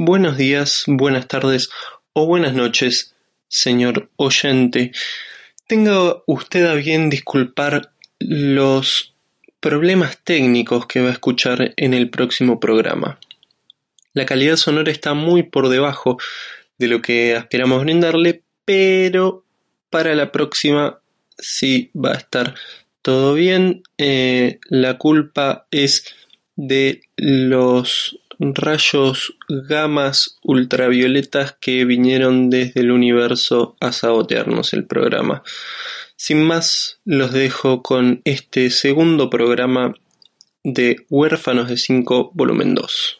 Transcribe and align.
Buenos 0.00 0.36
días, 0.36 0.84
buenas 0.86 1.26
tardes 1.26 1.70
o 2.12 2.24
buenas 2.24 2.54
noches, 2.54 3.16
señor 3.48 4.08
oyente. 4.14 4.92
Tenga 5.66 6.22
usted 6.24 6.66
a 6.66 6.74
bien 6.74 7.10
disculpar 7.10 7.90
los 8.20 9.16
problemas 9.58 10.22
técnicos 10.22 10.86
que 10.86 11.00
va 11.00 11.08
a 11.08 11.14
escuchar 11.14 11.74
en 11.76 11.94
el 11.94 12.10
próximo 12.10 12.60
programa. 12.60 13.18
La 14.12 14.24
calidad 14.24 14.54
sonora 14.54 14.92
está 14.92 15.14
muy 15.14 15.42
por 15.42 15.68
debajo 15.68 16.16
de 16.78 16.86
lo 16.86 17.02
que 17.02 17.34
aspiramos 17.34 17.82
brindarle, 17.82 18.44
pero 18.64 19.42
para 19.90 20.14
la 20.14 20.30
próxima 20.30 21.00
sí 21.36 21.90
va 21.92 22.12
a 22.12 22.18
estar 22.18 22.54
todo 23.02 23.34
bien. 23.34 23.82
Eh, 23.98 24.60
la 24.68 24.96
culpa 24.96 25.66
es 25.72 26.14
de 26.54 27.00
los 27.16 28.20
rayos 28.38 29.36
gamas 29.48 30.38
ultravioletas 30.42 31.56
que 31.60 31.84
vinieron 31.84 32.50
desde 32.50 32.80
el 32.80 32.90
universo 32.90 33.76
a 33.80 33.92
sabotearnos 33.92 34.72
el 34.72 34.86
programa. 34.86 35.42
Sin 36.16 36.42
más, 36.42 36.98
los 37.04 37.32
dejo 37.32 37.82
con 37.82 38.22
este 38.24 38.70
segundo 38.70 39.30
programa 39.30 39.94
de 40.64 41.04
Huérfanos 41.08 41.68
de 41.68 41.76
5, 41.76 42.32
volumen 42.34 42.74
2. 42.74 43.17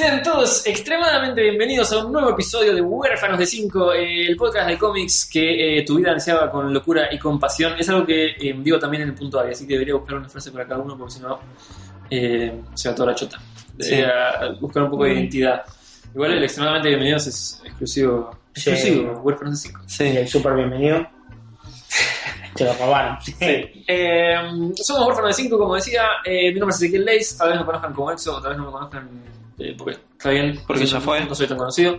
Sean 0.00 0.22
todos 0.22 0.66
extremadamente 0.66 1.42
bienvenidos 1.42 1.92
a 1.92 2.06
un 2.06 2.10
nuevo 2.10 2.30
episodio 2.30 2.74
de 2.74 2.80
Huérfanos 2.80 3.38
de 3.38 3.44
5, 3.44 3.92
el 3.92 4.34
podcast 4.34 4.66
de 4.70 4.78
cómics 4.78 5.28
que 5.30 5.76
eh, 5.76 5.84
tu 5.84 5.96
vida 5.96 6.12
ansiaba 6.12 6.50
con 6.50 6.72
locura 6.72 7.08
y 7.12 7.18
compasión. 7.18 7.74
Es 7.78 7.86
algo 7.90 8.06
que 8.06 8.28
eh, 8.28 8.56
digo 8.60 8.78
también 8.78 9.02
en 9.02 9.10
el 9.10 9.14
punto 9.14 9.38
A, 9.38 9.44
así 9.50 9.66
que 9.66 9.74
debería 9.74 9.96
buscar 9.96 10.16
una 10.16 10.26
frase 10.30 10.52
para 10.52 10.66
cada 10.66 10.80
uno 10.80 10.96
porque 10.96 11.12
si 11.12 11.20
no 11.20 11.38
eh, 12.08 12.62
se 12.72 12.88
va 12.88 12.94
toda 12.94 13.10
la 13.10 13.14
chota. 13.14 13.42
Debería 13.74 14.56
buscar 14.58 14.84
un 14.84 14.90
poco 14.90 15.04
de 15.04 15.12
identidad. 15.12 15.64
Igual 16.14 16.32
el 16.32 16.44
extremadamente 16.44 16.88
bienvenidos 16.88 17.26
es 17.26 17.62
exclusivo, 17.66 18.38
Sí. 18.54 18.70
exclusivo 18.70 19.20
Huérfanos 19.20 19.62
de 19.62 19.68
5. 19.68 19.80
Y 20.14 20.16
el 20.16 20.28
súper 20.28 20.54
bienvenido. 20.54 21.06
Se 22.54 22.64
lo 22.64 22.72
robaron. 22.72 23.18
Eh, 23.38 24.34
somos 24.76 25.06
Huérfanos 25.08 25.36
de 25.36 25.42
5, 25.42 25.58
como 25.58 25.74
decía. 25.74 26.04
Eh, 26.24 26.54
mi 26.54 26.58
nombre 26.58 26.74
es 26.74 26.80
Ezequiel 26.80 27.04
Leis. 27.04 27.36
Tal 27.36 27.50
vez 27.50 27.58
me 27.58 27.66
conozcan 27.66 27.92
como 27.92 28.10
Exo, 28.10 28.40
tal 28.40 28.52
vez 28.52 28.58
no 28.58 28.64
me 28.64 28.72
conozcan 28.72 29.39
eh, 29.60 29.74
porque 29.76 29.98
está 30.12 30.30
bien. 30.30 30.58
Porque 30.66 30.86
ya 30.86 31.00
fue. 31.00 31.24
No 31.24 31.34
soy 31.34 31.46
tan 31.46 31.58
conocido. 31.58 31.98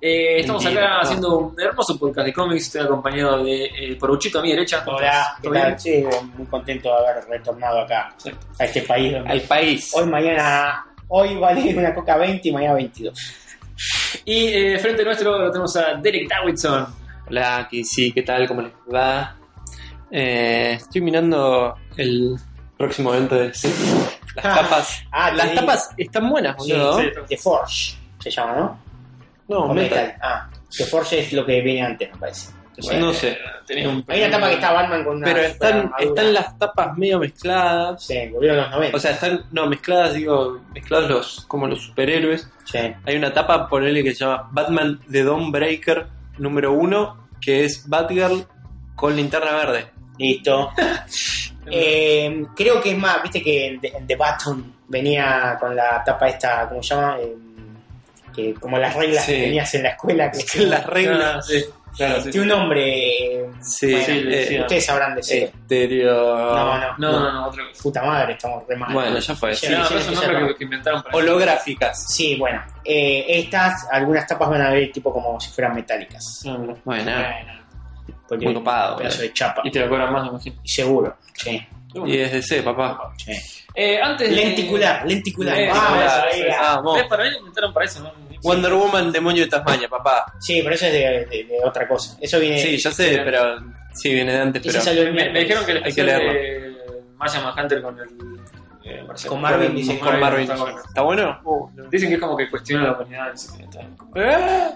Eh, 0.00 0.40
estamos 0.40 0.64
acá 0.64 1.00
haciendo 1.00 1.38
un 1.38 1.60
hermoso 1.60 1.98
podcast 1.98 2.26
de 2.26 2.32
cómics. 2.32 2.66
Estoy 2.66 2.82
acompañado 2.82 3.44
de 3.44 3.64
eh, 3.64 3.96
Poruchito 3.96 4.38
a 4.38 4.42
mi 4.42 4.50
derecha. 4.50 4.82
¿Cómo 4.84 4.96
Hola? 4.96 5.36
¿qué 5.42 5.48
tal? 5.50 5.78
Sí, 5.78 6.04
muy 6.36 6.46
contento 6.46 6.88
de 6.88 6.96
haber 6.96 7.24
retornado 7.28 7.80
acá, 7.80 8.14
a 8.58 8.64
este 8.64 8.82
país. 8.82 9.12
donde 9.12 9.30
al 9.30 9.40
país. 9.42 9.92
Hoy, 9.94 10.06
mañana, 10.06 10.86
hoy 11.08 11.36
vale 11.36 11.76
una 11.76 11.94
coca 11.94 12.16
20 12.16 12.48
y 12.48 12.52
mañana 12.52 12.74
22. 12.74 13.42
Y 14.24 14.46
eh, 14.46 14.78
frente 14.78 15.04
nuestro 15.04 15.38
lo 15.38 15.50
tenemos 15.50 15.76
a 15.76 15.94
Derek 15.94 16.28
Davidson. 16.28 16.86
Hola, 17.28 17.68
sí, 17.84 18.12
¿qué 18.12 18.22
tal? 18.22 18.46
¿Cómo 18.48 18.62
les 18.62 18.72
va? 18.92 19.36
Eh, 20.10 20.74
estoy 20.74 21.00
mirando 21.00 21.74
el 21.96 22.36
de 22.78 23.54
sí. 23.54 23.72
Las 24.36 24.42
tapas. 24.44 25.02
Ah, 25.12 25.30
Las 25.32 25.50
sí. 25.50 25.54
tapas 25.56 25.90
están 25.96 26.28
buenas, 26.30 26.56
Sí, 26.64 26.72
boludo. 26.72 26.98
sí. 27.00 27.06
The 27.28 27.36
Forge 27.36 27.94
se 28.20 28.30
llama, 28.30 28.56
¿no? 28.56 28.78
No, 29.48 29.58
O 29.66 29.74
metal. 29.74 30.14
Ah, 30.20 30.48
The 30.76 30.84
Forge 30.86 31.20
es 31.20 31.32
lo 31.32 31.44
que 31.44 31.60
viene 31.60 31.82
antes, 31.86 32.10
me 32.12 32.18
parece. 32.18 32.50
No 32.98 33.12
sé. 33.12 33.36
Un 33.86 34.02
Hay 34.08 34.18
una 34.20 34.28
etapa 34.28 34.48
que 34.48 34.54
está 34.54 34.72
Batman 34.72 35.04
con 35.04 35.16
una. 35.18 35.26
Pero 35.26 35.40
están, 35.42 35.72
armadura. 35.78 35.96
están 36.00 36.34
las 36.34 36.58
tapas 36.58 36.96
medio 36.96 37.18
mezcladas. 37.18 38.02
Sí, 38.04 38.28
volvieron 38.32 38.56
los 38.58 38.70
90. 38.70 38.96
O 38.96 39.00
sea, 39.00 39.10
están, 39.10 39.44
no, 39.52 39.66
mezcladas, 39.66 40.14
digo, 40.14 40.60
mezclados 40.72 41.10
los, 41.10 41.44
como 41.46 41.66
los 41.68 41.82
superhéroes. 41.82 42.48
sí. 42.64 42.78
Hay 43.04 43.16
una 43.16 43.32
tapa, 43.32 43.68
ponele, 43.68 44.02
que 44.02 44.12
se 44.14 44.24
llama 44.24 44.48
Batman 44.50 44.98
The 45.10 45.22
Dawnbreaker 45.22 46.06
número 46.38 46.72
uno, 46.72 47.28
que 47.42 47.64
es 47.66 47.86
Batgirl 47.88 48.46
con 48.96 49.14
linterna 49.16 49.52
verde. 49.52 49.86
Listo. 50.18 50.70
Eh, 51.70 52.44
creo 52.56 52.80
que 52.80 52.90
es 52.92 52.98
más, 52.98 53.22
viste 53.22 53.42
que 53.42 53.66
en 53.68 53.80
The, 53.80 53.88
en 53.96 54.06
The 54.06 54.16
Baton 54.16 54.74
venía 54.88 55.56
con 55.60 55.74
la 55.76 56.02
tapa 56.04 56.28
esta, 56.28 56.68
¿cómo 56.68 56.82
se 56.82 56.94
llama? 56.94 57.16
Eh, 57.20 57.34
que 58.34 58.54
como 58.54 58.78
las 58.78 58.94
reglas 58.94 59.24
Sí. 59.24 59.32
que 59.32 59.40
tenías 59.42 59.74
en 59.74 59.82
la 59.84 59.88
escuela. 59.90 60.30
Que 60.30 60.60
las 60.66 60.80
Ah, 60.84 60.86
reglas. 60.90 61.46
sí, 61.46 61.64
claro, 61.96 62.22
sí. 62.22 62.30
Tiene 62.30 62.42
un 62.44 62.58
nombre. 62.58 63.44
Sí, 63.60 63.92
bueno, 63.92 64.06
eh, 64.30 64.58
ustedes 64.62 64.86
sabrán 64.86 65.14
decir. 65.14 65.44
Estéreo. 65.44 66.34
no, 66.36 66.78
no, 66.78 66.94
No, 66.98 67.12
no, 67.20 67.32
no, 67.32 67.46
otra 67.48 67.64
cosa. 67.68 67.82
Puta 67.82 68.02
madre, 68.02 68.32
estamos 68.32 68.64
re 68.66 68.76
mal. 68.76 68.92
Bueno, 68.92 69.18
ya 69.18 69.34
fue. 69.34 69.54
Sí, 69.54 69.68
no, 69.68 69.84
es 69.86 70.08
un 70.08 70.14
nombre 70.14 70.48
que, 70.48 70.54
que 70.56 70.64
inventaron 70.64 71.02
para 71.02 71.16
Holográficas. 71.16 72.06
Sí, 72.12 72.36
bueno. 72.36 72.62
eh, 72.84 73.24
estas, 73.28 73.86
algunas 73.92 74.26
tapas 74.26 74.48
van 74.50 74.62
a 74.62 74.70
ver 74.70 74.90
tipo 74.90 75.12
como 75.12 75.38
si 75.38 75.50
fueran 75.50 75.74
metálicas. 75.74 76.40
No, 76.46 76.58
no. 76.58 76.78
Bueno, 76.84 77.12
Porque 78.32 78.46
Muy 78.46 78.54
copado, 78.54 78.96
pedazo 78.96 79.20
de 79.20 79.32
chapa. 79.34 79.60
Y 79.62 79.70
te 79.70 79.78
lo 79.80 79.88
cobran 79.90 80.10
más, 80.10 80.22
me 80.22 80.28
imagino. 80.30 80.56
Seguro, 80.64 81.16
sí. 81.34 81.60
y 82.06 82.16
es 82.16 82.32
DC, 82.32 82.62
papá. 82.62 83.12
sí. 83.18 83.32
Eh, 83.74 83.98
antes 84.02 84.28
de- 84.30 84.36
Lenticular, 84.36 85.06
lenticular. 85.06 85.54
Lenticular, 85.56 85.84
Vamos, 85.92 86.12
ahí, 86.32 86.42
ah. 86.58 86.74
Vamos. 86.76 86.98
Eh, 87.00 87.04
para 87.08 87.24
mí 87.24 87.30
lo 87.30 87.38
inventaron 87.38 87.72
para 87.74 87.86
eso, 87.86 88.00
¿no? 88.02 88.12
Wonder 88.42 88.72
Woman, 88.72 89.12
demonio 89.12 89.44
de 89.44 89.50
Tasmania, 89.50 89.88
papá. 89.88 90.32
Sí, 90.40 90.60
pero 90.62 90.74
eso 90.74 90.86
es 90.86 90.92
de, 90.92 90.98
de- 91.26 91.44
de 91.44 91.58
otra 91.64 91.86
cosa. 91.86 92.16
Eso 92.20 92.38
viene. 92.40 92.58
Sí, 92.62 92.76
ya 92.78 92.90
sé, 92.90 93.20
pero 93.24 93.56
sí 93.92 94.12
viene 94.14 94.32
de 94.32 94.38
antes, 94.40 94.62
Ese 94.62 94.72
pero 94.72 94.84
salió 94.84 95.02
el 95.02 95.12
Me, 95.12 95.30
me 95.30 95.40
dijeron 95.40 95.64
que 95.66 95.72
el 95.72 95.84
Hay 95.84 95.92
que 95.92 96.02
leerlo. 96.04 96.32
de 96.32 96.74
Maya 97.16 97.40
Manhunter 97.40 97.82
con 97.82 97.98
el. 97.98 98.06
Eh, 98.84 99.02
Marcelo. 99.06 99.32
Con 99.32 99.40
Marvin, 99.42 99.66
Con- 99.68 99.76
dicen. 99.76 99.98
con 99.98 100.20
Marvin. 100.20 100.42
está 100.50 100.56
bueno. 100.62 100.78
¿Está 100.86 101.02
bueno? 101.02 101.40
Dicen 101.90 102.08
que 102.08 102.14
es 102.16 102.20
como 102.20 102.36
que 102.36 102.50
cuestiona 102.50 102.84
la 102.84 102.92
humanidad. 102.92 103.32
que 103.56 103.96
como- 103.96 104.16
Eh. 104.16 104.68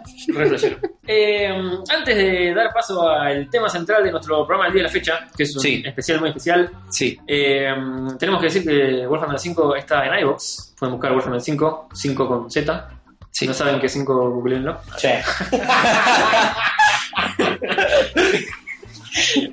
Eh, 1.06 1.49
antes 1.94 2.17
de 2.17 2.55
dar 2.55 2.72
paso 2.72 3.09
al 3.09 3.49
tema 3.50 3.69
central 3.69 4.03
de 4.05 4.11
nuestro 4.11 4.47
programa 4.47 4.65
del 4.65 4.72
día 4.75 4.83
de 4.83 4.89
la 4.89 4.93
fecha, 4.93 5.27
que 5.37 5.43
es 5.44 5.55
un 5.56 5.62
Sí. 5.62 5.83
especial 5.84 6.21
muy 6.21 6.28
especial, 6.31 6.71
Sí, 6.91 7.19
eh, 7.27 7.72
tenemos 8.19 8.41
que 8.41 8.47
decir 8.47 8.65
que 8.65 9.06
Wolfenstein 9.06 9.39
5 9.55 9.75
está 9.77 10.06
en 10.06 10.19
iVoox. 10.21 10.75
Pueden 10.78 10.93
buscar 10.94 11.12
Wolfenstein 11.12 11.41
5, 11.56 11.88
5 11.94 12.28
con 12.28 12.50
Z. 12.50 12.88
Si 13.31 13.44
Sí. 13.44 13.49
no 13.49 13.55
saben 13.55 13.78
qué 13.81 13.88
5, 13.88 14.31
googleenlo. 14.31 14.78
Sí. 14.97 15.09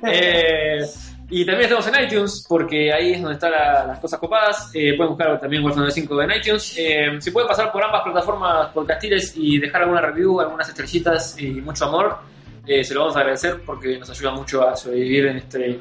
Eh, 0.06 0.80
y 1.30 1.44
también 1.46 1.70
estamos 1.70 1.86
en 1.88 2.04
iTunes, 2.04 2.44
porque 2.48 2.92
ahí 2.92 3.12
es 3.12 3.20
donde 3.22 3.34
están 3.34 3.50
la- 3.52 3.86
las 3.86 3.98
cosas 3.98 4.18
copadas. 4.20 4.70
Eh, 4.74 4.94
pueden 4.96 5.10
buscar 5.14 5.40
también 5.40 5.62
Wolfenstein 5.62 6.04
5 6.06 6.22
en 6.22 6.30
iTunes. 6.32 6.74
Eh, 6.78 7.06
si 7.20 7.30
pueden 7.30 7.48
pasar 7.48 7.72
por 7.72 7.82
ambas 7.82 8.02
plataformas 8.02 8.68
podcastiles 8.72 9.32
y 9.36 9.58
dejar 9.58 9.82
alguna 9.82 10.00
review, 10.00 10.40
algunas 10.40 10.68
estrellitas 10.68 11.36
y 11.38 11.46
mucho 11.60 11.86
amor, 11.86 12.18
eh, 12.66 12.84
se 12.84 12.94
lo 12.94 13.00
vamos 13.00 13.16
a 13.16 13.20
agradecer 13.20 13.62
porque 13.64 13.98
nos 13.98 14.08
ayuda 14.10 14.30
mucho 14.32 14.66
a 14.68 14.76
sobrevivir 14.76 15.26
en 15.26 15.36
este, 15.38 15.66
en 15.66 15.80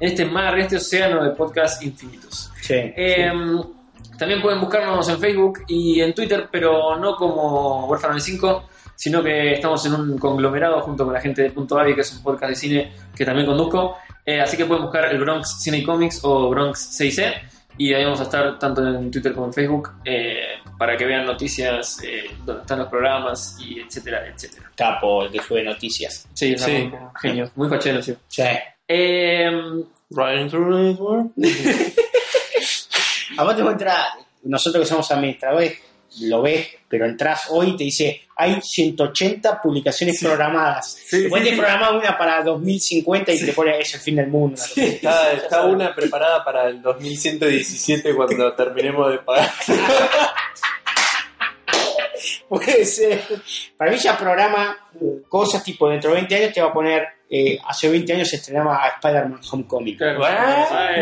este 0.00 0.24
mar, 0.26 0.54
en 0.54 0.60
este 0.60 0.76
océano 0.76 1.22
de 1.24 1.30
podcasts 1.30 1.82
infinitos. 1.84 2.50
Sí. 2.60 2.74
Eh, 2.74 3.30
También 4.18 4.40
pueden 4.42 4.60
buscarnos 4.60 5.08
en 5.08 5.18
Facebook 5.18 5.60
y 5.66 6.00
en 6.00 6.14
Twitter, 6.14 6.48
pero 6.52 6.96
no 6.96 7.16
como 7.16 7.88
de 8.14 8.20
5, 8.20 8.68
sino 8.94 9.20
que 9.22 9.54
estamos 9.54 9.84
en 9.86 9.94
un 9.94 10.18
conglomerado 10.18 10.80
junto 10.82 11.04
con 11.04 11.12
la 11.14 11.20
gente 11.20 11.42
de 11.42 11.50
Punto 11.50 11.76
Avi, 11.78 11.94
que 11.94 12.02
es 12.02 12.12
un 12.12 12.22
podcast 12.22 12.50
de 12.50 12.54
cine 12.56 12.92
que 13.16 13.24
también 13.24 13.46
conduzco. 13.46 13.96
Eh, 14.24 14.40
así 14.40 14.56
que 14.56 14.64
pueden 14.66 14.84
buscar 14.84 15.06
el 15.06 15.18
Bronx 15.18 15.60
Cine 15.62 15.78
y 15.78 15.82
Comics 15.84 16.20
o 16.22 16.48
Bronx 16.50 16.98
6C. 17.00 17.34
Y 17.78 17.94
ahí 17.94 18.04
vamos 18.04 18.20
a 18.20 18.24
estar 18.24 18.58
tanto 18.58 18.86
en 18.86 19.10
Twitter 19.10 19.32
como 19.32 19.46
en 19.46 19.52
Facebook 19.54 19.92
eh, 20.04 20.58
para 20.78 20.96
que 20.96 21.06
vean 21.06 21.24
noticias, 21.24 22.00
eh, 22.04 22.30
donde 22.44 22.60
están 22.62 22.78
los 22.80 22.88
programas 22.88 23.56
y 23.58 23.80
etcétera, 23.80 24.26
etcétera. 24.28 24.70
Capo, 24.76 25.24
el 25.24 25.32
que 25.32 25.40
sube 25.40 25.62
noticias. 25.64 26.28
Sí, 26.34 26.52
es 26.52 26.62
Sí. 26.62 26.90
genio, 27.20 27.50
muy 27.56 27.68
fachero, 27.70 28.02
sí. 28.02 28.14
Sí. 28.28 28.42
Eh, 28.86 29.50
Riding 30.10 30.50
through 30.50 30.96
the 30.96 31.02
world. 31.02 31.30
Aparte 33.38 33.62
vos 33.62 33.72
entras, 33.72 34.06
nosotros 34.42 34.82
que 34.84 34.88
somos 34.88 35.10
administradores, 35.10 35.78
lo 36.20 36.42
ves, 36.42 36.68
pero 36.88 37.06
entras 37.06 37.42
hoy 37.50 37.70
y 37.70 37.76
te 37.76 37.84
dice, 37.84 38.22
hay 38.36 38.60
180 38.60 39.60
publicaciones 39.62 40.20
programadas. 40.20 40.98
Sí, 41.06 41.22
Después 41.22 41.42
sí, 41.42 41.48
te 41.48 41.54
sí. 41.54 41.60
programa 41.60 41.90
una 41.90 42.18
para 42.18 42.42
2050 42.42 43.32
y 43.32 43.46
te 43.46 43.52
pone, 43.52 43.78
es 43.78 43.94
el 43.94 44.00
fin 44.00 44.16
del 44.16 44.28
mundo. 44.28 44.60
Está, 44.76 45.32
está 45.32 45.64
una 45.64 45.94
preparada 45.94 46.44
para 46.44 46.68
el 46.68 46.82
2117 46.82 48.14
cuando 48.14 48.52
terminemos 48.54 49.10
de 49.10 49.18
pagar. 49.18 49.50
Puede 52.52 52.84
ser. 52.84 53.22
Para 53.78 53.90
mí 53.90 53.96
ya 53.96 54.16
programa 54.18 54.76
cosas 55.28 55.64
tipo 55.64 55.88
dentro 55.88 56.10
de 56.10 56.16
20 56.16 56.34
años 56.36 56.52
te 56.52 56.60
va 56.60 56.68
a 56.68 56.72
poner, 56.72 57.02
eh, 57.30 57.58
hace 57.66 57.88
20 57.88 58.12
años 58.12 58.28
se 58.28 58.36
estrenaba 58.36 58.84
a 58.84 58.88
Spider-Man 58.88 59.40
Homecoming. 59.50 59.96
claro. 59.96 60.22
¿Ah? 60.22 60.96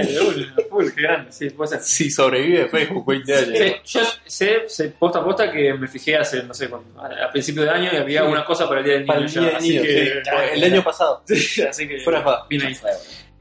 Full, 0.71 0.91
qué 0.95 1.03
grande, 1.03 1.33
sí, 1.33 1.51
puede 1.51 1.71
ser. 1.71 1.81
Si 1.81 2.09
sobrevive 2.09 2.69
Facebook 2.69 3.05
20 3.05 3.35
años. 3.35 3.59
Sí, 3.59 3.75
yo 3.99 4.01
sé, 4.27 4.63
sé 4.69 4.89
posta 4.91 5.19
a 5.19 5.25
posta 5.25 5.51
que 5.51 5.75
me 5.75 5.89
fijé 5.89 6.17
hace, 6.17 6.43
no 6.45 6.55
sé, 6.55 6.69
cuando, 6.69 7.01
a, 7.03 7.27
a 7.27 7.31
principio 7.33 7.63
de 7.65 7.71
año 7.71 7.91
y 7.93 7.97
había 7.97 8.21
Sí. 8.23 8.27
una 8.29 8.45
cosa 8.45 8.69
para 8.69 8.81
el 8.81 8.87
Día 8.87 8.95
del 8.95 9.07
Niño. 9.07 9.27
Ya, 9.27 9.41
día 9.41 9.49
del 9.49 9.57
así 9.57 9.69
niño, 9.71 9.83
que, 9.83 10.05
sí. 10.25 10.31
El 10.55 10.65
año 10.65 10.85
pasado. 10.85 11.23
así 11.69 11.89
que 11.89 11.99
Fuera 12.01 12.25
bien 12.49 12.63
ahí. 12.67 12.77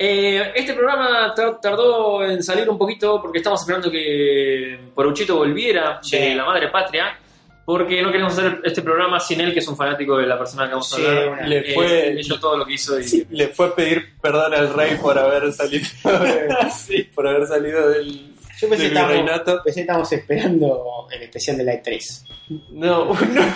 Eh, 0.02 0.52
este 0.56 0.74
programa 0.74 1.34
tar- 1.36 1.60
tardó 1.62 2.24
en 2.24 2.42
salir 2.42 2.68
un 2.70 2.78
poquito 2.78 3.22
porque 3.22 3.40
estamos 3.40 3.60
esperando 3.62 3.92
que 3.92 4.80
Poruchito 4.96 5.36
volviera 5.36 6.00
Sí. 6.02 6.18
de 6.18 6.34
la 6.36 6.46
madre 6.46 6.70
patria. 6.70 7.20
Porque 7.70 8.02
no 8.02 8.12
queremos 8.12 8.34
hacer 8.36 8.62
este 8.64 8.82
programa 8.82 9.20
sin 9.20 9.42
él, 9.42 9.54
que 9.54 9.60
es 9.60 9.68
un 9.68 9.78
fanático 9.78 10.18
de 10.18 10.26
la 10.26 10.40
persona 10.40 10.66
que 10.66 10.72
vamos 10.72 10.92
a 10.92 10.96
Sí, 10.96 11.06
hablar. 11.06 11.48
Le 11.48 11.60
Eh, 11.60 11.74
fue- 11.76 12.14
leyó 12.16 12.40
todo 12.40 12.58
lo 12.58 12.66
que 12.66 12.74
hizo 12.74 13.00
y 13.00 13.28
Le 13.30 13.48
fue 13.50 13.68
a 13.68 13.76
pedir 13.76 14.16
perdón 14.20 14.56
al 14.56 14.74
rey 14.74 14.96
por 15.00 15.16
haber 15.20 15.54
salido, 15.54 15.86
por 17.14 17.28
haber 17.28 17.46
salido 17.48 17.90
del, 17.90 18.34
Yo 18.60 18.70
pensé 18.70 18.70
del 18.70 18.78
que 18.80 18.86
estábamos, 18.88 19.10
virreinato. 19.18 19.62
pensé 19.64 19.76
que 19.76 19.82
estábamos 19.82 20.12
esperando 20.12 21.08
el 21.12 21.22
especial 21.22 21.58
de 21.58 21.64
la 21.64 21.74
E 21.76 21.84
E3. 21.84 22.24
No, 22.72 23.06
no. 23.14 23.56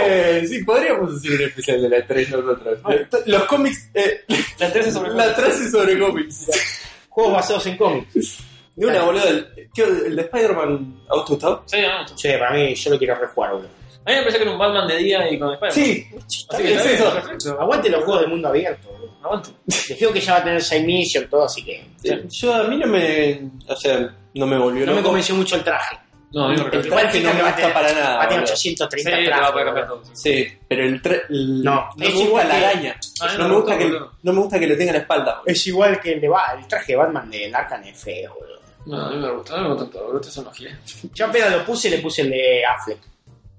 Eh, 0.00 0.44
sí, 0.48 0.64
podríamos 0.64 1.14
hacer 1.14 1.32
un 1.32 1.40
especial 1.42 1.82
de 1.82 1.88
la 1.90 2.06
3 2.06 2.30
nosotros. 2.30 2.78
Los 3.26 3.44
cómics. 3.44 3.90
eh, 3.94 4.24
La 4.58 4.72
13 4.72 4.92
sobre 4.92 5.10
la 5.12 5.34
3 5.34 5.60
es 5.60 5.70
sobre 5.72 5.98
cómics. 5.98 6.46
Juegos 7.10 7.32
basados 7.34 7.66
en 7.66 7.76
cómics. 7.76 8.38
De 8.78 8.86
una, 8.86 9.02
boludo. 9.02 9.28
El, 9.28 9.48
¿qué- 9.74 9.82
el 9.82 10.16
de 10.16 10.22
Spider-Man 10.22 11.00
¿a 11.08 11.14
vos 11.14 11.24
te 11.24 11.32
gustó? 11.32 11.62
Sí. 11.66 11.78
Che, 12.14 12.38
para 12.38 12.52
mí, 12.52 12.74
yo 12.74 12.90
lo 12.90 12.98
quiero 12.98 13.14
rejugar, 13.16 13.52
boludo. 13.52 13.68
A 14.06 14.10
mí 14.10 14.16
me 14.16 14.20
parece 14.22 14.38
que 14.38 14.42
era 14.44 14.52
un 14.52 14.58
Batman 14.58 14.88
de 14.88 14.96
día 14.98 15.30
y 15.30 15.38
con 15.38 15.52
Spider-Man. 15.52 15.72
Sí, 15.72 16.06
Así 16.16 16.16
que 16.16 16.16
es 16.18 16.40
está 16.40 16.58
bien, 16.58 16.78
eso. 16.78 17.12
perfecto. 17.14 17.60
Aguante 17.60 17.90
los 17.90 18.04
juegos 18.04 18.22
de 18.22 18.26
mundo 18.28 18.48
abierto, 18.48 18.88
boludo. 18.88 19.14
Aguante. 19.22 19.50
Dijeron 19.66 20.14
que 20.14 20.20
ya 20.20 20.32
va 20.34 20.38
a 20.38 20.44
tener 20.44 20.62
Side 20.62 20.84
Mission 20.84 21.24
y 21.24 21.26
todo, 21.26 21.44
así 21.44 21.64
que. 21.64 21.84
Eh, 22.04 22.24
Yo 22.28 22.54
a 22.54 22.62
mí 22.64 22.76
no 22.78 22.86
me. 22.86 23.50
O 23.68 23.76
sea, 23.76 24.14
no 24.34 24.46
me 24.46 24.56
volvió 24.56 24.86
No 24.86 24.92
me 24.92 24.98
loco. 24.98 25.08
convenció 25.08 25.34
mucho 25.34 25.56
el 25.56 25.64
traje. 25.64 25.98
No, 26.30 26.44
a 26.44 26.48
mí 26.50 26.56
me 26.56 26.62
El 26.64 26.70
traje 26.88 27.20
no 27.22 27.32
me 27.34 27.40
gusta 27.42 27.56
tener- 27.56 27.72
para 27.72 27.92
nada. 27.92 28.16
Va 28.18 28.22
a 28.24 28.28
tener 28.28 28.40
boludo. 28.44 28.54
830 28.54 29.10
Sí, 29.10 29.16
te 29.16 29.24
trajes. 29.24 29.42
va 29.44 29.48
a 29.48 29.52
poder 29.52 29.66
cambiar 29.66 29.88
boludo. 29.88 30.02
todo. 30.04 30.14
Sí, 30.16 30.46
pero 30.68 30.84
el. 30.84 31.02
tra- 31.02 31.22
el- 31.28 31.62
No, 31.64 31.74
no 31.74 31.88
es 31.90 31.96
me 31.98 32.06
gusta 32.06 32.24
igual 32.24 32.48
la 32.48 32.54
que- 32.58 32.64
araña. 32.66 32.96
A 33.20 33.26
mí 33.26 33.32
No 33.38 33.42
me 33.44 33.48
me, 33.48 33.54
gusta 33.56 33.78
que, 33.78 33.84
boludo. 33.84 34.12
no 34.22 34.32
me 34.32 34.40
gusta 34.40 34.58
que 34.60 34.66
lo 34.66 34.76
tenga 34.76 34.90
en 34.90 34.96
la 34.96 35.02
espalda. 35.02 35.32
boludo. 35.38 35.42
Es 35.46 35.66
igual 35.66 36.00
que 36.00 36.12
el 36.12 36.20
de 36.20 36.28
Ba- 36.28 36.54
el 36.58 36.66
traje 36.68 36.92
de 36.92 36.96
Batman 36.96 37.30
de 37.30 37.52
Arkham 37.54 37.82
es 37.84 38.02
feo, 38.04 38.34
boludo. 38.34 38.57
No, 38.88 39.06
a 39.06 39.10
mí 39.10 39.16
me 39.18 39.30
gusta, 39.30 39.54
a 39.54 39.58
mí 39.58 39.68
me 39.68 39.74
gusta 39.74 39.98
estos 40.16 40.32
son 40.32 40.44
los 40.46 40.56
giles. 40.56 40.74
Yo 41.14 41.26
apenas 41.26 41.52
lo 41.52 41.64
puse, 41.64 41.90
le 41.90 41.98
puse 41.98 42.22
el 42.22 42.30
de 42.30 42.64
Affleck. 42.64 42.98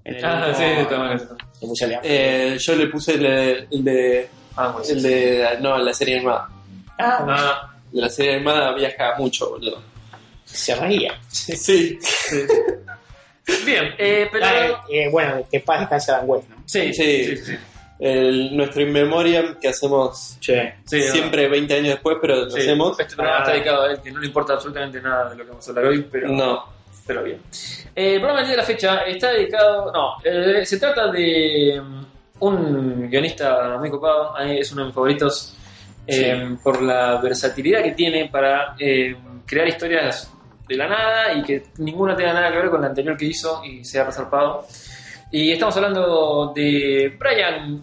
En 0.05 0.15
el 0.15 0.25
Ah, 0.25 0.53
sí, 0.55 0.63
está 0.63 0.97
mal 0.97 1.15
eso. 1.15 1.37
Le 1.61 1.67
puse 1.67 1.83
el 1.85 1.89
de 1.91 1.95
Affleck. 1.97 2.11
Eh, 2.11 2.57
yo 2.59 2.75
le 2.75 2.87
puse 2.87 3.13
el 3.13 3.19
de. 3.21 3.67
El 3.71 3.83
de, 3.83 4.29
Ah, 4.55 4.67
bueno. 4.73 4.87
el 4.89 5.01
de 5.03 5.57
no, 5.61 5.77
la 5.77 5.93
serie 5.93 6.17
animada. 6.17 6.49
Ah, 6.97 7.25
Ah, 7.29 7.73
De 7.91 8.01
la 8.01 8.09
serie 8.09 8.35
animada 8.35 8.73
viaja 8.73 9.15
mucho, 9.17 9.49
boludo. 9.51 9.81
se 10.45 10.75
reía. 10.75 11.17
Sí. 11.29 11.97
bien, 13.65 13.93
eh, 13.97 14.27
pero. 14.31 14.45
Ah, 14.45 14.85
eh, 14.89 15.09
bueno, 15.11 15.43
que 15.51 15.59
paz 15.59 15.81
descanse 15.81 16.11
Dan 16.11 16.23
West, 16.25 16.49
¿no? 16.49 16.57
Sí, 16.65 16.93
Sí. 16.93 17.35
sí, 17.35 17.37
sí. 17.37 17.57
El, 17.99 18.55
nuestro 18.55 18.81
In 18.81 18.93
Memoriam 18.93 19.55
que 19.59 19.67
hacemos 19.67 20.37
Che. 20.39 20.75
Sí, 20.85 21.01
siempre 21.03 21.49
20 21.49 21.73
años 21.73 21.87
después, 21.89 22.17
pero 22.21 22.45
lo 22.45 22.49
Sí, 22.49 22.61
hacemos. 22.61 22.97
Este 22.99 23.15
programa 23.15 23.39
Ah. 23.39 23.41
está 23.43 23.53
dedicado 23.53 23.83
a 23.83 23.91
él, 23.91 23.99
que 24.01 24.11
no 24.11 24.19
le 24.19 24.27
importa 24.27 24.53
absolutamente 24.53 25.01
nada 25.01 25.29
de 25.29 25.35
lo 25.35 25.43
que 25.43 25.49
vamos 25.49 25.67
a 25.67 25.71
hablar 25.71 25.85
hoy, 25.85 26.07
pero, 26.09 26.29
No. 26.29 26.63
pero 27.05 27.23
bien. 27.23 27.41
Eh, 27.95 28.13
el 28.13 28.19
programa 28.21 28.39
del 28.39 28.47
día 28.47 28.55
de 28.55 28.61
la 28.61 28.65
fecha 28.67 28.97
está 29.01 29.31
dedicado. 29.31 29.91
No, 29.91 30.13
eh, 30.23 30.65
se 30.65 30.79
trata 30.79 31.11
de 31.11 31.81
mm, 31.83 32.05
un 32.39 33.09
guionista 33.09 33.77
muy 33.77 33.89
copado, 33.89 34.37
es 34.39 34.71
uno 34.71 34.81
de 34.83 34.85
mis 34.87 34.95
favoritos, 34.95 35.55
eh, 36.07 36.55
por 36.63 36.81
la 36.81 37.17
versatilidad 37.21 37.83
que 37.83 37.91
tiene 37.91 38.29
para 38.29 38.75
eh, 38.79 39.15
crear 39.45 39.67
historias 39.67 40.31
de 40.67 40.75
la 40.77 40.87
nada 40.87 41.33
y 41.33 41.43
que 41.43 41.63
ninguna 41.79 42.15
tenga 42.15 42.31
nada 42.33 42.49
que 42.51 42.57
ver 42.59 42.69
con 42.69 42.81
la 42.81 42.87
anterior 42.87 43.17
que 43.17 43.25
hizo 43.25 43.61
y 43.65 43.83
sea 43.83 44.05
resarpado. 44.05 44.65
Y 45.31 45.51
estamos 45.51 45.75
hablando 45.77 46.51
de 46.55 47.15
Brian 47.19 47.81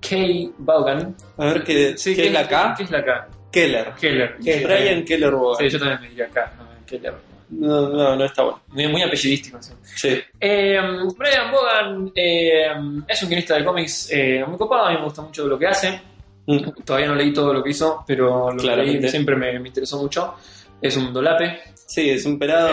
K. 0.00 0.16
Vaughan. 0.58 1.14
A 1.38 1.44
ver 1.46 1.64
qué, 1.64 1.96
Sí, 1.96 2.14
¿qué 2.14 2.26
es 2.26 2.32
la 2.32 2.48
K. 2.48 2.74
¿Qué 2.76 2.82
es 2.84 2.90
la 2.90 3.04
K? 3.04 3.28
Keller. 3.52 3.92
Keller. 3.94 4.36
Brian 4.40 5.04
Keller 5.04 5.30
Bogan. 5.30 5.58
Sí, 5.58 5.68
yo 5.68 5.78
también 5.78 6.00
me 6.00 6.08
diría 6.08 6.28
K, 6.28 6.52
no, 6.58 6.86
Keller. 6.86 7.14
No, 7.50 7.88
no, 7.88 8.16
no 8.16 8.24
está 8.24 8.42
bueno. 8.42 8.60
Muy, 8.68 8.88
muy 8.88 9.02
apellidístico. 9.02 9.58
sí. 9.62 9.72
Sí. 9.84 10.20
Eh, 10.40 10.76
Brian 11.16 11.52
Vaughan 11.52 12.12
eh, 12.16 12.66
es 13.06 13.22
un 13.22 13.28
guionista 13.28 13.56
de 13.56 13.64
cómics 13.64 14.10
eh, 14.10 14.44
muy 14.44 14.58
copado, 14.58 14.86
a 14.86 14.90
mí 14.90 14.96
me 14.96 15.04
gusta 15.04 15.22
mucho 15.22 15.46
lo 15.46 15.56
que 15.56 15.68
hace. 15.68 16.00
Mm. 16.46 16.82
Todavía 16.84 17.08
no 17.08 17.14
leí 17.14 17.32
todo 17.32 17.54
lo 17.54 17.62
que 17.62 17.70
hizo, 17.70 18.02
pero 18.06 18.50
lo 18.50 18.60
que 18.60 18.76
leí 18.76 19.08
siempre 19.08 19.36
me, 19.36 19.58
me 19.60 19.68
interesó 19.68 19.98
mucho. 19.98 20.34
Es 20.82 20.96
un 20.96 21.12
dolape. 21.12 21.60
Sí, 21.86 22.10
es 22.10 22.24
un 22.24 22.38
pelado. 22.38 22.70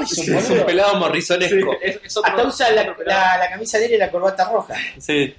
Es 0.00 0.18
es 0.18 0.50
un 0.50 0.64
pelado 0.64 0.96
morrisonesco. 0.98 1.76
Es, 1.80 2.00
es 2.02 2.16
otro, 2.16 2.30
Hasta 2.30 2.48
usa 2.48 2.70
la, 2.72 3.48
camisa 3.50 3.78
negra 3.78 3.94
y 3.94 3.98
la 3.98 4.10
corbata 4.10 4.50
roja. 4.50 4.74
Sí. 4.98 5.34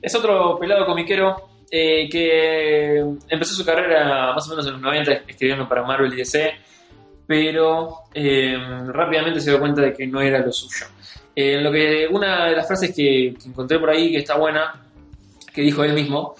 Es 0.00 0.14
otro 0.14 0.58
pelado 0.58 0.86
comiquero 0.86 1.50
eh, 1.70 2.08
que 2.08 3.04
empezó 3.28 3.54
su 3.54 3.64
carrera 3.64 4.32
más 4.34 4.46
o 4.46 4.50
menos 4.50 4.66
en 4.66 4.72
los 4.74 4.80
90 4.80 5.12
escribiendo 5.26 5.68
para 5.68 5.82
Marvel 5.82 6.12
y 6.14 6.16
DC, 6.16 6.52
pero 7.26 8.04
eh, 8.14 8.56
rápidamente 8.86 9.40
se 9.40 9.50
dio 9.50 9.58
cuenta 9.58 9.82
de 9.82 9.92
que 9.92 10.06
no 10.06 10.20
era 10.20 10.38
lo 10.38 10.52
suyo. 10.52 10.86
Eh, 11.34 11.60
lo 11.60 11.70
que 11.70 12.06
una 12.10 12.46
de 12.46 12.56
las 12.56 12.66
frases 12.66 12.94
que, 12.94 13.34
que 13.40 13.48
encontré 13.48 13.78
por 13.78 13.90
ahí 13.90 14.10
que 14.12 14.18
está 14.18 14.36
buena, 14.36 14.82
que 15.52 15.62
dijo 15.62 15.84
él 15.84 15.92
mismo, 15.92 16.34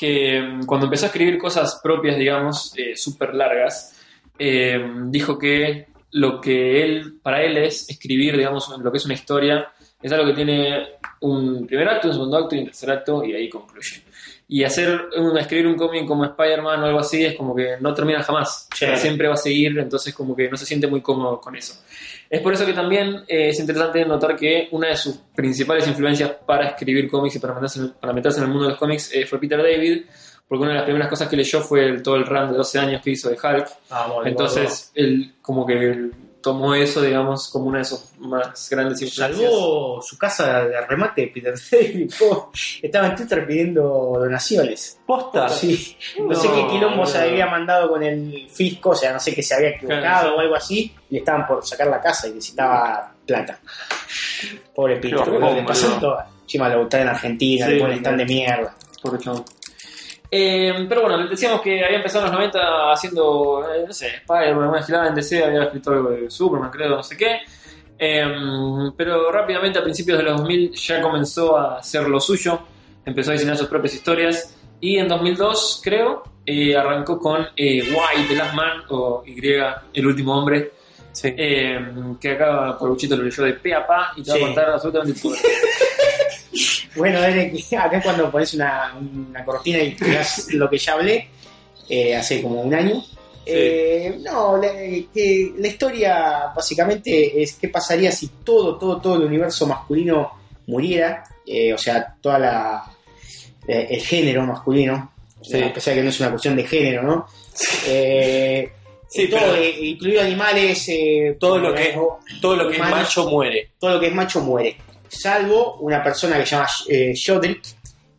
que 0.00 0.40
mm, 0.40 0.64
cuando 0.64 0.86
empezó 0.86 1.04
a 1.04 1.08
escribir 1.08 1.36
cosas 1.36 1.78
propias, 1.82 2.16
digamos, 2.16 2.72
eh, 2.76 2.96
súper 2.96 3.34
largas, 3.34 3.99
eh, 4.42 4.82
dijo 5.08 5.38
que 5.38 5.86
lo 6.12 6.40
que 6.40 6.82
él, 6.82 7.20
para 7.22 7.42
él 7.42 7.58
es 7.58 7.90
escribir, 7.90 8.38
digamos, 8.38 8.74
lo 8.82 8.90
que 8.90 8.96
es 8.96 9.04
una 9.04 9.12
historia, 9.12 9.70
es 10.02 10.10
algo 10.10 10.26
que 10.26 10.32
tiene 10.32 10.94
un 11.20 11.66
primer 11.66 11.86
acto, 11.90 12.08
un 12.08 12.14
segundo 12.14 12.38
acto 12.38 12.56
y 12.56 12.60
un 12.60 12.64
tercer 12.64 12.90
acto 12.90 13.22
y 13.22 13.34
ahí 13.34 13.50
concluye. 13.50 14.02
Y 14.48 14.64
hacer 14.64 15.08
escribir 15.38 15.66
un 15.66 15.76
cómic 15.76 16.06
como 16.06 16.24
Spider-Man 16.24 16.82
o 16.82 16.86
algo 16.86 16.98
así 17.00 17.24
es 17.24 17.36
como 17.36 17.54
que 17.54 17.76
no 17.80 17.92
termina 17.92 18.22
jamás. 18.22 18.66
Sea, 18.74 18.96
siempre 18.96 19.28
va 19.28 19.34
a 19.34 19.36
seguir, 19.36 19.78
entonces 19.78 20.14
como 20.14 20.34
que 20.34 20.48
no 20.48 20.56
se 20.56 20.64
siente 20.64 20.86
muy 20.86 21.02
cómodo 21.02 21.38
con 21.38 21.54
eso. 21.54 21.84
Es 22.28 22.40
por 22.40 22.54
eso 22.54 22.64
que 22.64 22.72
también 22.72 23.16
eh, 23.28 23.50
es 23.50 23.60
interesante 23.60 24.04
notar 24.06 24.34
que 24.36 24.68
una 24.72 24.88
de 24.88 24.96
sus 24.96 25.18
principales 25.34 25.86
influencias 25.86 26.32
para 26.46 26.70
escribir 26.70 27.08
cómics 27.10 27.36
y 27.36 27.38
para 27.38 27.54
meterse 27.54 27.80
para 28.00 28.12
meterse 28.12 28.38
en 28.38 28.44
el 28.44 28.50
mundo 28.50 28.64
de 28.64 28.70
los 28.70 28.78
cómics 28.78 29.14
eh, 29.14 29.26
fue 29.26 29.38
Peter 29.38 29.62
David, 29.62 30.04
porque 30.50 30.62
una 30.62 30.72
de 30.72 30.76
las 30.78 30.84
primeras 30.84 31.08
cosas 31.08 31.28
que 31.28 31.36
leyó 31.36 31.60
fue 31.62 31.84
el- 31.86 32.02
todo 32.02 32.16
el 32.16 32.26
run 32.26 32.50
de 32.50 32.56
12 32.58 32.78
años 32.80 33.00
que 33.02 33.10
hizo 33.10 33.30
de 33.30 33.36
Hulk. 33.42 33.68
Entonces 34.26 34.90
él 34.96 35.34
como 35.40 35.64
que 35.64 36.10
tomó 36.42 36.74
eso, 36.74 37.02
digamos, 37.02 37.48
como 37.50 37.66
una 37.66 37.78
de 37.80 37.84
sus 37.84 38.02
más 38.18 38.68
grandes 38.70 39.00
influencias. 39.02 39.48
Salvó 39.52 40.00
su 40.02 40.16
casa 40.18 40.64
de 40.64 40.80
remate 40.86 41.20
de 41.20 41.26
Peter 41.28 41.54
David. 41.70 42.10
po. 42.18 42.50
Estaba 42.82 43.08
en 43.08 43.14
Twitter 43.16 43.46
pidiendo 43.46 43.82
donaciones. 44.18 44.98
Posta. 45.06 45.48
Sí. 45.50 45.96
No, 46.18 46.34
sé 46.34 46.48
qué 46.48 46.66
quilombo 46.66 47.04
se 47.06 47.18
había 47.18 47.46
mandado 47.46 47.90
con 47.90 48.02
el 48.02 48.48
fisco, 48.50 48.90
o 48.90 48.94
sea, 48.94 49.12
no 49.12 49.20
sé 49.20 49.34
que 49.34 49.42
se 49.42 49.54
había 49.54 49.68
equivocado 49.70 50.00
Claro. 50.00 50.36
o 50.36 50.40
algo 50.40 50.54
así. 50.56 50.92
Y 51.10 51.12
le 51.14 51.18
estaban 51.20 51.46
por 51.46 51.64
sacar 51.64 51.86
la 51.88 52.00
casa 52.00 52.26
y 52.26 52.32
necesitaba 52.32 53.12
plata. 53.26 53.60
Pobre 54.74 54.96
Peter, 54.96 55.18
Qué 55.22 55.30
le 55.54 55.62
pasó 55.62 55.98
todo. 56.00 56.18
Encima 56.42 56.68
lo 56.70 56.88
en 56.90 57.08
Argentina, 57.08 57.66
Sí, 57.66 57.72
le 57.74 57.80
ponen 57.80 57.98
stand 57.98 58.18
de 58.18 58.24
mierda. 58.24 58.74
Pobre 59.02 59.18
chabón. 59.20 59.44
Eh, 60.30 60.86
pero 60.88 61.02
bueno, 61.02 61.16
les 61.16 61.30
decíamos 61.30 61.60
que 61.60 61.84
había 61.84 61.96
empezado 61.96 62.26
en 62.26 62.30
los 62.32 62.38
90 62.40 62.92
haciendo, 62.92 63.66
eh, 63.74 63.84
no 63.86 63.92
sé, 63.92 64.06
Spider-Man, 64.08 64.68
una 64.68 64.82
girada 64.82 65.08
en 65.08 65.14
DC, 65.14 65.44
había 65.44 65.64
escrito 65.64 65.90
algo 65.90 66.10
de 66.10 66.30
Superman, 66.30 66.70
creo, 66.70 66.90
no 66.90 67.02
sé 67.02 67.16
qué. 67.16 67.38
Eh, 67.98 68.24
pero 68.96 69.30
rápidamente 69.32 69.78
a 69.78 69.82
principios 69.82 70.18
de 70.18 70.24
los 70.24 70.38
2000 70.38 70.72
ya 70.72 71.02
comenzó 71.02 71.56
a 71.56 71.78
hacer 71.78 72.08
lo 72.08 72.20
suyo, 72.20 72.60
empezó 73.04 73.30
a 73.30 73.34
diseñar 73.34 73.56
sus 73.56 73.66
propias 73.68 73.94
historias 73.94 74.56
y 74.80 74.96
en 74.98 75.08
2002, 75.08 75.80
creo, 75.84 76.22
eh, 76.46 76.74
arrancó 76.76 77.18
con 77.18 77.42
eh, 77.56 77.82
Y, 77.84 78.28
The 78.28 78.34
Last 78.36 78.54
Man, 78.54 78.82
o 78.88 79.22
Y, 79.26 79.38
El 79.92 80.06
Último 80.06 80.38
Hombre, 80.38 80.72
Sí. 81.12 81.34
eh, 81.36 81.78
que 82.20 82.30
acá 82.30 82.76
Poruchito 82.78 83.16
lo 83.16 83.24
leyó 83.24 83.42
de 83.42 83.54
pe 83.54 83.74
a 83.74 83.84
pa 83.84 84.12
y 84.16 84.22
te 84.22 84.30
va 84.30 84.36
Sí. 84.36 84.42
a 84.42 84.46
contar 84.46 84.70
absolutamente 84.70 85.20
todo. 85.20 85.34
Bueno, 86.96 87.20
Derek, 87.20 87.54
acá 87.78 87.98
es 87.98 88.04
cuando 88.04 88.30
pones 88.30 88.54
una, 88.54 88.94
una 89.00 89.44
cortina 89.44 89.78
y 89.80 89.94
tirás 89.94 90.52
lo 90.54 90.68
que 90.68 90.78
ya 90.78 90.94
hablé 90.94 91.28
eh, 91.88 92.16
hace 92.16 92.42
como 92.42 92.60
un 92.62 92.74
año. 92.74 93.02
Eh, 93.46 94.18
no, 94.22 94.56
la, 94.58 94.70
que 95.12 95.52
la 95.56 95.68
historia 95.68 96.52
básicamente 96.54 97.42
es 97.42 97.54
qué 97.54 97.68
pasaría 97.68 98.12
si 98.12 98.28
todo, 98.44 98.76
todo, 98.78 99.00
todo 99.00 99.16
el 99.16 99.22
universo 99.24 99.66
masculino 99.66 100.30
muriera, 100.66 101.24
eh, 101.46 101.72
o 101.72 101.78
sea, 101.78 102.14
toda 102.20 102.38
la 102.38 102.84
eh, 103.66 103.86
el 103.90 104.00
género 104.02 104.42
masculino, 104.44 105.12
Sí. 105.42 105.60
a 105.62 105.72
pesar 105.72 105.94
de 105.94 106.00
que 106.00 106.04
no 106.04 106.10
es 106.10 106.20
una 106.20 106.30
cuestión 106.30 106.54
de 106.54 106.64
género, 106.66 107.02
¿no? 107.02 107.26
Sí, 109.12 109.26
todo, 109.28 109.56
incluido 109.80 110.22
animales, 110.22 110.88
Todo 111.40 111.58
lo 111.58 111.74
que 111.74 111.88
es- 111.90 111.96
Todo 112.40 112.54
lo 112.56 112.68
que 112.68 112.74
es 112.76 112.78
macho 112.80 113.28
muere. 113.28 113.70
todo 113.80 113.94
lo 113.94 114.00
que 114.00 114.06
es 114.06 114.14
macho 114.14 114.40
muere, 114.40 114.76
salvo 115.10 115.76
una 115.80 116.02
persona 116.02 116.38
que 116.38 116.46
se 116.46 116.56
llama 116.56 116.68
eh, 116.88 117.60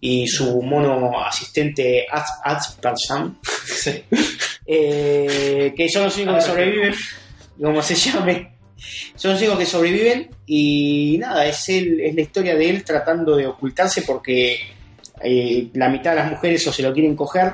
y 0.04 0.28
su 0.28 0.62
mono 0.62 1.24
asistente 1.24 2.06
As- 2.12 2.40
Aspersam, 2.44 3.40
eh, 4.66 5.74
que 5.76 5.90
son 5.90 6.04
los 6.04 6.16
únicos 6.18 6.36
que 6.36 6.42
sobreviven, 6.42 6.94
como 7.62 7.82
se 7.82 7.96
llame. 7.96 8.52
Son 9.16 9.32
los 9.32 9.40
únicos 9.42 9.60
que 9.60 9.66
sobreviven 9.66 10.30
y 10.48 11.18
nada, 11.20 11.46
es, 11.46 11.70
él, 11.70 12.00
es 12.02 12.16
la 12.16 12.22
historia 12.22 12.56
de 12.56 12.70
él 12.70 12.84
tratando 12.84 13.36
de 13.36 13.46
ocultarse 13.46 14.02
porque 14.02 14.58
eh, 15.24 15.68
la 15.74 15.88
mitad 15.90 16.12
de 16.12 16.18
las 16.18 16.32
mujeres 16.32 16.66
o 16.68 16.74
se 16.74 16.82
lo 16.82 16.92
quieren 16.92 17.16
coger, 17.16 17.54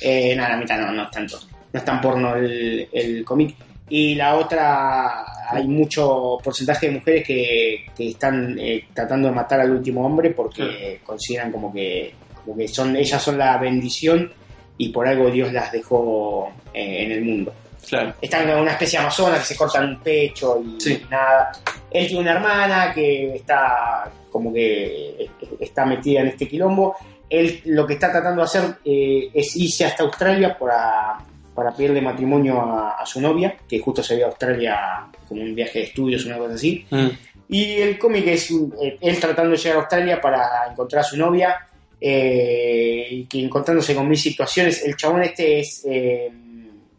eh, 0.00 0.34
nada, 0.34 0.50
la 0.50 0.56
mitad 0.56 0.78
no, 0.78 0.92
no 0.92 1.04
es 1.04 1.10
tanto, 1.10 1.38
no 1.72 1.78
es 1.78 1.84
tan 1.84 2.00
porno 2.00 2.34
el, 2.36 2.88
el 2.92 3.24
cómic. 3.24 3.54
Y 3.88 4.14
la 4.14 4.34
otra, 4.36 5.24
hay 5.50 5.66
mucho 5.66 6.38
porcentaje 6.42 6.86
de 6.86 6.92
mujeres 6.92 7.26
que, 7.26 7.86
que 7.96 8.08
están 8.10 8.58
eh, 8.58 8.86
tratando 8.92 9.28
de 9.28 9.34
matar 9.34 9.60
al 9.60 9.70
último 9.70 10.04
hombre 10.04 10.30
porque 10.30 11.00
consideran 11.04 11.52
como 11.52 11.72
que, 11.72 12.12
como 12.44 12.56
que 12.56 12.68
son, 12.68 12.96
ellas 12.96 13.22
son 13.22 13.38
la 13.38 13.56
bendición 13.58 14.32
y 14.78 14.90
por 14.90 15.06
algo 15.08 15.30
Dios 15.30 15.52
las 15.52 15.72
dejó 15.72 16.50
eh, 16.74 17.04
en 17.04 17.12
el 17.12 17.24
mundo. 17.24 17.52
Claro. 17.88 18.14
Están 18.20 18.48
en 18.48 18.58
una 18.58 18.72
especie 18.72 18.98
de 18.98 19.04
amazona 19.04 19.38
que 19.38 19.44
se 19.44 19.56
cortan 19.56 19.88
un 19.88 20.00
pecho 20.00 20.60
y 20.62 20.80
Sí. 20.80 21.02
nada. 21.08 21.52
Él 21.90 22.06
tiene 22.08 22.22
una 22.22 22.32
hermana 22.32 22.92
que 22.92 23.36
está 23.36 24.10
como 24.30 24.52
que 24.52 25.28
está 25.60 25.86
metida 25.86 26.20
en 26.20 26.28
este 26.28 26.48
quilombo. 26.48 26.96
Él 27.30 27.60
lo 27.66 27.86
que 27.86 27.94
está 27.94 28.10
tratando 28.10 28.42
de 28.42 28.44
hacer 28.44 28.62
eh, 28.84 29.30
es 29.32 29.56
irse 29.56 29.84
hasta 29.84 30.02
Australia 30.02 30.56
para, 30.58 31.18
para 31.56 31.74
pedirle 31.74 32.02
matrimonio 32.02 32.60
a, 32.60 33.00
a 33.00 33.06
su 33.06 33.20
novia, 33.20 33.56
que 33.66 33.80
justo 33.80 34.02
se 34.02 34.14
vio 34.14 34.26
a 34.26 34.28
Australia 34.28 35.06
como 35.26 35.42
un 35.42 35.54
viaje 35.54 35.78
de 35.80 35.84
estudios, 35.86 36.26
una 36.26 36.36
cosa 36.36 36.54
así. 36.54 36.86
Mm. 36.90 37.08
Y 37.48 37.72
el 37.80 37.98
cómic 37.98 38.26
es 38.26 38.50
eh, 38.50 38.98
él 39.00 39.18
tratando 39.18 39.52
de 39.52 39.56
llegar 39.56 39.78
a 39.78 39.80
Australia 39.80 40.20
para 40.20 40.70
encontrar 40.70 41.00
a 41.00 41.04
su 41.04 41.16
novia 41.16 41.66
eh, 42.00 43.08
y 43.10 43.24
que 43.24 43.42
encontrándose 43.42 43.94
con 43.94 44.08
mil 44.08 44.18
situaciones. 44.18 44.84
El 44.84 44.96
chabón 44.96 45.22
este 45.22 45.60
es 45.60 45.84
eh, 45.88 46.30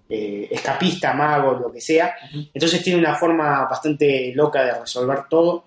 eh, 0.10 0.48
escapista, 0.50 1.14
mago, 1.14 1.54
lo 1.54 1.72
que 1.72 1.82
sea. 1.82 2.16
Entonces 2.54 2.82
tiene 2.82 3.00
una 3.00 3.16
forma 3.16 3.66
bastante 3.66 4.32
loca 4.34 4.64
de 4.64 4.80
resolver 4.80 5.26
todo. 5.30 5.64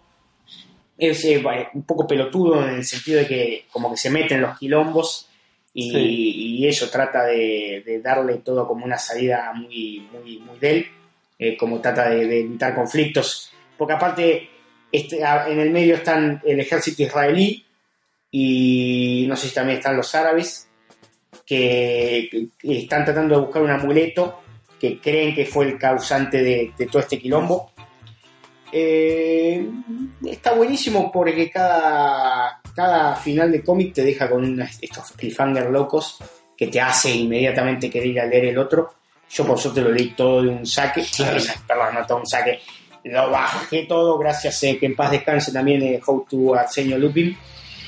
Es 0.99 1.25
un 1.73 1.85
poco 1.85 2.07
pelotudo 2.07 2.63
en 2.67 2.75
el 2.75 2.85
sentido 2.85 3.21
de 3.21 3.27
que 3.27 3.65
como 3.71 3.91
que 3.91 3.97
se 3.97 4.11
mete 4.11 4.35
en 4.35 4.43
los 4.43 4.59
quilombos 4.59 5.30
y, 5.81 5.91
Sí. 5.93 5.99
y 6.59 6.67
eso 6.69 6.89
trata 6.91 7.25
de, 7.25 7.83
de 7.85 8.01
darle 8.01 8.39
todo 8.39 8.67
como 8.67 8.85
una 8.85 8.99
salida 8.99 9.53
muy, 9.55 10.07
muy, 10.13 10.39
muy 10.39 10.59
de 10.59 10.71
él, 10.71 10.87
eh, 11.39 11.57
como 11.57 11.81
trata 11.81 12.11
de, 12.11 12.27
de 12.27 12.41
evitar 12.41 12.75
conflictos. 12.75 13.53
Porque 13.79 13.95
aparte 13.95 14.49
este, 14.93 15.21
en 15.21 15.59
el 15.59 15.71
medio 15.71 15.95
están 15.97 16.41
el 16.45 16.61
ejército 16.61 17.03
israelí 17.03 17.65
y 18.31 19.25
no 19.29 19.37
sé 19.37 19.49
si 19.49 19.55
también 19.55 19.79
están 19.79 19.97
los 19.97 20.15
árabes 20.15 20.69
que, 21.47 22.29
que 22.59 22.79
están 22.79 23.05
tratando 23.05 23.35
de 23.37 23.41
buscar 23.43 23.63
un 23.63 23.71
amuleto 23.71 24.41
que 24.79 24.99
creen 25.01 25.35
que 25.35 25.47
fue 25.47 25.67
el 25.67 25.79
causante 25.79 26.43
de, 26.43 26.73
de 26.77 26.87
todo 26.87 27.01
este 27.03 27.19
quilombo. 27.19 27.73
Eh, 28.73 29.69
está 30.27 30.55
buenísimo 30.55 31.11
porque 31.11 31.51
cada, 31.51 32.60
cada 32.81 33.15
final 33.15 33.53
de 33.53 33.63
cómic 33.63 33.93
te 33.93 34.03
deja 34.03 34.31
con 34.31 34.59
estos 34.81 35.13
cliffhanger 35.13 35.69
locos 35.69 36.17
que 36.57 36.69
te 36.69 36.81
hace 36.81 37.11
inmediatamente 37.11 37.91
querer 37.91 38.09
ir 38.09 38.21
a 38.21 38.27
leer 38.27 38.47
el 38.47 38.59
otro. 38.59 38.95
Yo 39.29 39.47
por 39.47 39.59
suerte 39.59 39.83
lo 39.83 39.91
leí 39.91 40.15
todo 40.15 40.43
de 40.43 40.49
un 40.49 40.65
saque. 40.65 41.03
Eh, 41.03 41.39
perdón, 41.69 41.95
no 41.95 42.07
todo 42.07 42.19
un 42.19 42.27
saque, 42.27 42.61
lo 43.05 43.31
bajé 43.31 43.85
todo 43.85 44.19
gracias 44.19 44.65
a 44.65 44.79
que 44.79 44.87
en 44.87 44.97
paz 44.97 45.11
descanse 45.11 45.53
también 45.53 45.83
eh, 45.83 46.01
How 46.05 46.27
to 46.29 46.55
Arsenio 46.55 46.97
Lupin, 46.97 47.37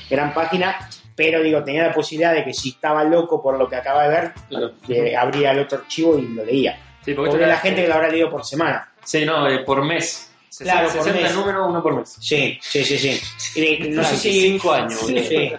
gran 0.09 0.31
página, 0.31 0.87
pero 1.15 1.41
digo, 1.41 1.63
tenía 1.63 1.87
la 1.87 1.93
posibilidad 1.93 2.33
de 2.33 2.43
que 2.43 2.53
si 2.53 2.69
estaba 2.69 3.03
loco 3.03 3.41
por 3.41 3.57
lo 3.57 3.67
que 3.67 3.75
acaba 3.75 4.03
de 4.03 4.09
ver, 4.09 4.31
eh, 4.89 5.15
abría 5.15 5.51
el 5.51 5.59
otro 5.59 5.79
archivo 5.79 6.19
y 6.19 6.27
lo 6.27 6.45
leía. 6.45 6.77
Sí, 7.03 7.15
porque 7.15 7.37
la 7.45 7.57
gente 7.57 7.81
que 7.81 7.87
lo 7.87 7.95
habrá 7.95 8.09
leído 8.09 8.29
por 8.29 8.45
semana. 8.45 8.91
Sí, 9.03 9.25
no, 9.25 9.47
eh, 9.47 9.59
por 9.59 9.83
mes. 9.83 10.32
Claro, 10.59 10.89
60, 10.89 11.11
por 11.13 11.21
mes. 11.21 11.35
números, 11.35 11.67
uno 11.69 11.83
por 11.83 11.95
mes. 11.95 12.17
Sí, 12.19 12.57
sí, 12.61 12.83
sí, 12.85 12.97
sí. 12.97 13.89
No 13.89 14.03
sé 14.03 14.17
si... 14.17 14.31
Cinco 14.41 14.71
años, 14.71 14.99
Sí. 14.99 15.51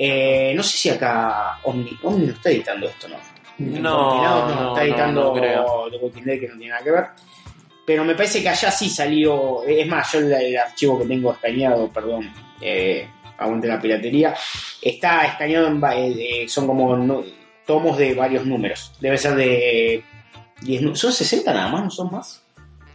Eh, 0.00 0.52
no 0.54 0.62
sé 0.62 0.76
si 0.78 0.90
acá 0.90 1.58
Omni, 1.64 1.98
Omni 2.04 2.26
no 2.26 2.32
está 2.32 2.50
editando 2.50 2.86
esto, 2.88 3.08
¿no? 3.08 3.16
No, 3.58 4.08
compilado 4.10 4.44
no, 4.46 4.50
está 4.50 4.62
no, 4.62 4.78
editando 4.82 5.22
no 5.24 5.32
creo. 5.34 5.90
The 5.90 5.96
Walking 5.96 6.22
Dead 6.22 6.38
que 6.40 6.48
no 6.48 6.56
tiene 6.56 6.68
nada 6.70 6.84
que 6.84 6.90
ver. 6.92 7.04
Pero 7.84 8.04
me 8.04 8.14
parece 8.14 8.40
que 8.40 8.48
allá 8.48 8.70
sí 8.70 8.88
salió. 8.88 9.64
Es 9.64 9.86
más, 9.88 10.12
yo 10.12 10.20
el, 10.20 10.32
el 10.32 10.56
archivo 10.56 11.00
que 11.00 11.06
tengo 11.06 11.32
escaneado, 11.32 11.88
perdón, 11.88 12.32
eh, 12.60 13.08
aguante 13.38 13.66
la 13.66 13.80
piratería, 13.80 14.36
está 14.80 15.24
escaneado 15.26 15.66
en. 15.66 15.80
eh, 15.82 16.44
son 16.48 16.68
como 16.68 16.96
no- 16.96 17.24
tomos 17.66 17.98
de 17.98 18.14
varios 18.14 18.46
números. 18.46 18.92
Debe 19.00 19.18
ser 19.18 19.34
de. 19.34 20.04
10 20.60 20.82
nu- 20.82 20.94
¿Son 20.96 21.12
60 21.12 21.52
nada 21.52 21.68
más? 21.68 21.84
¿No 21.84 21.90
son 21.90 22.12
más? 22.12 22.42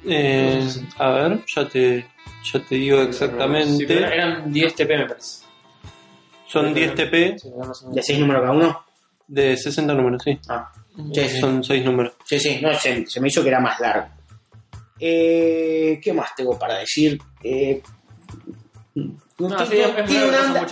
Eh, 0.06 0.68
a 0.98 1.10
ver, 1.12 1.44
ya 1.56 1.68
te, 1.68 2.06
ya 2.52 2.60
te 2.60 2.76
digo 2.76 3.02
Sí, 3.04 3.08
exactamente. 3.10 3.86
pero 3.88 4.08
eran 4.08 4.52
10 4.52 4.76
TP, 4.76 4.90
me 4.98 5.06
parece. 5.08 5.46
Son 6.48 6.74
10 6.74 6.96
TP 6.96 7.40
Sí. 7.40 7.50
¿De 7.92 8.04
6 8.04 8.20
números 8.20 8.42
cada 8.44 8.54
uno? 8.54 8.86
de 9.26 9.56
60 9.58 9.94
números, 9.94 10.22
sí. 10.24 10.38
Ah, 10.50 10.70
sí, 11.14 11.28
sí. 11.30 11.40
Son 11.40 11.64
6 11.64 11.86
números. 11.86 12.14
Sí, 12.26 12.40
sí, 12.40 12.60
no, 12.62 12.74
se, 12.76 13.08
se 13.08 13.20
me 13.22 13.30
hizo 13.30 13.42
que 13.42 13.50
era 13.50 13.60
más 13.60 13.80
largo. 13.80 14.08
Eh, 15.00 16.00
¿Qué 16.04 16.14
más 16.14 16.36
tengo 16.36 16.60
para 16.60 16.78
decir? 16.80 17.20
Eh, 17.44 17.82
No, 18.96 19.66
sí, 19.66 19.78
tiene 20.06 20.28
una 20.28 20.42
onda-. 20.44 20.68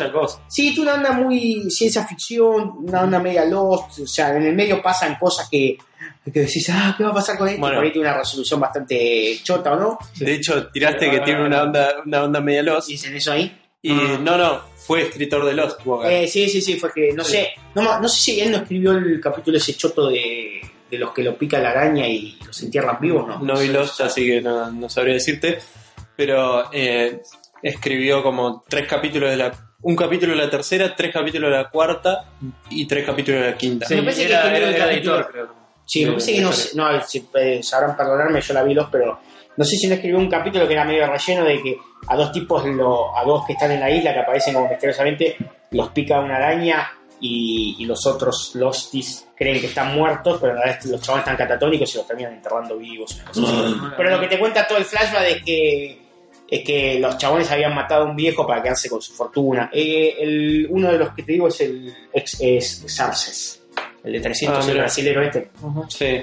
Sí, 0.48 0.74
tiene 0.76 0.82
una 0.82 0.94
onda 0.96 1.12
muy 1.14 1.72
ciencia 1.72 2.06
ficción, 2.06 2.74
una 2.88 3.02
onda 3.04 3.20
media 3.20 3.46
lost, 3.46 4.00
o 4.00 4.06
sea, 4.08 4.36
en 4.36 4.44
el 4.44 4.56
medio 4.56 4.82
pasan 4.82 5.16
cosas 5.16 5.50
que, 5.50 5.78
que 6.34 6.40
decís, 6.42 6.70
ah, 6.72 6.94
¿qué 6.98 7.04
va 7.04 7.12
a 7.12 7.14
pasar 7.14 7.38
con 7.38 7.48
esto? 7.48 7.60
Bueno. 7.60 7.76
Por 7.78 7.86
ahí 7.86 7.92
tiene 7.92 8.08
una 8.10 8.18
resolución 8.20 8.60
bastante 8.60 9.40
chota, 9.44 9.74
¿o 9.74 9.80
no? 9.80 9.98
De 10.18 10.34
hecho, 10.34 10.68
tiraste 10.68 11.10
que 11.10 11.20
tiene 11.22 11.46
una 11.46 11.64
onda, 11.64 11.96
una 12.06 12.24
onda 12.24 12.42
media 12.42 12.64
Lost. 12.64 12.88
Dicen 12.88 13.16
eso 13.16 13.32
ahí. 13.32 13.58
Y 13.84 13.94
no, 13.94 14.38
no, 14.38 14.62
fue 14.76 15.02
escritor 15.02 15.44
de 15.46 15.54
Lost. 15.54 15.80
Eh, 16.06 16.28
sí, 16.28 16.48
sí, 16.50 16.62
sí, 16.62 16.76
fue 16.80 16.92
que, 16.94 17.14
no 17.14 17.24
Sí. 17.24 17.32
sé, 17.34 17.50
no, 17.74 18.00
no 18.00 18.08
sé 18.08 18.22
si 18.22 18.40
él 18.40 18.52
no 18.52 18.58
escribió 18.58 18.92
el 18.92 19.20
capítulo 19.20 19.58
ese 19.58 19.74
choto 19.76 20.08
de, 20.08 20.62
de 20.90 20.98
los 21.00 21.12
que 21.12 21.24
lo 21.24 21.36
pica 21.36 21.58
la 21.60 21.72
araña 21.72 22.08
y 22.08 22.38
los 22.46 22.62
entierran 22.62 22.98
vivos, 23.02 23.28
¿no? 23.28 23.40
No 23.40 23.58
vi 23.60 23.70
Lost, 23.70 24.02
así 24.02 24.26
que 24.28 24.40
no, 24.42 24.70
no 24.72 24.88
sabría 24.88 25.16
decirte. 25.16 25.58
Pero 26.16 26.70
eh, 26.72 27.22
escribió 27.64 28.22
como 28.22 28.64
tres 28.68 28.88
capítulos 28.88 29.30
de 29.32 29.38
la. 29.38 29.52
Un 29.84 29.96
capítulo 29.96 30.34
de 30.34 30.38
la 30.44 30.50
tercera, 30.50 30.96
tres 30.96 31.12
capítulos 31.12 31.50
de 31.50 31.58
la 31.58 31.70
cuarta 31.70 32.26
y 32.70 32.86
tres 32.86 33.04
capítulos 33.04 33.42
de 33.42 33.50
la 33.50 33.58
quinta. 33.58 33.88
Sí, 33.88 33.96
me 33.96 34.04
parece 34.04 34.28
que 34.28 34.34
era, 34.34 34.56
era, 34.56 34.68
el 34.70 34.76
era 34.76 34.86
capítulo- 34.86 35.16
editor, 35.16 35.32
creo. 35.32 35.61
Sí, 35.92 36.00
me 36.06 36.06
De- 36.06 36.12
parece 36.14 36.32
que 36.32 36.38
de 36.38 36.44
no, 36.46 36.52
sé- 36.54 36.70
no 36.76 37.02
si, 37.06 37.28
eh, 37.36 37.60
sabrán 37.62 37.98
perdonarme, 37.98 38.40
yo 38.40 38.54
la 38.54 38.64
vi 38.64 38.74
dos, 38.74 38.88
pero 38.90 39.20
no 39.58 39.66
sé 39.66 39.76
si 39.76 39.88
no 39.88 39.96
escribió 39.96 40.18
un 40.20 40.30
capítulo 40.30 40.66
que 40.66 40.74
era 40.74 40.86
medio 40.86 41.06
relleno 41.06 41.44
de 41.44 41.62
que 41.62 41.78
a 42.08 42.16
dos 42.16 42.32
tipos, 42.32 42.66
lo, 42.66 43.16
a 43.18 43.26
dos 43.26 43.46
que 43.46 43.54
están 43.54 43.72
en 43.72 43.82
la 43.82 43.92
isla, 43.92 44.14
que 44.14 44.20
aparecen 44.20 44.54
como 44.54 44.70
misteriosamente, 44.70 45.36
los 45.72 45.90
pica 45.90 46.22
una 46.22 46.38
araña 46.38 46.90
y, 47.20 47.76
y 47.80 47.86
los 47.86 48.06
otros 48.08 48.52
Lostis 48.56 49.28
creen 49.36 49.60
que 49.60 49.68
están 49.68 49.94
muertos, 49.94 50.38
pero 50.40 50.54
en 50.54 50.60
realidad 50.62 50.80
los 50.86 51.02
chavales 51.02 51.24
están 51.28 51.38
catatónicos 51.38 51.94
y 51.94 51.98
los 51.98 52.08
terminan 52.08 52.34
enterrando 52.36 52.78
vivos. 52.78 53.14
una 53.16 53.26
cosa 53.26 53.42
así. 53.66 53.76
Pero 53.98 54.10
lo 54.12 54.20
que 54.22 54.28
te 54.28 54.40
cuenta 54.40 54.66
todo 54.68 54.78
el 54.78 54.86
flashback 54.86 55.28
es 55.28 55.44
que 55.44 56.02
es 56.50 56.64
que 56.66 57.00
los 57.00 57.18
chabones 57.18 57.50
habían 57.52 57.74
matado 57.76 58.04
a 58.04 58.06
un 58.10 58.16
viejo 58.16 58.46
para 58.48 58.62
quedarse 58.62 58.90
con 58.90 59.02
su 59.02 59.14
fortuna. 59.14 59.70
Eh, 59.74 60.16
el, 60.20 60.68
uno 60.70 60.92
de 60.92 60.98
los 60.98 61.10
que 61.14 61.24
te 61.24 61.32
digo 61.34 61.48
es 61.48 61.62
el 61.62 61.94
ex, 62.12 62.38
es 62.42 62.84
Sarces, 62.88 63.61
el 64.04 64.14
de 64.14 64.20
300, 64.20 64.66
Ah, 64.66 64.72
el 64.72 64.78
brasilero 64.78 65.22
este. 65.24 65.50
Ujú. 65.62 65.86
Sí. 65.90 66.22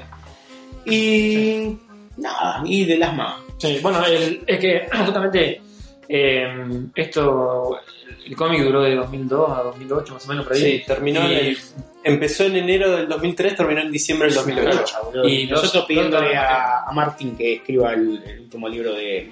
Y 0.87 1.77
nada, 2.17 2.63
y 2.65 2.85
de 2.85 2.97
las 2.99 3.15
más. 3.15 3.35
Sí, 3.59 3.79
bueno, 3.83 4.05
el- 4.07 4.43
es 4.47 4.59
que 4.59 4.87
justamente 5.05 5.61
eh, 6.09 6.47
esto, 6.95 7.79
el 8.27 8.37
cómic 8.37 8.63
duró 8.63 8.83
de 8.83 8.95
2002 8.95 9.51
a 9.51 9.63
2008 9.65 10.15
más 10.15 10.25
o 10.25 10.29
menos 10.29 10.47
por 10.47 10.55
ahí. 10.57 10.63
Sí, 10.63 10.83
terminó 10.87 11.21
en 11.21 11.31
Y- 11.31 11.35
el- 11.51 11.59
empezó 12.05 12.45
en 12.45 12.57
enero 12.57 12.97
del 12.97 13.09
2003, 13.09 13.57
terminó 13.57 13.81
en 13.83 13.93
diciembre 13.93 14.29
del 14.29 14.37
2008. 14.37 14.95
Boludo. 15.05 15.29
Y 15.29 15.41
Y 15.43 15.47
nosotros 15.47 15.75
los- 15.75 15.85
pidiéndole 15.87 16.29
los- 16.29 16.37
a, 16.37 16.89
a 16.89 16.93
Martin 16.93 17.37
que 17.37 17.55
escriba 17.57 17.93
el, 17.93 18.23
el 18.25 18.41
último 18.41 18.69
libro 18.69 18.95
de, 18.95 19.31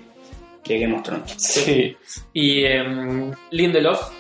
de 0.67 0.79
Game 0.79 0.95
of 0.97 1.03
Thrones. 1.03 1.35
Sí. 1.39 1.97
Y 2.35 2.65
eh, 2.65 3.33
Lindelof, 3.53 4.11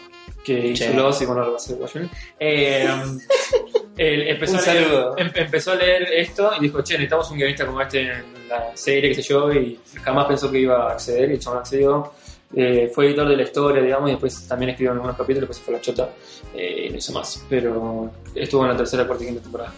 que 0.44 0.68
hizo 0.68 0.84
Sí. 0.84 0.92
Lost 0.94 1.22
y 1.22 1.26
bueno, 1.26 1.42
lo 1.42 1.48
va 1.48 1.52
a 1.54 1.56
hacer 1.56 1.76
Watchmen, 1.76 2.08
eh, 2.38 2.88
él 3.96 4.28
empezó, 4.28 4.52
Un 4.54 4.58
a 4.58 4.62
leer, 4.72 4.84
saludo. 4.84 5.14
em- 5.18 5.30
empezó 5.34 5.72
a 5.72 5.74
leer 5.76 6.02
esto 6.12 6.50
y 6.58 6.62
dijo, 6.62 6.82
che, 6.82 6.94
necesitamos 6.94 7.30
un 7.30 7.36
guionista 7.38 7.66
como 7.66 7.80
este 7.80 8.02
en 8.02 8.24
la 8.48 8.76
serie, 8.76 9.10
qué 9.10 9.22
sé 9.22 9.22
yo, 9.22 9.52
y 9.52 9.78
jamás 10.02 10.26
pensó 10.26 10.50
que 10.50 10.58
iba 10.60 10.88
a 10.90 10.92
acceder 10.92 11.30
y 11.30 11.34
el 11.34 11.38
chabón 11.38 11.58
accedió. 11.60 12.12
Eh, 12.54 12.90
fue 12.94 13.06
editor 13.08 13.28
de 13.28 13.36
la 13.36 13.42
historia, 13.42 13.82
digamos, 13.82 14.08
y 14.08 14.12
después 14.12 14.46
también 14.46 14.70
escribió 14.70 14.92
en 14.92 14.98
algunos 14.98 15.16
capítulos, 15.16 15.48
después 15.48 15.58
se 15.58 15.64
fue 15.64 15.74
a 15.74 15.78
la 15.78 15.82
chota 15.82 16.10
eh, 16.54 16.86
y 16.86 16.90
no 16.90 16.96
hizo 16.98 17.12
más. 17.12 17.44
Pero 17.50 18.10
estuvo 18.34 18.62
en 18.62 18.70
la 18.70 18.76
tercera, 18.76 19.04
cuarta 19.06 19.24
y 19.24 19.26
quinta 19.26 19.42
temporada. 19.42 19.72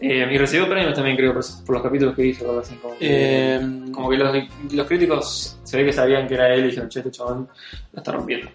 Eh, 0.00 0.28
y 0.32 0.38
recibió 0.38 0.68
premios 0.68 0.94
también, 0.94 1.16
creo, 1.16 1.32
por, 1.34 1.42
por 1.66 1.74
los 1.76 1.82
capítulos 1.82 2.14
que 2.14 2.26
hizo, 2.26 2.58
así, 2.60 2.74
como 2.76 2.96
que- 2.96 3.06
Eh, 3.56 3.60
como 3.92 4.08
que 4.10 4.16
los, 4.16 4.36
los 4.72 4.86
críticos 4.86 5.58
se 5.64 5.76
ve 5.76 5.84
que 5.86 5.92
sabían 5.92 6.26
que 6.28 6.34
era 6.34 6.54
él 6.54 6.64
y 6.64 6.68
dijeron, 6.68 6.88
che, 6.88 7.00
este 7.00 7.10
chabón 7.10 7.48
la 7.92 8.00
está 8.00 8.12
rompiendo. 8.12 8.48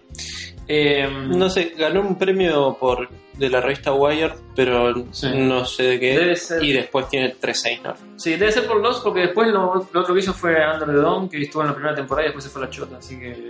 Eh, 0.70 1.08
no 1.28 1.48
sé, 1.48 1.72
ganó 1.78 2.02
un 2.02 2.18
premio 2.18 2.76
por 2.78 3.08
de 3.38 3.48
la 3.48 3.60
revista 3.60 3.92
Wired, 3.92 4.32
pero 4.54 4.92
Sí. 5.12 5.28
no 5.34 5.64
sé 5.64 5.82
de 5.84 6.00
qué. 6.00 6.18
Debe 6.18 6.36
ser- 6.36 6.62
Y 6.62 6.72
después 6.72 7.08
tiene 7.08 7.36
tres 7.40 7.64
Eisner. 7.64 7.94
Sí, 8.16 8.32
debe 8.32 8.52
ser 8.52 8.66
por 8.66 8.80
Lost, 8.82 9.02
porque 9.02 9.20
después 9.20 9.48
lo, 9.48 9.88
lo 9.92 10.00
otro 10.00 10.12
que 10.14 10.20
hizo 10.20 10.34
fue 10.34 10.56
Under 10.70 10.88
the 10.88 10.94
Dome, 11.00 11.28
que 11.30 11.40
estuvo 11.42 11.62
en 11.62 11.68
la 11.68 11.74
primera 11.74 11.94
temporada 11.94 12.26
y 12.26 12.28
después 12.28 12.44
se 12.44 12.50
fue 12.50 12.62
a 12.62 12.64
la 12.66 12.70
chota, 12.70 12.96
así 12.98 13.18
que 13.18 13.48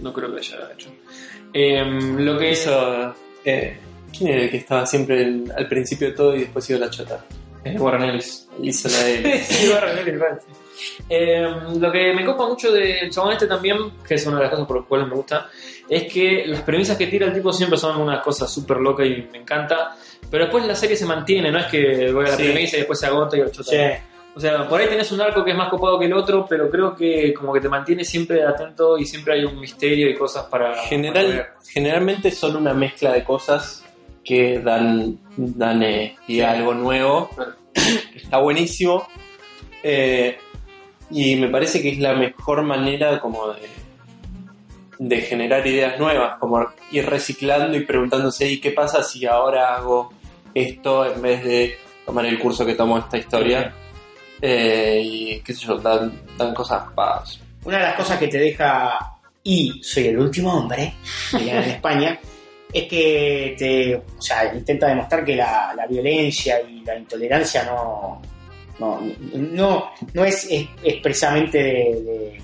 no 0.00 0.12
creo 0.12 0.32
que 0.32 0.38
haya 0.40 0.56
hecho. 0.72 0.88
Eh, 1.52 1.84
lo 2.18 2.38
que 2.38 2.52
Hizo 2.52 3.14
Eh, 3.44 3.76
¿Quién 4.16 4.30
era 4.30 4.42
el 4.44 4.50
que 4.50 4.56
estaba 4.58 4.86
siempre 4.86 5.24
al 5.56 5.68
principio 5.68 6.08
de 6.08 6.14
todo 6.14 6.34
y 6.36 6.40
después 6.40 6.70
iba 6.70 6.78
a 6.78 6.80
la 6.82 6.90
chota? 6.90 7.24
Eh, 7.64 7.76
Warren 7.78 8.04
Ellis. 8.04 8.48
Hizo 8.62 8.88
la 8.88 8.98
de 9.04 9.38
Sí, 9.44 9.68
Warren 9.70 9.98
Ellis, 9.98 10.14
igual, 10.14 10.38
sí. 10.40 10.52
Eh, 11.08 11.46
lo 11.78 11.90
que 11.92 12.12
me 12.14 12.24
copa 12.24 12.46
mucho 12.48 12.72
del 12.72 13.10
chabón 13.10 13.32
este 13.32 13.46
también, 13.46 13.78
que 14.06 14.14
es 14.14 14.26
una 14.26 14.36
de 14.38 14.42
las 14.44 14.50
cosas 14.50 14.66
por 14.66 14.76
las 14.78 14.86
cuales 14.86 15.08
me 15.08 15.14
gusta, 15.14 15.48
es 15.88 16.12
que 16.12 16.44
las 16.46 16.62
premisas 16.62 16.96
que 16.96 17.06
tira 17.08 17.26
el 17.26 17.32
tipo 17.32 17.52
siempre 17.52 17.78
son 17.78 18.00
una 18.00 18.20
cosa 18.20 18.46
súper 18.48 18.78
loca 18.78 19.04
y 19.04 19.28
me 19.32 19.38
encanta. 19.38 19.96
Pero 20.30 20.44
después 20.44 20.66
la 20.66 20.74
serie 20.74 20.96
se 20.96 21.06
mantiene, 21.06 21.50
no 21.50 21.58
es 21.58 21.66
que 21.66 22.10
voy 22.12 22.26
a 22.26 22.30
la 22.30 22.36
Sí. 22.36 22.42
premisa 22.44 22.76
y 22.76 22.80
después 22.80 22.98
se 22.98 23.06
agota 23.06 23.36
y 23.36 23.40
el 23.40 23.50
chota. 23.50 23.70
Sí. 23.70 23.76
O 24.36 24.40
sea, 24.40 24.66
por 24.68 24.80
ahí 24.80 24.88
tenés 24.88 25.12
un 25.12 25.20
arco 25.20 25.44
que 25.44 25.52
es 25.52 25.56
más 25.56 25.68
copado 25.68 25.96
que 25.96 26.06
el 26.06 26.12
otro, 26.12 26.44
pero 26.48 26.68
creo 26.68 26.96
que 26.96 27.32
como 27.34 27.52
que 27.52 27.60
te 27.60 27.68
mantiene 27.68 28.02
siempre 28.04 28.42
atento 28.42 28.98
y 28.98 29.04
siempre 29.06 29.34
hay 29.34 29.44
un 29.44 29.60
misterio 29.60 30.10
y 30.10 30.14
cosas 30.16 30.46
para... 30.46 30.70
para 30.72 30.82
General, 30.88 31.26
ver. 31.28 31.46
generalmente 31.72 32.32
son 32.32 32.56
una 32.56 32.74
mezcla 32.74 33.12
de 33.12 33.22
cosas 33.22 33.84
que 34.24 34.58
dan, 34.58 35.20
dan 35.36 35.82
eh, 35.84 36.16
y 36.26 36.40
algo 36.40 36.74
nuevo. 36.74 37.30
Está 38.16 38.38
buenísimo. 38.38 39.06
Eh, 39.84 40.36
y 41.14 41.36
me 41.36 41.48
parece 41.48 41.80
que 41.80 41.90
es 41.90 41.98
la 41.98 42.14
mejor 42.14 42.62
manera 42.64 43.20
como 43.20 43.52
de, 43.52 43.68
de 44.98 45.20
generar 45.22 45.64
ideas 45.64 45.96
nuevas, 45.96 46.38
como 46.38 46.66
ir 46.90 47.06
reciclando 47.06 47.76
y 47.76 47.84
preguntándose, 47.84 48.50
¿y 48.50 48.60
qué 48.60 48.72
pasa 48.72 49.00
si 49.04 49.24
ahora 49.24 49.76
hago 49.76 50.12
esto 50.52 51.06
en 51.06 51.22
vez 51.22 51.44
de 51.44 51.78
tomar 52.04 52.26
el 52.26 52.36
curso 52.40 52.66
que 52.66 52.74
tomó 52.74 52.98
esta 52.98 53.16
historia? 53.16 53.72
Eh, 54.42 55.02
y 55.04 55.40
qué 55.40 55.54
sé 55.54 55.66
yo, 55.66 55.78
dan, 55.78 56.20
dan 56.36 56.52
cosas 56.52 56.82
copadas. 56.82 57.38
Una 57.64 57.78
de 57.78 57.84
las 57.84 57.94
cosas 57.94 58.18
que 58.18 58.26
te 58.26 58.38
deja 58.38 58.98
y 59.44 59.80
soy 59.84 60.08
el 60.08 60.18
último 60.18 60.52
hombre, 60.52 60.94
en 61.32 61.48
España, 61.48 62.18
es 62.72 62.88
que 62.88 63.54
te, 63.56 63.94
o 63.94 64.20
sea, 64.20 64.52
intenta 64.52 64.88
demostrar 64.88 65.24
que 65.24 65.36
la, 65.36 65.72
la 65.76 65.86
violencia 65.86 66.60
y 66.60 66.80
la 66.80 66.98
intolerancia 66.98 67.62
no, 67.62 68.20
no, 68.78 69.00
no, 69.34 69.90
no 70.12 70.24
es 70.24 70.46
es- 70.50 70.68
expresamente 70.82 71.58
de- 71.58 72.02
de- 72.02 72.42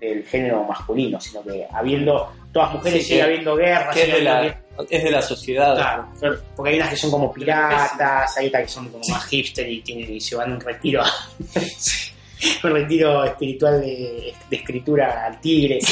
del 0.00 0.24
género 0.24 0.62
masculino, 0.64 1.20
sino 1.20 1.42
que 1.42 1.66
habiendo 1.72 2.30
todas 2.52 2.74
mujeres 2.74 3.02
Sí, 3.02 3.08
sigue 3.08 3.22
habiendo 3.22 3.56
guerras, 3.56 3.96
es 3.96 4.12
de 4.12 4.22
la, 4.22 4.46
es 4.90 5.04
de 5.04 5.10
la 5.10 5.22
sociedad. 5.22 5.74
Claro, 5.74 6.38
porque 6.54 6.70
hay 6.72 6.76
unas 6.76 6.90
que 6.90 6.96
son 6.96 7.10
como 7.10 7.32
piratas, 7.32 8.36
hay 8.36 8.48
otras 8.48 8.62
que 8.64 8.68
son 8.68 8.88
como 8.90 9.02
más 9.08 9.24
hipster 9.26 9.68
y, 9.70 9.80
tienen, 9.80 10.12
y 10.14 10.20
se 10.20 10.36
van 10.36 10.52
a 10.52 10.54
un 10.54 10.60
retiro, 10.60 11.02
un 12.64 12.70
retiro 12.72 13.24
espiritual 13.24 13.80
de, 13.80 14.34
de 14.50 14.56
escritura 14.56 15.26
al 15.26 15.40
tigre. 15.40 15.78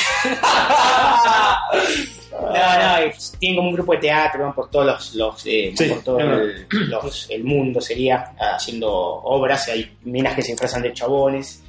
No, 2.34 2.50
no, 2.50 2.96
es- 2.98 3.32
tienen 3.38 3.56
como 3.56 3.68
un 3.68 3.74
grupo 3.74 3.92
de 3.92 3.98
teatro, 3.98 4.42
van 4.42 4.54
por 4.54 4.68
todos 4.70 4.86
los, 4.86 5.14
los, 5.14 5.46
eh, 5.46 5.72
Sí, 5.76 5.84
por 5.86 6.02
todo 6.02 6.18
el, 6.18 6.66
los- 6.90 7.30
el 7.30 7.44
mundo, 7.44 7.80
sería, 7.80 8.32
haciendo 8.56 8.90
obras, 8.92 9.68
hay 9.68 9.96
minas 10.02 10.34
que 10.34 10.42
se 10.42 10.52
disfrazan 10.52 10.82
de 10.82 10.92
chabones. 10.92 11.62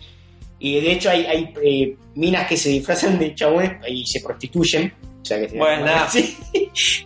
Y 0.60 0.80
de 0.82 0.92
hecho 0.94 1.10
hay, 1.12 1.26
hay 1.26 1.54
eh, 1.62 1.96
minas 2.16 2.48
que 2.48 2.58
se 2.58 2.70
disfrazan 2.70 3.20
de 3.20 3.36
chabones 3.36 3.74
y 3.88 4.06
se 4.08 4.22
prostituyen. 4.22 4.92
O 5.22 5.26
sea 5.26 5.40
que 5.40 5.50
se- 5.50 5.58
Bueno, 5.58 5.86
nada. 5.86 6.08
Sí. 6.10 6.36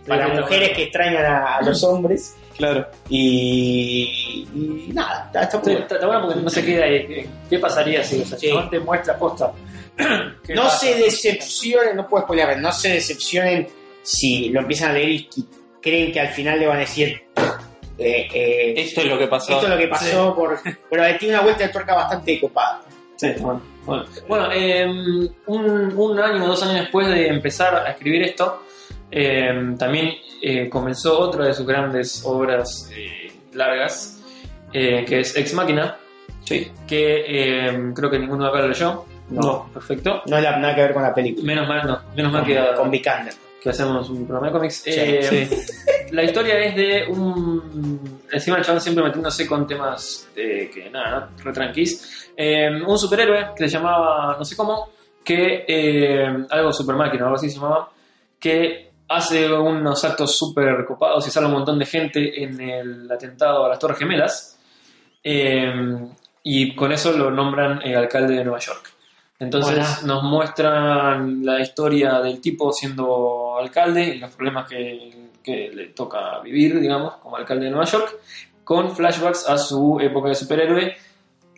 para 0.06 0.28
mujeres 0.28 0.70
que 0.74 0.84
extrañan 0.84 1.24
a, 1.26 1.56
a 1.56 1.62
los 1.62 1.82
hombres. 1.84 2.36
Claro. 2.60 2.86
Y, 3.08 4.46
y 4.54 4.90
nada, 4.92 5.24
está, 5.26 5.42
está 5.42 5.56
Sí, 5.58 5.62
bueno. 5.64 5.78
está, 5.80 5.94
está 5.96 6.06
bueno 6.06 6.26
porque 6.26 6.40
no 6.40 6.50
se 6.50 6.64
queda 6.64 6.84
ahí. 6.84 7.26
¿Qué, 7.48 7.58
pasaría 7.58 8.04
si 8.04 8.20
o 8.20 8.24
sea, 8.26 8.38
Sí. 8.38 8.46
el 8.46 8.52
chabón 8.52 8.70
te 8.70 8.80
muestra 8.80 9.18
posta? 9.18 9.52
¿Qué 10.44 10.54
No 10.54 10.64
pasa? 10.64 10.78
se 10.78 10.94
decepcionen, 10.96 11.96
no 11.96 12.06
puedo 12.06 12.24
spoiler, 12.24 12.58
no 12.58 12.70
se 12.72 12.90
decepcionen 12.90 13.66
si 14.02 14.48
lo 14.50 14.60
empiezan 14.60 14.90
a 14.90 14.94
leer 14.94 15.08
y 15.10 15.28
creen 15.82 16.12
que 16.12 16.20
al 16.20 16.28
final 16.28 16.58
le 16.60 16.66
van 16.66 16.76
a 16.76 16.80
decir 16.80 17.22
eh, 17.98 18.28
eh, 18.32 18.74
Esto 18.76 19.00
es 19.02 19.06
lo 19.06 19.18
que 19.18 19.26
pasó. 19.26 19.52
esto 19.54 19.64
es 19.66 19.70
lo 19.72 19.78
que 19.78 19.88
pasó 19.88 20.34
por 20.34 20.58
pero 20.90 21.02
tiene 21.18 21.34
una 21.34 21.42
vuelta 21.42 21.64
de 21.66 21.68
tuerca 21.70 21.94
bastante 21.94 22.40
copada 22.40 22.82
Sí, 23.16 23.28
bueno. 23.38 23.60
Bueno, 23.84 24.04
Bueno, 24.28 24.48
eh, 24.52 24.86
un, 25.46 25.92
un 25.94 26.18
año 26.20 26.44
o 26.44 26.48
dos 26.48 26.62
años 26.62 26.80
después 26.80 27.06
de 27.08 27.26
empezar 27.28 27.74
a 27.74 27.90
escribir 27.90 28.22
esto, 28.22 28.62
eh, 29.10 29.74
también 29.78 30.12
eh, 30.42 30.68
comenzó 30.68 31.18
otra 31.20 31.44
de 31.46 31.54
sus 31.54 31.66
grandes 31.66 32.22
obras 32.24 32.90
eh, 32.94 33.32
largas, 33.54 34.22
eh, 34.72 35.04
que 35.06 35.20
es 35.20 35.36
Ex 35.36 35.54
Máquina, 35.54 35.96
Sí. 36.44 36.70
que 36.86 37.24
eh, 37.26 37.92
creo 37.94 38.10
que 38.10 38.18
ninguno 38.18 38.44
de 38.44 38.50
acá 38.50 38.60
lo 38.60 38.68
leyó. 38.68 39.04
No. 39.30 39.70
perfecto. 39.72 40.22
no 40.26 40.36
es 40.38 40.42
la- 40.42 40.58
nada 40.58 40.74
que 40.74 40.82
ver 40.82 40.92
con 40.92 41.04
la 41.04 41.14
película 41.14 41.46
Menos 41.46 41.68
mal, 41.68 41.86
no. 41.86 42.00
Menos 42.16 42.32
mal 42.32 42.44
que, 42.44 42.58
con 42.76 42.90
Vikander 42.90 43.32
que 43.62 43.68
hacemos 43.70 44.08
un 44.10 44.26
programa 44.26 44.46
de 44.48 44.52
cómics. 44.54 44.74
Sí, 44.76 44.90
Eh, 44.94 45.48
La 46.12 46.24
historia 46.24 46.58
es 46.58 46.74
de 46.74 47.04
un. 47.08 48.18
Encima 48.32 48.56
el 48.56 48.64
chabón 48.64 48.80
siempre 48.80 49.04
metiéndose 49.04 49.46
con 49.46 49.64
temas 49.66 50.28
de 50.34 50.68
que 50.74 50.90
nada, 50.90 51.28
¿no? 51.30 51.36
un 52.88 52.98
superhéroe 52.98 53.50
que 53.54 53.68
se 53.68 53.76
llamaba, 53.76 54.34
no 54.38 54.44
sé 54.44 54.56
cómo, 54.56 54.88
que. 55.22 55.64
algo 56.50 56.72
super 56.72 56.96
máquina, 56.96 57.24
algo 57.24 57.36
así 57.36 57.48
se 57.50 57.56
llamaba, 57.60 57.90
que 58.40 58.89
hace 59.10 59.52
unos 59.52 60.04
actos 60.04 60.38
súper 60.38 60.84
copados 60.84 61.26
y 61.26 61.30
sale 61.32 61.46
un 61.46 61.52
montón 61.52 61.78
de 61.78 61.84
gente 61.84 62.42
en 62.44 62.60
el 62.60 63.10
atentado 63.10 63.66
a 63.66 63.68
las 63.68 63.78
Torres 63.78 63.98
Gemelas. 63.98 64.58
Eh, 65.22 65.98
y 66.44 66.74
con 66.74 66.92
eso 66.92 67.12
lo 67.12 67.30
nombran 67.30 67.82
eh, 67.82 67.96
alcalde 67.96 68.34
de 68.36 68.44
Nueva 68.44 68.60
York. 68.60 68.92
Entonces 69.40 70.04
nos 70.04 70.22
muestran 70.22 71.44
la 71.44 71.60
historia 71.60 72.20
del 72.20 72.40
tipo 72.40 72.72
siendo 72.72 73.56
alcalde 73.58 74.04
y 74.04 74.18
los 74.18 74.30
problemas 74.32 74.68
que, 74.68 75.30
que 75.42 75.70
le 75.74 75.86
toca 75.88 76.38
vivir, 76.40 76.78
digamos, 76.78 77.14
como 77.16 77.36
alcalde 77.36 77.64
de 77.64 77.70
Nueva 77.70 77.86
York, 77.86 78.16
con 78.62 78.94
flashbacks 78.94 79.48
a 79.48 79.58
su 79.58 79.98
época 80.00 80.28
de 80.28 80.34
superhéroe, 80.36 80.96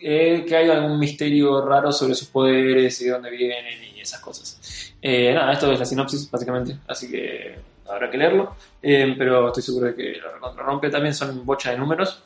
eh, 0.02 0.44
que 0.46 0.56
hay 0.56 0.68
algún 0.68 0.98
misterio 0.98 1.64
raro 1.64 1.92
sobre 1.92 2.14
sus 2.14 2.28
poderes 2.28 3.00
y 3.00 3.04
de 3.04 3.10
dónde 3.10 3.30
vienen 3.30 3.82
y 3.96 4.00
esas 4.00 4.20
cosas. 4.20 4.92
Eh, 5.00 5.32
nada, 5.32 5.52
esto 5.52 5.70
es 5.70 5.78
la 5.78 5.84
sinopsis, 5.84 6.30
básicamente, 6.30 6.76
así 6.86 7.10
que 7.10 7.56
habrá 7.88 8.10
que 8.10 8.18
leerlo, 8.18 8.56
eh, 8.82 9.14
pero 9.16 9.48
estoy 9.48 9.62
seguro 9.62 9.86
de 9.86 9.94
que 9.94 10.12
lo 10.20 10.40
contrarrompe 10.40 10.90
también, 10.90 11.14
son 11.14 11.44
bocha 11.44 11.70
de 11.70 11.78
números. 11.78 12.22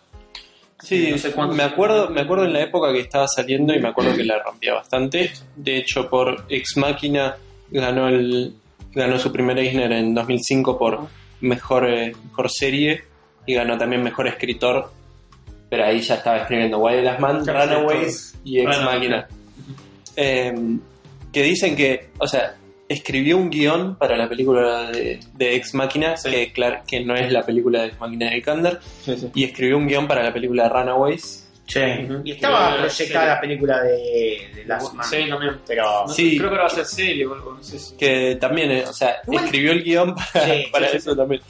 Sí, 0.78 1.10
No 1.10 1.18
sé 1.18 1.34
me 1.54 1.62
acuerdo, 1.62 2.10
me 2.10 2.20
acuerdo 2.20 2.44
en 2.44 2.52
la 2.52 2.60
época 2.60 2.92
que 2.92 3.00
estaba 3.00 3.26
saliendo 3.26 3.74
y 3.74 3.80
me 3.80 3.88
acuerdo 3.88 4.14
que 4.14 4.24
la 4.24 4.42
rompía 4.42 4.74
bastante. 4.74 5.32
De 5.56 5.78
hecho, 5.78 6.08
por 6.08 6.44
Ex 6.50 6.76
Máquina 6.76 7.36
ganó 7.70 8.08
el 8.08 8.54
ganó 8.92 9.18
su 9.18 9.32
primer 9.32 9.58
Eisner 9.58 9.92
en 9.92 10.14
2005 10.14 10.78
por 10.78 11.08
mejor 11.40 11.88
eh, 11.88 12.14
mejor 12.24 12.50
serie 12.50 13.04
y 13.46 13.54
ganó 13.54 13.78
también 13.78 14.02
mejor 14.02 14.26
escritor. 14.26 14.90
Pero 15.76 15.88
ahí 15.88 16.00
ya 16.00 16.14
estaba 16.14 16.38
escribiendo 16.38 16.78
Wild 16.78 17.04
Last 17.04 17.20
Man, 17.20 17.44
Perfecto. 17.44 17.74
Runaways 17.80 18.34
y 18.44 18.60
Ex. 18.60 18.80
Máquina. 18.82 19.28
Eh, 20.16 20.54
que 21.30 21.42
dicen 21.42 21.76
que, 21.76 22.08
o 22.18 22.26
sea, 22.26 22.54
escribió 22.88 23.36
un 23.36 23.50
guion 23.50 23.96
para 23.96 24.16
la 24.16 24.26
película 24.26 24.90
de, 24.90 25.20
de 25.34 25.54
Ex 25.56 25.74
Máquina, 25.74 26.16
Sí. 26.16 26.30
que, 26.30 26.52
claro, 26.54 26.80
que 26.86 27.04
no 27.04 27.14
es 27.14 27.30
la 27.30 27.42
película 27.44 27.82
de 27.82 27.88
Ex 27.88 28.00
Máquina 28.00 28.30
de 28.30 28.40
Kander, 28.40 28.78
Sí, 29.02 29.16
sí. 29.18 29.30
y 29.34 29.44
escribió 29.44 29.76
un 29.76 29.86
guion 29.86 30.08
para 30.08 30.22
la 30.22 30.32
película 30.32 30.62
de 30.62 30.68
Runaways. 30.70 31.42
Ujú. 31.68 32.22
y 32.24 32.30
estaba 32.30 32.76
proyectada 32.78 33.24
sí. 33.24 33.28
la 33.34 33.40
película 33.40 33.82
de, 33.82 34.48
de 34.54 34.64
Last 34.66 34.94
Man 34.94 35.04
Sí, 35.10 35.28
también. 35.28 35.56
pero 35.66 36.04
No, 36.06 36.08
Sí. 36.08 36.38
Creo 36.38 36.50
que 36.50 36.56
va 36.56 36.66
a 36.66 36.70
ser 36.70 36.84
serie 36.86 37.26
o 37.26 37.34
algo, 37.34 37.52
no 37.54 37.62
sé 37.62 37.78
si- 37.78 37.96
que 37.96 38.36
también, 38.40 38.70
eh, 38.70 38.84
o 38.88 38.92
sea, 38.94 39.16
escribió 39.30 39.72
el 39.72 39.82
guion 39.84 40.14
para, 40.14 40.46
Sí, 40.46 40.64
para 40.72 40.86
sí, 40.86 40.92
sí. 40.92 40.96
eso 40.98 41.14
también. 41.16 41.42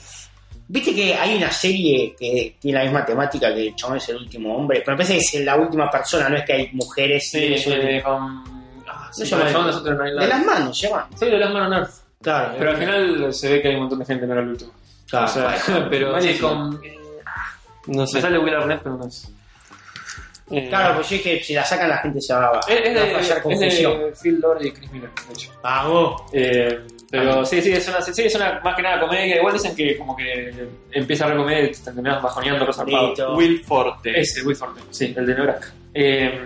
Viste 0.68 0.94
que 0.94 1.14
hay 1.14 1.36
una 1.36 1.50
serie 1.52 2.14
que 2.18 2.56
tiene 2.60 2.78
la 2.78 2.84
misma 2.84 3.04
temática 3.04 3.54
que 3.54 3.68
el 3.68 3.76
chabón 3.76 3.98
es 3.98 4.08
el 4.08 4.16
último 4.16 4.56
hombre, 4.56 4.80
pero 4.84 4.96
me 4.96 5.04
parece 5.04 5.14
que 5.30 5.38
es 5.38 5.44
la 5.44 5.56
última 5.56 5.88
persona, 5.90 6.28
no 6.28 6.36
es 6.36 6.44
que 6.44 6.52
hay 6.52 6.70
mujeres. 6.72 7.28
Sí, 7.30 7.54
eh, 7.66 8.02
con. 8.04 8.44
Ah, 8.88 9.08
sí, 9.12 9.24
se 9.24 9.30
llama 9.30 9.42
con 9.52 9.66
el 9.68 9.74
de- 9.74 9.82
chabón 9.82 10.18
de 10.18 10.26
las 10.28 10.44
manos, 10.44 10.78
se 10.78 10.88
llama. 10.88 11.08
Sí, 11.18 11.26
de 11.26 11.38
las 11.38 11.52
manos 11.52 11.78
Earth. 11.78 11.90
Claro, 12.22 12.54
Pero 12.58 12.70
al 12.70 12.76
final 12.78 13.34
se 13.34 13.48
ve 13.52 13.62
que 13.62 13.68
hay 13.68 13.74
un 13.74 13.80
montón 13.82 13.98
de 14.00 14.04
gente, 14.06 14.26
no 14.26 14.32
era 14.32 14.42
el 14.42 14.48
último. 14.48 14.72
Claro, 15.08 15.26
o 15.26 15.28
sea, 15.28 15.86
pero 15.90 16.08
sí, 16.20 16.26
Malísimo. 16.26 16.48
con. 16.48 16.80
eh, 16.84 16.98
No 17.86 18.00
Me 18.02 18.06
sé. 18.08 18.20
sale 18.20 18.38
Will 18.38 18.54
Arnett, 18.54 18.80
pero 18.82 18.96
no 18.96 19.06
es. 19.06 19.30
Eh, 20.50 20.66
Claro, 20.68 20.94
pues 20.96 21.10
yo 21.10 21.16
dije, 21.16 21.42
si 21.42 21.54
la 21.54 21.64
sacan 21.64 21.88
la 21.88 21.98
gente 21.98 22.20
se 22.20 22.32
va, 22.32 22.50
va 22.52 22.60
Es, 22.68 22.88
es 22.88 22.96
a 22.96 23.06
fallar 23.18 23.36
de, 23.36 23.42
confusión. 23.42 23.92
es 23.92 24.00
de 24.00 24.12
Phil 24.22 24.40
Lord 24.40 24.64
y 24.64 24.72
Chris 24.72 24.90
Miller, 24.92 25.10
de 25.28 25.32
hecho. 25.34 25.52
Vamos. 25.62 26.22
Eh, 26.32 26.80
pero 27.10 27.44
sí, 27.46 27.62
sí, 27.62 27.72
es 27.72 27.86
una, 27.88 28.00
sí, 28.02 28.22
es 28.22 28.34
una 28.34 28.60
más 28.64 28.74
que 28.74 28.82
nada 28.82 29.00
comedia. 29.00 29.36
Igual 29.36 29.54
dicen 29.54 29.74
que 29.76 29.96
como 29.96 30.16
que 30.16 30.52
empieza 30.92 31.28
la 31.28 31.36
comedia 31.36 31.64
y 31.64 31.70
te 31.72 31.78
terminas 31.80 32.22
bajoneando. 32.22 32.66
Listo. 32.86 33.34
Will 33.36 33.60
Forte. 33.64 34.20
Ese, 34.20 34.42
Will 34.42 34.56
Forte, 34.56 34.80
sí, 34.90 35.14
el 35.16 35.26
de 35.26 35.34
Nebraska. 35.34 35.72
Eh, 35.94 36.40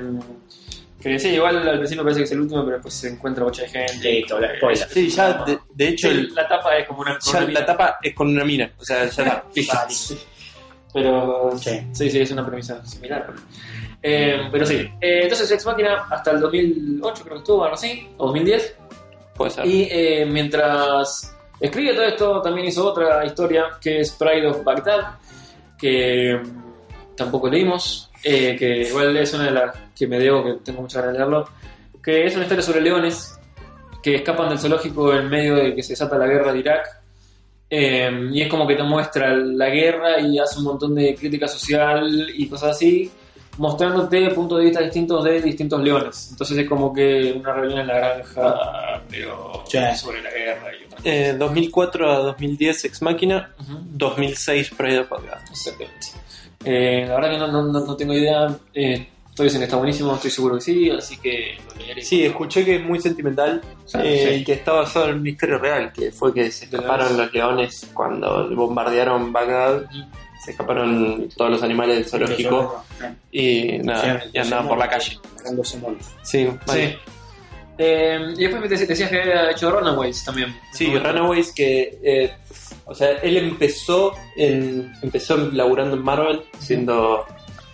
que 1.00 1.18
sí, 1.18 1.28
igual 1.30 1.66
al 1.66 1.78
principio 1.78 2.02
parece 2.04 2.20
que 2.20 2.24
es 2.24 2.32
el 2.32 2.40
último, 2.42 2.62
pero 2.62 2.76
después 2.76 2.92
se 2.92 3.08
encuentra 3.08 3.42
mucha 3.44 3.66
gente. 3.66 4.12
Listo, 4.12 4.38
la 4.38 4.54
spoiler. 4.56 4.88
Sí, 4.90 5.08
ya, 5.08 5.32
de, 5.44 5.58
de 5.74 5.88
hecho, 5.88 6.08
Sí, 6.10 6.14
el- 6.18 6.34
la 6.34 6.46
tapa 6.46 6.76
es 6.76 6.86
como 6.86 7.00
una. 7.00 7.18
ya 7.18 7.38
una 7.38 7.48
la 7.52 7.64
tapa 7.66 7.98
es 8.02 8.14
con 8.14 8.28
una 8.28 8.44
mina. 8.44 8.70
O 8.78 8.84
sea, 8.84 9.06
ya. 9.08 9.24
Vale. 9.56 9.94
Pero 10.92 11.52
Sí. 11.56 11.80
sí, 11.92 12.10
sí, 12.10 12.20
es 12.20 12.30
una 12.32 12.44
premisa 12.46 12.84
similar. 12.84 13.24
pero- 13.26 13.38
Eh, 14.02 14.48
pero 14.50 14.64
sí, 14.66 14.76
Eh, 15.00 15.20
entonces 15.22 15.50
Ex 15.52 15.64
Máquina 15.66 16.06
hasta 16.10 16.30
el 16.32 16.40
2008 16.40 17.22
creo 17.22 17.34
que 17.36 17.40
estuvo, 17.40 17.62
algo 17.64 17.74
así, 17.74 18.08
o 18.16 18.26
2010. 18.26 18.76
Y 19.64 19.88
eh, 19.90 20.26
mientras 20.26 21.34
Escribe 21.60 21.92
todo 21.92 22.04
esto, 22.06 22.40
también 22.40 22.68
hizo 22.68 22.88
otra 22.88 23.24
historia 23.24 23.78
que 23.80 24.00
es 24.00 24.12
Pride 24.12 24.46
of 24.46 24.64
Baghdad, 24.64 25.18
que 25.78 26.40
mm, 26.42 27.14
tampoco 27.14 27.50
leímos, 27.50 28.10
eh, 28.24 28.56
que 28.58 28.88
igual 28.88 29.14
es 29.18 29.34
una 29.34 29.44
de 29.44 29.50
las 29.50 29.76
que 29.94 30.06
me 30.06 30.18
debo, 30.18 30.42
que 30.42 30.54
tengo 30.64 30.80
muchas 30.80 31.02
ganas 31.02 31.12
de 31.12 31.18
leerlo, 31.18 31.48
que 32.02 32.24
es 32.24 32.34
una 32.34 32.44
historia 32.44 32.62
sobre 32.62 32.80
leones 32.80 33.38
que 34.02 34.14
escapan 34.14 34.48
del 34.48 34.58
zoológico 34.58 35.12
en 35.12 35.28
medio 35.28 35.54
de 35.56 35.74
que 35.74 35.82
se 35.82 35.92
desata 35.92 36.16
la 36.16 36.26
guerra 36.26 36.54
de 36.54 36.58
Irak. 36.58 36.88
Eh, 37.68 38.30
y 38.32 38.40
es 38.40 38.48
como 38.48 38.66
que 38.66 38.74
te 38.74 38.82
muestra 38.82 39.36
la 39.36 39.68
guerra 39.68 40.18
y 40.18 40.38
hace 40.38 40.58
un 40.58 40.64
montón 40.64 40.94
de 40.94 41.14
crítica 41.14 41.46
social 41.46 42.32
y 42.34 42.48
cosas 42.48 42.70
así, 42.70 43.12
mostrándote 43.58 44.30
puntos 44.30 44.58
de 44.58 44.64
vista 44.64 44.80
distintos 44.80 45.24
de 45.24 45.40
distintos 45.42 45.80
leones. 45.82 46.28
Entonces 46.30 46.58
es 46.58 46.68
como 46.68 46.92
que 46.92 47.32
una 47.38 47.52
rebelión 47.52 47.80
en 47.80 47.86
la 47.88 47.94
granja, 47.98 49.02
pero 49.10 49.62
Sí. 49.68 49.78
sobre 49.96 50.22
la 50.22 50.30
guerra 50.30 50.68
y 50.80 50.84
otras 50.86 51.00
Eh, 51.04 51.34
2004 51.38 52.10
a 52.10 52.18
2010 52.18 52.84
Ex 52.84 53.02
Máquina, 53.02 53.50
Ujú. 53.60 53.78
2006 53.92 54.70
Pride 54.76 55.02
Baghdad. 55.04 55.40
Exactamente. 55.50 56.06
Eh, 56.64 57.04
la 57.08 57.14
verdad 57.16 57.30
que 57.30 57.38
no, 57.38 57.48
no, 57.48 57.62
no- 57.64 57.96
tengo 57.96 58.12
idea. 58.12 58.48
Eh, 58.74 59.08
estoy 59.30 59.44
diciendo 59.44 59.60
que 59.60 59.64
está 59.64 59.76
buenísimo, 59.76 60.14
estoy 60.14 60.30
seguro 60.30 60.56
que 60.56 60.60
sí, 60.60 60.90
así 60.90 61.16
que 61.18 61.56
lo 61.68 61.74
leeré. 61.82 62.02
Sí, 62.02 62.24
escuché 62.24 62.64
que 62.64 62.76
es 62.76 62.84
muy 62.84 63.00
sentimental 63.00 63.62
Sí, 63.86 63.98
eh, 64.02 64.26
sí. 64.28 64.34
y 64.40 64.44
que 64.44 64.52
está 64.52 64.72
basado 64.72 65.08
en 65.08 65.20
una 65.20 65.30
historia 65.30 65.56
real, 65.58 65.92
que 65.92 66.12
fue 66.12 66.34
que 66.34 66.50
se 66.50 66.66
escaparon 66.66 67.16
los 67.16 67.32
leones 67.32 67.90
cuando 67.94 68.54
bombardearon 68.54 69.32
Bagdad, 69.32 69.84
se 70.44 70.52
escaparon 70.52 71.28
todos 71.36 71.50
los 71.50 71.62
animales 71.62 71.96
del 71.96 72.06
zoológico 72.06 72.84
y 73.30 73.78
nada, 73.78 74.24
y 74.32 74.38
andaban 74.38 74.68
por 74.68 74.78
la 74.78 74.88
calle. 74.88 75.18
Sí, 76.22 76.48
vale. 76.66 76.88
Sí. 76.92 76.96
Eh, 77.78 78.18
y 78.36 78.42
después 78.42 78.60
me 78.60 78.68
dec- 78.68 78.86
decías 78.86 79.08
que 79.10 79.22
había 79.22 79.50
hecho 79.50 79.70
Runaways 79.70 80.22
también. 80.24 80.54
Sí, 80.72 80.94
Runaways 80.98 81.52
que, 81.52 81.98
eh, 82.02 82.32
o 82.84 82.94
sea, 82.94 83.12
él 83.22 83.36
empezó 83.38 84.12
en, 84.36 84.92
empezó 85.02 85.36
laburando 85.52 85.96
en 85.96 86.02
Marvel, 86.02 86.42
siendo, 86.58 87.24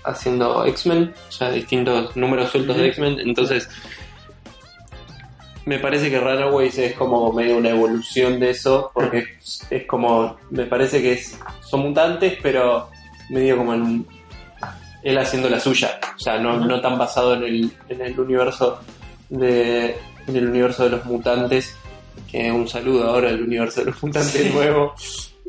haciendo 0.04 0.64
X-Men, 0.66 1.12
o 1.28 1.32
sea, 1.32 1.50
distintos 1.50 2.16
números 2.16 2.50
sueltos 2.50 2.76
de. 2.76 2.86
X-Men, 2.88 3.18
entonces 3.20 3.68
me 5.66 5.78
parece 5.78 6.10
que 6.10 6.18
Runaways 6.18 6.78
es 6.78 6.94
como 6.94 7.32
medio 7.32 7.58
una 7.58 7.70
evolución 7.70 8.40
de 8.40 8.50
eso, 8.50 8.90
porque 8.94 9.18
es, 9.18 9.66
es 9.70 9.86
como, 9.86 10.36
me 10.50 10.64
parece 10.64 11.02
que 11.02 11.12
es, 11.12 11.38
son 11.60 11.80
mutantes, 11.80 12.38
pero 12.42 12.88
medio 13.30 13.56
como 13.58 13.74
en 13.74 13.82
un- 13.82 14.06
él 15.02 15.18
haciendo 15.18 15.48
la 15.48 15.60
suya, 15.60 16.00
o 16.16 16.18
sea, 16.18 16.38
no, 16.38 16.56
no 16.58 16.80
tan 16.80 16.96
basado 16.98 17.34
en 17.34 17.44
el, 17.44 17.70
en 17.88 18.00
el 18.00 18.18
universo 18.18 18.80
de 19.28 19.96
en 20.26 20.34
el 20.36 20.48
universo 20.48 20.82
de 20.84 20.90
los 20.90 21.04
mutantes, 21.04 21.76
que 22.30 22.50
un 22.50 22.66
saludo 22.66 23.08
ahora 23.08 23.28
al 23.28 23.40
universo 23.42 23.80
de 23.80 23.86
los 23.92 24.02
mutantes 24.02 24.52
nuevo. 24.52 24.94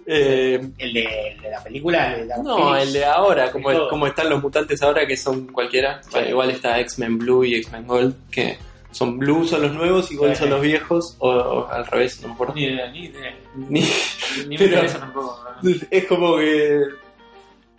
Eh, 0.06 0.62
El 0.77 0.93
de, 0.93 1.03
el 1.32 1.41
de 1.41 1.49
la 1.49 1.63
película, 1.63 2.15
el 2.15 2.27
de 2.27 2.34
no, 2.43 2.75
el 2.77 2.93
de 2.93 3.03
ahora, 3.03 3.51
como, 3.51 3.69
como 3.89 4.06
están 4.08 4.30
los 4.30 4.41
mutantes 4.41 4.82
ahora, 4.84 5.06
que 5.08 5.17
son 5.17 5.47
cualquiera. 5.47 6.01
Igual 6.30 6.51
está 6.51 6.80
X-Men 6.80 7.17
Blue 7.17 7.43
y 7.43 7.56
X-Men 7.56 7.88
Gold, 7.88 8.15
que 8.32 8.58
son 8.98 9.20
Blue 9.20 9.48
son 9.48 9.62
los 9.62 9.74
nuevos 9.74 10.12
y 10.12 10.16
Gold 10.16 10.34
Sí. 10.34 10.40
son 10.40 10.50
los 10.50 10.62
viejos, 10.62 11.16
o, 11.20 11.30
o 11.30 11.68
al 11.70 11.86
revés, 11.86 12.20
no 12.22 12.30
me 12.30 12.34
acuerdo. 12.34 12.54
Ni 12.56 12.64
idea, 12.64 12.88
ni 12.92 13.06
idea. 13.06 13.36
Ni- 13.56 13.82
Ni 13.82 14.48
me 14.48 14.58
Pero- 14.58 14.66
interesa 14.76 15.00
tampoco. 15.00 15.40
¿no? 15.62 15.72
es 15.92 16.06
como 16.06 16.38
que. 16.38 16.82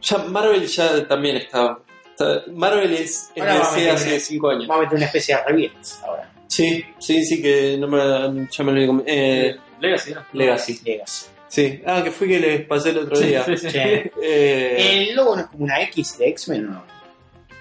Ya 0.03 0.19
Marvel 0.19 0.65
ya 0.67 1.09
también 1.09 1.37
está. 1.37 1.79
está- 2.11 2.45
Marvel 2.53 2.93
es 2.95 3.31
NBC 3.35 3.75
meter 3.77 3.91
hace 3.91 4.11
una- 4.11 4.21
5 4.21 4.51
años. 4.51 4.71
Va 4.71 4.77
a 4.77 4.81
meter 4.81 4.95
una 4.97 5.07
especie 5.07 5.35
de 5.37 5.43
revientes 5.45 6.01
ahora. 6.05 6.33
Sí, 6.47 6.85
sí, 6.99 7.25
sí, 7.25 7.43
que 7.43 7.77
no 7.79 7.89
me, 7.89 7.99
ya 8.51 8.65
me 8.65 8.73
lo 8.73 9.03
eh, 9.07 9.57
Legacy, 9.81 10.15
¿no? 10.15 10.25
Legacy. 10.33 10.81
Legacy. 10.85 11.27
Sí, 11.49 11.83
ah, 11.87 12.01
que 12.05 12.11
fui 12.11 12.29
que 12.29 12.39
les 12.41 12.67
pasé 12.67 12.91
el 12.91 12.99
otro 12.99 13.19
día. 13.19 13.45
Sí, 13.45 13.57
sí, 13.57 13.71
sí. 13.71 13.79
Sí. 13.79 14.11
Eh, 14.23 15.07
¿El 15.09 15.17
logo 15.17 15.35
no 15.37 15.43
es 15.43 15.49
como 15.49 15.65
una 15.65 15.81
X 15.83 16.19
de 16.19 16.29
X-Men 16.29 16.69
o 16.69 16.71
no? 16.73 16.85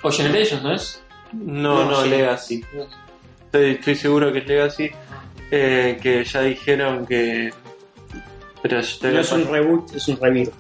O 0.04 0.12
Generations, 0.12 0.62
¿no 0.64 0.74
es? 0.76 1.04
no, 1.34 1.84
no, 1.86 1.92
no, 1.92 2.04
sí. 2.04 2.10
Legacy. 2.10 2.66
Estoy, 3.48 3.72
estoy 3.72 3.96
seguro 3.96 4.32
que 4.32 4.40
es 4.40 4.48
Legacy. 4.48 4.92
eh, 5.52 5.98
que 6.02 6.24
ya 6.24 6.42
dijeron 6.42 7.06
que. 7.06 7.52
Pero 8.62 8.82
yo 8.82 9.12
No 9.12 9.20
es 9.22 9.32
un 9.32 9.48
reboot, 9.52 9.96
es 9.96 10.08
un 10.08 10.20
rebirth. 10.20 10.54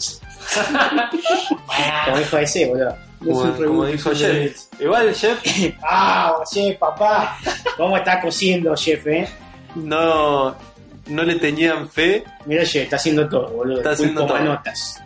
como 2.06 2.18
dijo 2.18 2.38
ese, 2.38 2.66
boludo. 2.68 2.96
No 3.20 3.32
es 3.32 3.38
un 3.38 3.52
como 3.52 3.60
reboot, 3.60 3.88
dijo 3.92 4.12
Jeff. 4.16 4.58
Igual 4.80 5.14
Jeff 5.14 5.40
Ah, 5.84 6.36
Jeff, 6.52 6.78
papá. 6.78 7.38
¿Cómo 7.76 7.98
está 7.98 8.22
cosiendo, 8.22 8.76
Jeff, 8.76 9.06
eh? 9.08 9.28
no, 9.76 10.56
no 11.08 11.24
le 11.24 11.36
tenían 11.36 11.90
fe. 11.90 12.24
Mira, 12.46 12.66
Jeff, 12.66 12.84
está 12.84 12.96
haciendo 12.96 13.28
todo, 13.28 13.50
boludo. 13.50 13.78
Está 13.78 13.92
haciendo 13.92 14.26
todo. 14.26 14.38
manotas. 14.38 15.02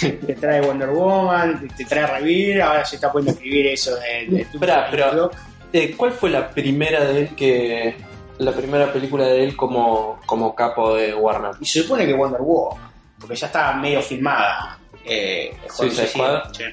te 0.00 0.34
trae 0.34 0.60
Wonder 0.60 0.88
Woman, 0.90 1.68
te, 1.76 1.84
trae 1.84 2.06
Revir, 2.06 2.60
ahora 2.60 2.84
se 2.84 2.96
está 2.96 3.12
poniendo 3.12 3.30
a 3.30 3.34
escribir 3.34 3.66
eso 3.68 3.94
de, 3.96 4.36
de 4.36 4.44
tu 4.46 4.58
pero-. 4.58 5.30
Eh, 5.72 5.94
¿Cuál 5.96 6.12
fue 6.12 6.30
la 6.30 6.50
primera 6.50 7.04
de 7.04 7.20
él 7.20 7.34
que. 7.34 7.96
La 8.38 8.52
primera 8.52 8.92
película 8.92 9.26
de 9.26 9.44
él 9.44 9.56
como, 9.56 10.18
como 10.26 10.54
capo 10.54 10.96
de 10.96 11.14
Warner? 11.14 11.52
Y 11.60 11.66
se 11.66 11.82
supone 11.82 12.06
que 12.06 12.14
Wonder 12.14 12.40
Woman, 12.40 12.90
porque 13.20 13.36
ya 13.36 13.46
está 13.46 13.72
medio 13.74 14.02
filmada. 14.02 14.78
Eh. 15.04 15.54
Sí. 15.70 16.64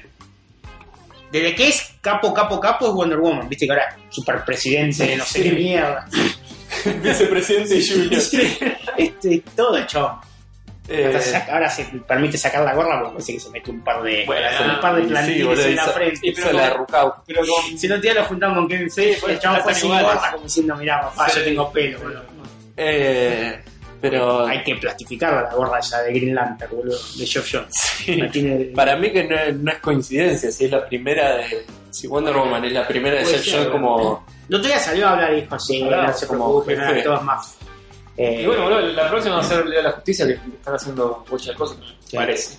Desde 1.30 1.54
que 1.54 1.68
es 1.68 1.94
capo, 2.00 2.34
capo, 2.34 2.58
capo 2.58 2.88
es 2.88 2.92
Wonder 2.92 3.20
Woman, 3.20 3.48
viste 3.48 3.66
que 3.66 3.72
ahora 3.72 3.96
super 4.08 4.44
presidente 4.44 5.06
de 5.06 5.16
no 5.16 5.24
sé 5.24 5.42
qué 5.44 5.52
mierda. 5.52 6.08
Vicepresidente 7.02 7.80
Junior. 7.86 8.22
este, 8.96 9.42
todo 9.54 9.76
el 9.76 9.86
chabón. 9.86 10.29
Eh, 10.92 11.42
ahora 11.48 11.70
se 11.70 11.84
permite 12.06 12.36
sacar 12.36 12.64
la 12.64 12.74
gorra 12.74 12.98
porque 12.98 13.12
parece 13.12 13.34
que 13.34 13.40
se 13.40 13.50
mete 13.50 13.70
un 13.70 13.80
par 13.84 14.02
de, 14.02 14.24
Bueno, 14.26 14.46
un 14.74 14.80
par 14.80 14.96
de 14.96 15.02
sí, 15.24 15.40
en 15.40 15.76
la 15.76 15.84
frente. 15.84 16.18
y 16.22 16.32
pero 16.32 16.52
la. 16.52 16.84
Pero 17.26 17.40
con. 17.42 17.78
Si 17.78 17.86
no 17.86 18.00
te 18.00 18.12
lo 18.12 18.24
juntamos 18.24 18.58
con 18.58 18.68
Kevin 18.68 18.90
Feige, 18.90 19.20
pues, 19.20 19.32
el 19.34 19.38
chabón 19.38 19.60
fue 19.62 19.74
sin 19.74 19.88
gorra 19.90 20.30
como 20.32 20.42
diciendo, 20.44 20.76
mirá 20.76 21.00
papá, 21.02 21.28
Sí. 21.28 21.38
yo 21.38 21.44
tengo 21.44 21.72
pelo, 21.72 21.98
boludo. 22.00 22.22
Eh, 22.76 23.60
pero 24.00 24.46
Hay 24.46 24.62
que 24.64 24.74
plastificarla 24.76 25.42
la 25.42 25.54
gorra 25.54 25.78
ya 25.80 25.98
de 26.02 26.12
Green 26.12 26.34
Lantern, 26.34 26.74
boludo, 26.74 26.98
de 27.18 27.26
Geoff 27.26 27.48
Jones. 27.52 27.68
sí, 27.98 28.20
tiene- 28.32 28.64
para 28.74 28.96
mí 28.96 29.12
que 29.12 29.24
no, 29.24 29.36
no 29.62 29.70
es 29.72 29.78
coincidencia, 29.78 30.50
si 30.50 30.64
es 30.64 30.70
la 30.70 30.84
primera 30.86 31.36
de... 31.36 31.66
Si 31.90 32.06
Wonder 32.06 32.34
Woman 32.34 32.64
es 32.64 32.72
la 32.72 32.86
primera 32.88 33.18
de 33.18 33.26
ser, 33.26 33.42
Jones 33.44 33.68
como... 33.68 34.24
El 34.48 34.54
otro 34.56 34.68
día 34.68 34.78
salió 34.78 35.06
a 35.06 35.12
hablar 35.12 35.32
y 35.34 35.42
dijo, 35.42 35.58
sí, 35.58 35.82
no 35.82 36.12
se 36.12 36.26
como 36.26 36.44
preocupen, 36.64 36.76
jefe. 36.78 36.90
nada, 36.92 37.02
todo 37.04 37.14
es 37.16 37.22
más. 37.22 37.56
Eh, 38.22 38.42
Y 38.42 38.46
bueno, 38.46 38.64
boludo, 38.64 38.80
la 38.80 39.08
próxima 39.08 39.36
va 39.36 39.40
a 39.40 39.44
ser 39.44 39.60
el 39.60 39.70
Día 39.70 39.78
de 39.78 39.82
la 39.84 39.92
Justicia 39.92 40.26
que 40.26 40.32
están 40.34 40.74
haciendo 40.74 41.24
muchas 41.30 41.56
cosas, 41.56 41.78
Sí. 42.04 42.16
parece. 42.16 42.58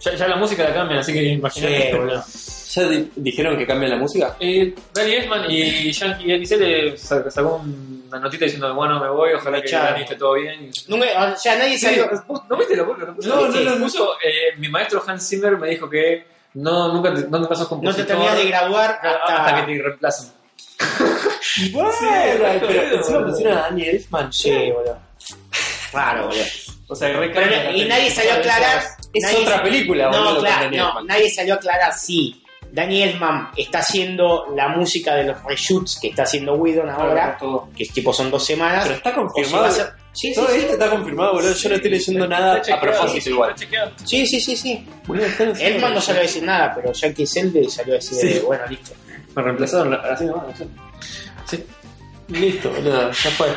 Ya, 0.00 0.14
ya 0.14 0.28
la 0.28 0.36
música 0.36 0.62
la 0.64 0.72
cambian, 0.72 1.00
así 1.00 1.12
que 1.12 1.18
sí, 1.20 1.28
imagínate. 1.32 1.94
boludo. 1.94 2.24
¿Ya 2.70 2.82
di- 2.88 3.10
dijeron 3.16 3.56
que 3.58 3.66
cambia 3.66 3.88
la 3.88 3.96
música? 3.96 4.36
Eh, 4.40 4.74
Danny 4.94 5.12
Elfman 5.14 5.50
y 5.50 5.90
Yankee 5.92 6.32
XL 6.46 6.96
sa- 6.96 7.30
sacó 7.30 7.62
una 8.08 8.18
notita 8.20 8.44
diciendo, 8.44 8.72
bueno, 8.74 9.00
me 9.00 9.08
voy, 9.08 9.32
ojalá 9.32 9.58
Me 9.58 9.62
que. 9.64 9.72
Danny 9.72 10.02
esté 10.04 10.16
todo 10.16 10.34
bien. 10.34 10.70
Nunca, 10.86 11.06
o 11.34 11.36
sea, 11.36 11.58
nadie 11.58 11.76
Sí, 11.76 11.84
salió. 11.86 12.08
¿vos 12.26 12.42
¿No 12.48 12.56
viste 12.56 12.76
la 12.76 12.82
boca? 12.84 13.14
No, 13.26 13.48
no, 13.48 13.60
no, 13.60 13.76
puso, 13.78 14.12
eh, 14.24 14.56
mi 14.58 14.68
maestro 14.68 15.02
Hans 15.06 15.28
Zimmer 15.28 15.56
me 15.58 15.68
dijo 15.70 15.88
que 15.90 16.24
no, 16.54 16.92
nunca 16.92 17.12
te, 17.12 17.26
no 17.28 17.42
te 17.42 17.48
pasas 17.48 17.70
No 17.82 17.94
te 17.94 18.04
terminas 18.04 18.36
de 18.36 18.44
graduar 18.46 18.92
hasta, 19.02 19.36
hasta. 19.44 19.66
que 19.66 19.72
te 19.76 19.82
reemplazan. 19.82 20.37
Bueno, 21.72 21.90
re 22.00 22.60
pero 22.60 22.96
encima 22.96 23.18
boludo. 23.18 23.30
pusieron 23.32 23.58
a 23.58 23.60
Danny 23.62 23.82
Elfman. 23.84 24.32
Sí, 24.32 24.50
boludo. 24.72 24.98
Raro, 25.92 26.26
boludo. 26.28 26.44
O 26.88 26.94
sea, 26.94 27.08
re 27.18 27.30
Pero, 27.30 27.72
y 27.76 27.84
nadie 27.86 28.10
salió 28.10 28.32
a 28.32 28.36
aclarar. 28.36 28.82
Es 29.12 29.22
nadie- 29.24 29.42
otra 29.42 29.62
película, 29.62 30.06
boludo, 30.08 30.24
No, 30.24 30.30
con 30.36 30.44
claro, 30.44 30.70
no, 30.70 31.02
nadie 31.04 31.30
salió 31.30 31.54
a 31.54 31.56
aclarar 31.56 31.94
si 31.94 32.42
Danny 32.70 33.02
Elfman 33.02 33.48
está 33.56 33.78
haciendo 33.78 34.46
la 34.54 34.68
música 34.68 35.14
de 35.14 35.24
los 35.24 35.42
reshoots 35.44 35.98
que 36.00 36.08
está 36.08 36.22
haciendo 36.24 36.54
Whedon 36.54 36.88
ahora, 36.90 37.36
Todo. 37.38 37.68
que 37.76 37.82
es 37.84 37.92
tipo 37.92 38.12
son 38.12 38.30
dos 38.30 38.44
semanas. 38.44 38.84
Pero 38.84 38.96
está 38.96 39.10
si 39.10 39.16
confirmado. 39.16 39.64
a 39.66 39.94
Sí, 40.12 40.30
sí, 40.30 40.34
Todo 40.34 40.48
sí. 40.48 40.58
esto 40.60 40.72
está 40.72 40.90
confirmado, 40.90 41.32
boludo. 41.34 41.52
Yo 41.54 41.68
no 41.68 41.74
estoy 41.76 41.90
leyendo 41.90 42.26
nada 42.26 42.56
Está 42.58 42.74
a 42.74 42.76
chequeado, 42.80 42.98
propósito 42.98 43.30
igual. 43.30 43.54
Sí, 44.04 44.26
sí, 44.26 44.40
sí, 44.40 44.56
sí. 44.56 44.86
Boludo, 45.06 45.26
Elfman 45.60 45.94
no 45.94 46.00
salió 46.00 46.20
a 46.20 46.22
decir 46.24 46.42
nada, 46.42 46.72
pero 46.74 46.92
Jackie 46.92 47.26
Selde 47.26 47.68
salió 47.68 47.94
a 47.94 47.96
decir, 47.96 48.18
Sí. 48.18 48.42
bueno, 48.44 48.64
listo. 48.68 48.92
Me 49.34 49.42
reemplazaron 49.42 49.90
la- 49.90 49.96
así 49.98 50.24
nomás. 50.24 50.62
Sí. 51.46 51.64
Listo, 52.28 52.70
boludo, 52.70 53.10
ya 53.10 53.30
fue. 53.30 53.48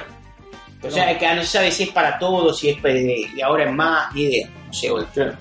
O 0.83 0.89
sea, 0.89 1.17
que 1.17 1.35
no 1.35 1.41
se 1.41 1.47
sabe 1.47 1.71
si 1.71 1.83
es 1.83 1.89
para 1.89 2.17
todos, 2.17 2.57
si 2.59 2.69
es 2.69 2.77
para- 2.81 2.97
y 2.99 3.41
ahora 3.41 3.65
es 3.65 3.71
más, 3.71 4.13
ni 4.15 4.23
idea. 4.23 4.49
No 4.67 4.73
sé, 4.73 4.89
boludo. 4.89 5.07
Claro. 5.13 5.33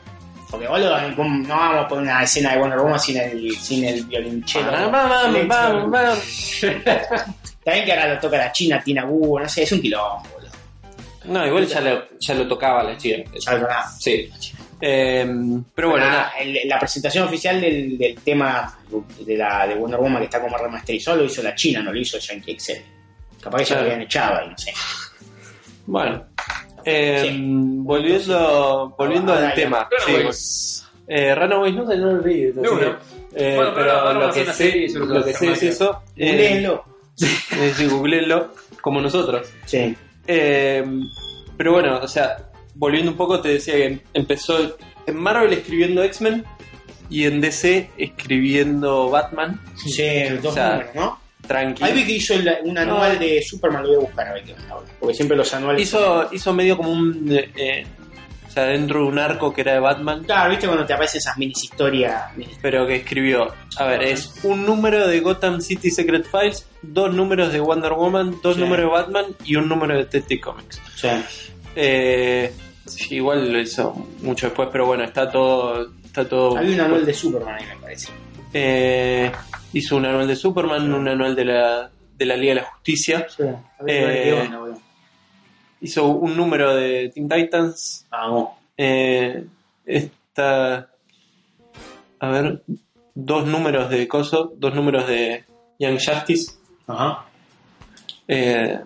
Porque, 0.50 0.66
boludo, 0.66 0.96
¿cómo 1.14 1.38
no 1.46 1.56
vamos 1.56 1.84
a 1.84 1.88
poner 1.88 2.04
una 2.04 2.22
escena 2.24 2.52
de 2.52 2.58
Wonder 2.58 2.78
Woman 2.80 2.98
sin 2.98 3.16
el, 3.18 3.56
sin 3.56 3.84
el 3.84 4.04
vamos, 5.46 5.90
vamos. 5.90 6.18
También 7.64 7.84
que 7.84 7.92
ahora 7.92 8.14
lo 8.14 8.20
toca 8.20 8.36
la 8.38 8.50
China, 8.52 8.80
Tina 8.82 9.04
Wu, 9.06 9.38
no 9.38 9.48
sé, 9.48 9.62
es 9.62 9.72
un 9.72 9.80
quilombo, 9.80 10.22
boludo. 10.32 10.50
No, 11.26 11.46
igual 11.46 11.66
ya 11.66 11.80
lo, 11.80 12.18
ya 12.18 12.34
lo 12.34 12.48
tocaba 12.48 12.82
la 12.82 12.96
chica. 12.96 13.18
Ya 13.38 13.52
lo 13.52 13.60
nada. 13.68 13.88
Sí. 13.98 14.28
Eh, 14.80 15.26
pero 15.74 15.90
bueno, 15.90 16.06
la, 16.06 16.32
el- 16.40 16.58
presentación 16.80 17.26
oficial 17.26 17.60
del, 17.60 17.98
del 17.98 18.14
tema 18.16 18.78
de, 19.26 19.36
la, 19.36 19.66
de 19.66 19.74
Wonder 19.74 20.00
Woman 20.00 20.18
que 20.18 20.24
está 20.24 20.40
como 20.40 20.56
remasterizado 20.56 21.18
lo 21.18 21.24
hizo 21.24 21.42
la 21.42 21.54
China, 21.54 21.82
no 21.82 21.92
lo 21.92 21.98
hizo 21.98 22.18
Yankee 22.18 22.52
Excel. 22.52 22.82
Capaz 23.42 23.58
que 23.58 23.64
ya 23.64 23.76
lo 23.76 23.82
habían 23.82 24.00
echado 24.02 24.38
ahí, 24.40 24.48
no 24.48 24.58
sé. 24.58 24.72
Bueno, 25.86 26.24
Eh, 26.84 27.20
Sí. 27.26 27.38
Volviendo, 27.42 28.94
volviendo 28.96 29.34
al 29.34 29.52
tema. 29.54 29.86
Claro, 29.88 30.32
sí, 30.32 30.82
Eh, 31.08 31.34
Runaways 31.34 31.74
no 31.74 31.84
lo 31.84 32.22
vi. 32.22 32.44
así 32.48 32.52
No, 32.56 32.78
que, 32.78 32.84
no. 32.86 32.96
eh, 33.34 33.56
Bueno, 33.56 33.72
pero 33.74 34.12
lo 34.14 34.32
que 34.32 34.44
sé, 34.46 34.52
serie 34.54 34.88
sobre 34.88 35.06
lo 35.06 35.24
que 35.24 35.30
los 35.30 35.38
sé 35.38 35.52
es 35.52 35.62
eso. 35.62 36.02
Eh, 36.16 36.30
Googleenlo. 36.30 36.84
eh, 37.52 37.72
sí, 37.76 37.86
googleenlo, 37.86 38.54
como 38.80 39.00
nosotros. 39.00 39.46
Sí. 39.66 39.94
Eh, 40.26 40.84
pero 41.56 41.72
bueno, 41.72 41.98
o 42.00 42.08
sea, 42.08 42.36
volviendo 42.80 43.10
un 43.12 43.16
poco, 43.18 43.40
te 43.40 43.48
decía 43.50 43.74
que 43.74 44.00
empezó 44.14 44.76
en 45.06 45.16
Marvel 45.16 45.52
escribiendo 45.52 46.02
X-Men 46.02 46.44
y 47.10 47.26
en 47.26 47.40
DC 47.40 47.90
escribiendo 47.98 49.10
Batman. 49.10 49.60
Sí, 49.76 50.02
dos 50.42 50.52
O 50.52 50.54
sea, 50.54 50.70
números, 50.72 50.94
¿no? 50.94 51.20
Tranqui. 51.46 51.82
Ahí 51.84 51.92
vi 51.92 52.06
que 52.06 52.12
hizo 52.12 52.34
el- 52.34 52.48
un 52.64 52.78
anual 52.78 53.14
No. 53.14 53.20
de 53.20 53.42
Superman, 53.42 53.82
lo 53.82 53.88
voy 53.88 53.96
a 53.98 54.00
buscar 54.00 54.28
a 54.28 54.32
ver 54.34 54.44
qué 54.44 54.54
ahora. 54.70 54.86
Porque 54.98 55.14
siempre 55.14 55.36
los 55.36 55.52
anuales. 55.52 55.82
Hizo, 55.82 56.28
hizo 56.32 56.52
medio 56.52 56.76
como 56.76 56.90
un. 56.92 57.26
eh, 57.56 57.84
o 58.48 58.52
sea, 58.52 58.64
dentro 58.64 59.00
de 59.00 59.06
un 59.06 59.18
arco 59.18 59.52
que 59.52 59.60
era 59.60 59.74
de 59.74 59.80
Batman. 59.80 60.24
Claro, 60.24 60.50
viste 60.50 60.66
cuando 60.66 60.84
te 60.86 60.92
aparecen 60.92 61.18
esas 61.18 61.36
minis 61.38 61.62
historias. 61.64 62.32
pero 62.62 62.86
que 62.86 62.96
escribió, 62.96 63.52
a 63.76 63.84
ver, 63.86 64.02
es 64.02 64.34
un 64.44 64.64
número 64.66 65.06
de 65.06 65.20
Gotham 65.20 65.60
City 65.60 65.90
Secret 65.90 66.24
Files, 66.26 66.66
dos 66.82 67.12
números 67.14 67.52
de 67.52 67.60
Wonder 67.60 67.92
Woman, 67.92 68.38
dos 68.42 68.54
Sí. 68.56 68.60
números 68.60 68.86
de 68.86 68.90
Batman 68.90 69.24
y 69.44 69.54
un 69.56 69.68
número 69.68 69.94
de 69.94 70.00
Detective 70.04 70.40
Comics. 70.40 70.80
Sí. 70.96 71.08
Eh, 71.76 72.52
sí, 72.90 73.16
igual 73.16 73.52
lo 73.52 73.60
hizo 73.60 73.94
mucho 74.22 74.46
después, 74.46 74.68
pero 74.72 74.86
bueno, 74.86 75.04
está 75.04 75.30
todo... 75.30 75.90
Está 76.04 76.28
todo 76.28 76.56
Había 76.58 76.74
un 76.74 76.80
anual 76.80 77.06
de 77.06 77.14
Superman 77.14 77.54
ahí, 77.54 77.64
me 77.66 77.76
parece. 77.76 78.08
Eh, 78.52 79.30
hizo 79.72 79.96
un 79.96 80.06
anual 80.06 80.26
de 80.26 80.34
Superman, 80.36 80.92
un 80.92 81.06
anual 81.08 81.36
de 81.36 81.44
la, 81.44 81.90
de 82.16 82.26
la 82.26 82.36
Liga 82.36 82.54
de 82.54 82.60
la 82.62 82.66
Justicia, 82.66 83.26
Sí. 83.28 83.44
A 83.44 83.82
ver, 83.84 84.10
Eh, 84.10 84.22
qué 84.24 84.32
onda, 84.34 84.58
boludo. 84.58 84.80
hizo 85.80 86.06
un 86.08 86.36
número 86.36 86.74
de 86.74 87.10
Teen 87.14 87.28
Titans, 87.28 88.06
Vamos. 88.10 88.50
eh, 88.76 89.44
está... 89.86 90.88
A 92.18 92.28
ver, 92.28 92.62
dos 93.14 93.46
números 93.46 93.88
de 93.88 94.06
Coso, 94.08 94.52
dos 94.56 94.74
números 94.74 95.06
de 95.06 95.44
Young 95.78 95.98
Justice. 96.04 96.52
Ajá. 96.86 97.24
Eh, 98.28 98.78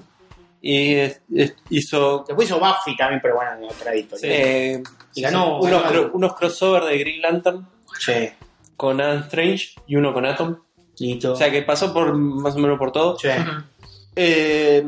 y 0.66 0.94
es- 0.94 1.20
es- 1.34 1.54
hizo 1.68 2.24
Después 2.26 2.48
hizo 2.48 2.58
Buffy 2.58 2.96
también, 2.96 3.20
pero 3.22 3.34
bueno, 3.36 3.52
en 3.58 3.64
otra 3.64 3.92
editorial. 3.92 4.32
eh, 4.32 4.82
Y 5.14 5.20
ganó- 5.22 5.60
unos, 5.60 5.82
ganó 5.82 6.10
unos 6.14 6.34
crossover 6.34 6.84
de 6.84 6.98
Green 6.98 7.20
Lantern 7.20 7.66
Sí. 7.98 8.30
con 8.76 9.00
Adam 9.00 9.20
Strange 9.24 9.74
y 9.86 9.96
uno 9.96 10.12
con 10.14 10.24
Atom. 10.24 10.56
Listo. 10.98 11.32
O 11.32 11.36
sea 11.36 11.50
que 11.50 11.62
pasó 11.62 11.92
por 11.92 12.14
más 12.14 12.54
o 12.56 12.58
menos 12.58 12.78
por 12.78 12.92
todo. 12.92 13.18
Sí. 13.18 13.28
Eh, 14.16 14.84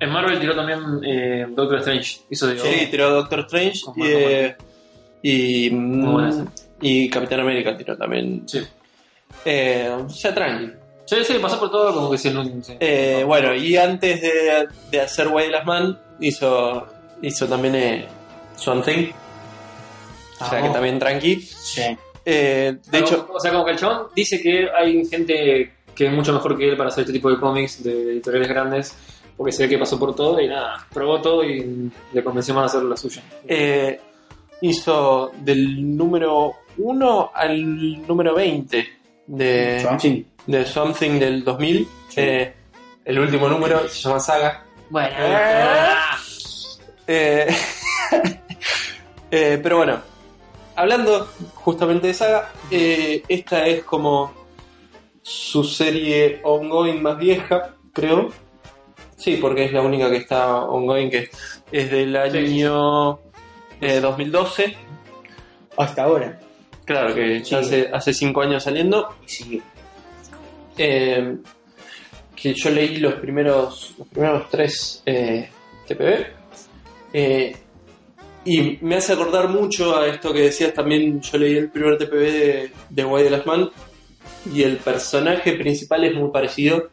En 0.00 0.10
Marvel 0.10 0.38
tiró 0.40 0.54
también 0.54 0.80
eh, 1.04 1.46
Doctor 1.50 1.78
Strange. 1.78 2.20
Hizo 2.30 2.46
de 2.48 2.58
sí, 2.58 2.86
tiró 2.90 3.10
Doctor 3.10 3.40
Strange 3.40 3.80
y, 3.96 4.02
eh, 4.06 4.56
y, 5.22 5.66
esa. 5.66 6.46
y 6.80 7.08
Capitán 7.10 7.40
América 7.40 7.76
tiró 7.76 7.96
también. 7.96 8.42
Sí. 8.46 8.60
Eh, 9.44 9.90
o 9.96 10.08
sea, 10.08 10.34
tranqui. 10.34 10.72
Sí, 11.06 11.16
sí, 11.24 11.34
pasó 11.40 11.58
por 11.60 11.70
todo 11.70 11.92
como 11.94 12.10
que 12.10 12.18
se 12.18 12.30
no, 12.32 12.44
sí. 12.62 12.76
Eh, 12.80 13.22
bueno, 13.26 13.54
y 13.54 13.76
antes 13.76 14.20
de, 14.22 14.68
de 14.90 15.00
hacer 15.00 15.28
Way 15.28 15.50
Last 15.50 15.66
Man, 15.66 15.98
hizo, 16.20 16.86
hizo 17.22 17.46
también 17.46 17.74
eh, 17.74 18.06
Swamp 18.56 18.84
Thing. 18.84 19.10
O 20.34 20.38
sea 20.38 20.48
que 20.50 20.56
Vamos. 20.56 20.72
también 20.72 20.98
tranqui. 20.98 21.36
Sí. 21.40 21.82
Eh, 22.24 22.76
de 22.82 22.90
Claro, 22.90 23.06
hecho, 23.06 23.28
o 23.32 23.38
sea, 23.40 23.52
como 23.52 23.64
que 23.66 23.72
el 23.72 23.78
chabón 23.78 24.06
dice 24.16 24.40
que 24.40 24.66
hay 24.76 25.04
gente 25.06 25.72
que 25.94 26.06
es 26.06 26.12
mucho 26.12 26.32
mejor 26.32 26.56
que 26.56 26.70
él 26.70 26.76
para 26.76 26.88
hacer 26.88 27.02
este 27.02 27.12
tipo 27.12 27.30
de 27.30 27.38
cómics 27.38 27.84
de 27.84 27.92
editoriales 28.12 28.48
grandes, 28.48 28.96
porque 29.36 29.52
se 29.52 29.64
ve 29.64 29.68
que 29.68 29.78
pasó 29.78 29.98
por 29.98 30.14
todo 30.16 30.40
y 30.40 30.48
nada, 30.48 30.86
probó 30.92 31.20
todo 31.20 31.44
y 31.44 31.90
le 32.12 32.24
convenció 32.24 32.54
más 32.54 32.64
a 32.74 32.78
hacer 32.78 32.88
la 32.88 32.96
suya. 32.96 33.22
eh, 33.46 34.00
hizo 34.62 35.30
del 35.36 35.96
número 35.96 36.52
1 36.78 37.30
al 37.34 38.06
número 38.06 38.34
20 38.34 38.88
de, 39.26 39.80
Something. 39.82 40.22
De 40.46 40.64
Something 40.66 41.18
del 41.18 41.44
2000. 41.44 41.88
Eh, 42.16 42.54
el 43.04 43.18
último 43.18 43.48
número 43.48 43.88
se 43.88 44.00
llama 44.02 44.20
Saga. 44.20 44.64
Bueno, 44.90 45.14
Eh, 47.06 47.46
eh, 49.30 49.60
pero 49.62 49.76
bueno, 49.78 50.00
hablando 50.76 51.28
justamente 51.54 52.06
de 52.08 52.14
Saga, 52.14 52.50
eh, 52.70 53.22
esta 53.28 53.66
es 53.66 53.84
como 53.84 54.32
su 55.22 55.64
serie 55.64 56.40
ongoing 56.42 57.02
más 57.02 57.18
vieja, 57.18 57.74
creo. 57.92 58.30
Sí, 59.16 59.36
porque 59.40 59.64
es 59.64 59.72
la 59.72 59.80
única 59.82 60.10
que 60.10 60.16
está 60.18 60.56
ongoing, 60.64 61.10
que 61.10 61.30
es 61.72 61.90
del 61.90 62.14
año 62.16 63.18
eh, 63.80 64.00
2012. 64.00 64.76
Hasta 65.76 66.02
ahora. 66.04 66.38
Claro 66.84 67.14
que 67.14 67.38
ya 67.42 67.44
Sí. 67.44 67.54
hace, 67.54 67.90
hace 67.92 68.12
cinco 68.12 68.42
años 68.42 68.62
saliendo. 68.62 69.14
Y 69.26 69.28
sigue. 69.28 69.62
Eh, 70.76 71.36
que 72.34 72.52
yo 72.54 72.70
leí 72.70 72.96
los 72.96 73.14
primeros, 73.14 73.94
los 73.98 74.08
primeros 74.08 74.50
tres 74.50 75.02
eh, 75.06 75.48
TPB. 75.86 76.26
Eh, 77.12 77.56
y 78.44 78.78
me 78.82 78.96
hace 78.96 79.12
acordar 79.14 79.48
mucho 79.48 79.96
a 79.96 80.06
esto 80.06 80.32
que 80.32 80.40
decías 80.42 80.74
también. 80.74 81.20
Yo 81.20 81.38
leí 81.38 81.56
el 81.56 81.70
primer 81.70 81.96
TPB 81.96 82.18
de, 82.18 82.70
de 82.90 83.04
Why 83.04 83.24
the 83.24 83.30
Last 83.30 83.46
Man. 83.46 83.70
Y 84.52 84.62
el 84.62 84.76
personaje 84.78 85.52
principal 85.54 86.04
es 86.04 86.14
muy 86.14 86.30
parecido. 86.30 86.90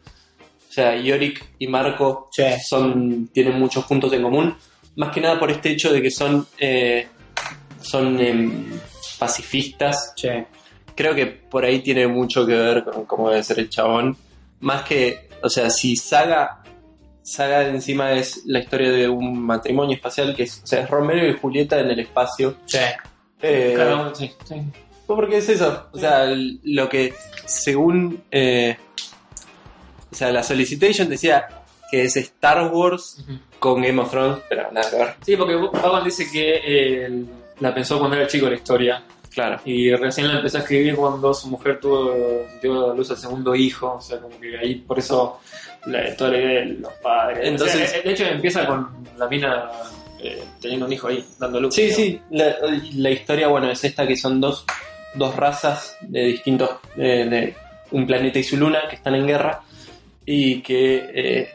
O 0.68 0.72
sea, 0.72 0.96
Yorick 0.96 1.44
y 1.58 1.66
Marco 1.66 2.30
Sí. 2.32 2.44
son, 2.66 3.28
tienen 3.28 3.58
muchos 3.58 3.84
puntos 3.84 4.10
en 4.14 4.22
común. 4.22 4.56
Más 4.96 5.12
que 5.12 5.20
nada 5.20 5.38
por 5.38 5.50
este 5.50 5.70
hecho 5.70 5.92
de 5.92 6.00
que 6.00 6.10
son, 6.10 6.46
eh, 6.58 7.06
son 7.80 8.18
em, 8.20 8.64
pacifistas 9.18 10.14
Sí. 10.16 10.28
Creo 10.94 11.14
que 11.14 11.26
por 11.26 11.64
ahí 11.64 11.80
tiene 11.80 12.06
mucho 12.06 12.46
que 12.46 12.54
ver 12.54 12.84
con 12.84 13.04
cómo 13.04 13.30
debe 13.30 13.42
ser 13.42 13.58
el 13.58 13.68
chabón. 13.68 14.16
Más 14.60 14.82
que, 14.84 15.28
o 15.42 15.48
sea, 15.48 15.70
si 15.70 15.96
Saga, 15.96 16.62
Saga 17.22 17.68
encima 17.68 18.12
es 18.12 18.42
la 18.46 18.60
historia 18.60 18.90
de 18.90 19.08
un 19.08 19.40
matrimonio 19.40 19.96
espacial 19.96 20.34
que 20.34 20.44
es, 20.44 20.62
o 20.62 20.66
sea, 20.66 20.82
es 20.82 20.90
Romero 20.90 21.28
y 21.28 21.38
Julieta 21.38 21.80
en 21.80 21.90
el 21.90 22.00
espacio. 22.00 22.56
Sí. 22.66 22.78
Eh, 23.40 23.74
uno, 23.76 24.14
sí, 24.14 24.30
sí. 24.44 24.54
porque 25.06 25.38
es 25.38 25.48
eso, 25.48 25.88
o 25.92 25.98
sea, 25.98 26.26
lo 26.26 26.88
que 26.88 27.12
según, 27.44 28.22
eh, 28.30 28.76
o 30.10 30.14
sea, 30.14 30.30
la 30.30 30.44
solicitation 30.44 31.08
decía 31.08 31.48
que 31.90 32.04
es 32.04 32.16
Star 32.16 32.72
Wars 32.72 33.24
con 33.58 33.82
Game 33.82 34.00
of 34.00 34.10
Thrones, 34.10 34.44
pero 34.48 34.70
nada 34.70 34.88
que 34.88 34.96
ver, 34.96 35.14
Sí, 35.26 35.36
porque 35.36 35.58
Pagan 35.72 36.04
dice 36.04 36.30
que 36.30 36.60
eh, 36.64 37.24
la 37.58 37.74
pensó 37.74 37.98
cuando 37.98 38.16
era 38.16 38.28
chico 38.28 38.48
la 38.48 38.54
historia 38.54 39.02
claro. 39.34 39.60
y 39.64 39.90
recién 39.94 40.28
la 40.28 40.36
empezó 40.36 40.58
a 40.58 40.60
escribir 40.60 40.94
cuando 40.96 41.32
su 41.34 41.48
mujer 41.48 41.80
tuvo 41.80 42.14
dio 42.62 42.92
a 42.92 42.94
luz 42.94 43.10
al 43.10 43.16
segundo 43.16 43.54
hijo, 43.54 43.94
o 43.96 44.00
sea, 44.00 44.18
como 44.18 44.38
que 44.40 44.56
ahí 44.58 44.76
por 44.76 44.98
eso 44.98 45.40
la, 45.86 46.14
toda 46.16 46.30
la 46.30 46.38
idea 46.38 46.60
de 46.60 46.66
los 46.80 46.92
padres. 46.94 47.38
Entonces- 47.48 47.82
O 47.82 47.92
sea, 47.92 48.02
de 48.02 48.10
hecho 48.12 48.24
empieza 48.24 48.66
con 48.66 48.88
la 49.18 49.28
mina 49.28 49.68
eh, 50.20 50.42
teniendo 50.60 50.86
un 50.86 50.92
hijo 50.92 51.08
ahí, 51.08 51.24
dando 51.38 51.60
luz. 51.60 51.74
Sí, 51.74 51.90
sí, 51.90 52.20
la, 52.30 52.54
la 52.94 53.10
historia, 53.10 53.48
bueno, 53.48 53.68
es 53.70 53.82
esta 53.82 54.06
que 54.06 54.16
son 54.16 54.40
dos, 54.40 54.64
dos 55.14 55.34
razas 55.34 55.96
de 56.00 56.20
distintos, 56.26 56.70
eh, 56.96 57.26
de 57.28 57.54
un 57.90 58.06
planeta 58.06 58.38
y 58.38 58.44
su 58.44 58.56
luna 58.56 58.82
que 58.88 58.94
están 58.96 59.16
en 59.16 59.26
guerra 59.26 59.60
y 60.24 60.62
que 60.62 61.10
eh, 61.12 61.48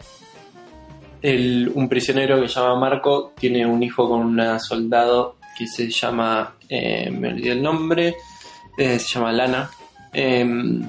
el- 1.22 1.72
un 1.74 1.88
prisionero 1.90 2.42
que 2.42 2.48
se 2.50 2.60
llama 2.60 2.76
Marco 2.80 3.34
tiene 3.40 3.66
un 3.66 3.82
hijo 3.82 4.08
con 4.10 4.20
una 4.20 4.60
soldado 4.60 5.37
que 5.58 5.68
se 5.68 5.90
llama, 5.90 6.56
eh, 6.70 7.10
me 7.10 7.30
olvidé 7.30 7.52
el 7.52 7.64
nombre, 7.64 8.16
eh, 8.78 9.00
se 9.00 9.08
llama 9.08 9.32
Lana. 9.32 9.70
Em, 10.14 10.84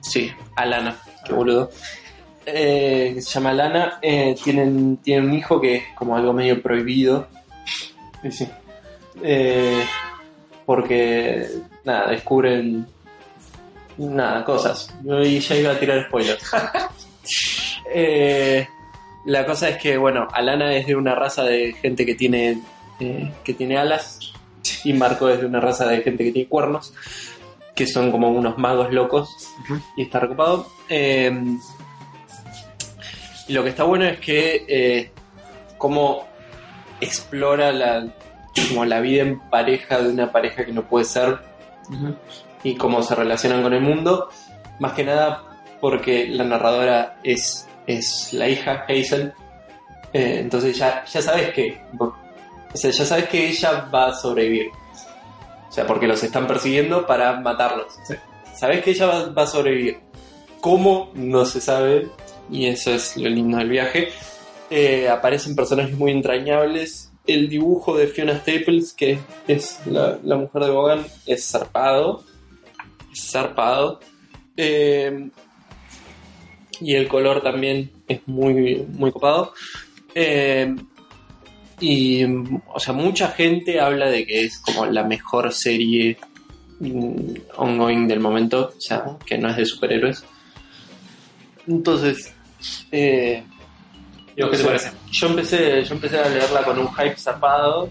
sí, 0.00 0.30
Alana, 0.56 0.96
qué 1.24 1.32
boludo. 1.32 1.70
Eh, 2.44 3.16
se 3.20 3.30
llama 3.30 3.52
Lana, 3.52 3.98
eh, 4.02 4.34
tienen, 4.42 4.98
tienen 4.98 5.30
un 5.30 5.34
hijo 5.34 5.60
que 5.60 5.76
es 5.76 5.84
como 5.94 6.16
algo 6.16 6.32
medio 6.32 6.60
prohibido. 6.60 7.28
Sí, 8.22 8.30
sí. 8.30 8.48
Eh, 9.22 9.84
porque, 10.66 11.48
nada, 11.84 12.10
descubren. 12.10 12.86
Nada, 13.98 14.44
cosas. 14.44 14.94
Y 15.24 15.38
ya 15.38 15.56
iba 15.56 15.72
a 15.72 15.78
tirar 15.78 16.06
spoilers. 16.06 16.42
Eh, 17.94 18.66
la 19.26 19.44
cosa 19.44 19.68
es 19.68 19.76
que, 19.76 19.98
bueno, 19.98 20.26
Alana 20.32 20.74
es 20.74 20.86
de 20.86 20.96
una 20.96 21.14
raza 21.14 21.44
de 21.44 21.74
gente 21.74 22.06
que 22.06 22.14
tiene, 22.14 22.58
eh, 23.02 23.32
que 23.44 23.54
tiene 23.54 23.78
alas. 23.78 24.32
Y 24.84 24.92
Marco 24.92 25.28
es 25.28 25.40
de 25.40 25.46
una 25.46 25.60
raza 25.60 25.86
de 25.86 26.02
gente 26.02 26.24
que 26.24 26.32
tiene 26.32 26.48
cuernos. 26.48 26.94
Que 27.74 27.86
son 27.86 28.10
como 28.10 28.30
unos 28.30 28.58
magos 28.58 28.92
locos. 28.92 29.28
Y 29.96 30.02
está 30.02 30.20
recopado. 30.20 30.66
Eh, 30.88 31.32
y 33.48 33.52
lo 33.52 33.62
que 33.62 33.70
está 33.70 33.84
bueno 33.84 34.04
es 34.04 34.20
que. 34.20 34.64
Eh, 34.68 35.10
cómo 35.82 36.28
explora 37.00 37.72
la, 37.72 38.06
como 38.68 38.84
la 38.84 39.00
vida 39.00 39.22
en 39.22 39.40
pareja 39.50 40.00
de 40.00 40.10
una 40.10 40.30
pareja 40.30 40.64
que 40.64 40.72
no 40.72 40.84
puede 40.84 41.04
ser 41.04 41.40
y 42.62 42.76
cómo 42.76 43.02
se 43.02 43.16
relacionan 43.16 43.64
con 43.64 43.72
el 43.72 43.80
mundo. 43.80 44.28
Más 44.78 44.92
que 44.92 45.02
nada 45.02 45.42
porque 45.80 46.28
la 46.28 46.44
narradora 46.44 47.18
es, 47.24 47.66
es 47.88 48.32
la 48.32 48.48
hija 48.48 48.86
Hazel 48.88 49.34
Eh, 50.12 50.38
entonces 50.38 50.78
ya, 50.78 51.04
ya 51.04 51.20
sabes 51.20 51.52
que. 51.52 51.80
O 52.72 52.76
sea, 52.76 52.90
ya 52.90 53.04
sabes 53.04 53.28
que 53.28 53.48
ella 53.48 53.88
va 53.92 54.08
a 54.08 54.14
sobrevivir. 54.14 54.70
O 55.68 55.72
sea, 55.72 55.86
porque 55.86 56.06
los 56.06 56.22
están 56.22 56.46
persiguiendo 56.46 57.06
para 57.06 57.40
matarlos. 57.40 57.94
Sabes 58.54 58.82
que 58.82 58.90
ella 58.90 59.06
va, 59.06 59.26
va 59.30 59.42
a 59.42 59.46
sobrevivir. 59.46 60.00
¿Cómo? 60.60 61.10
No 61.14 61.44
se 61.44 61.60
sabe. 61.60 62.08
Y 62.50 62.66
eso 62.66 62.92
es 62.92 63.16
lo 63.16 63.28
lindo 63.28 63.58
del 63.58 63.68
viaje. 63.68 64.08
Eh, 64.70 65.08
aparecen 65.08 65.56
personajes 65.56 65.96
muy 65.96 66.12
entrañables. 66.12 67.12
El 67.26 67.48
dibujo 67.48 67.96
de 67.96 68.06
Fiona 68.06 68.38
Staples, 68.38 68.92
que 68.92 69.18
es 69.46 69.80
la, 69.86 70.18
la 70.22 70.36
mujer 70.36 70.64
de 70.64 70.70
Bogan, 70.70 71.06
es 71.26 71.50
zarpado. 71.50 72.24
Es 73.12 73.30
zarpado. 73.30 74.00
Eh, 74.56 75.30
y 76.80 76.94
el 76.94 77.08
color 77.08 77.42
también 77.42 77.92
es 78.08 78.20
muy, 78.26 78.84
muy 78.88 79.12
copado. 79.12 79.54
Eh, 80.14 80.74
y, 81.82 82.24
o 82.72 82.78
sea, 82.80 82.94
mucha 82.94 83.28
gente 83.28 83.80
habla 83.80 84.08
de 84.08 84.24
que 84.26 84.44
es 84.44 84.58
como 84.58 84.86
la 84.86 85.02
mejor 85.04 85.52
serie 85.52 86.16
mm, 86.80 87.34
ongoing 87.56 88.06
del 88.08 88.20
momento, 88.20 88.72
o 88.76 88.80
sea, 88.80 89.04
que 89.26 89.36
no 89.36 89.48
es 89.50 89.56
de 89.56 89.66
superhéroes. 89.66 90.24
Entonces, 91.66 92.32
eh, 92.90 93.42
¿Y 94.36 94.42
vos 94.42 94.50
qué 94.50 94.56
te 94.56 94.62
yo- 94.62 94.68
parece? 94.68 94.90
Yo 95.10 95.26
empecé, 95.28 95.84
yo 95.84 95.94
empecé 95.94 96.18
a 96.18 96.28
leerla 96.28 96.62
con 96.64 96.78
un 96.78 96.88
hype 96.94 97.16
zapado. 97.16 97.90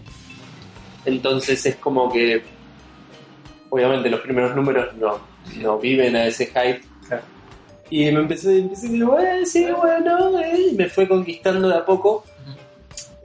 Entonces 1.06 1.66
es 1.66 1.76
como 1.78 2.12
que. 2.12 2.42
Obviamente 3.70 4.10
los 4.10 4.20
primeros 4.22 4.56
números 4.56 4.94
no, 4.98 5.20
no 5.62 5.80
viven 5.80 6.16
a 6.16 6.26
ese 6.26 6.46
hype. 6.48 6.82
Claro. 7.08 7.24
Y 7.90 8.06
me 8.12 8.20
empecé, 8.22 8.60
empecé 8.60 8.88
a 8.88 8.90
decir, 8.90 9.06
bueno, 9.06 9.46
sí, 9.46 9.68
bueno, 9.78 10.40
eh", 10.42 10.68
y 10.72 10.76
me 10.76 10.88
fue 10.90 11.08
conquistando 11.08 11.70
de 11.70 11.76
a 11.76 11.86
poco. 11.86 12.26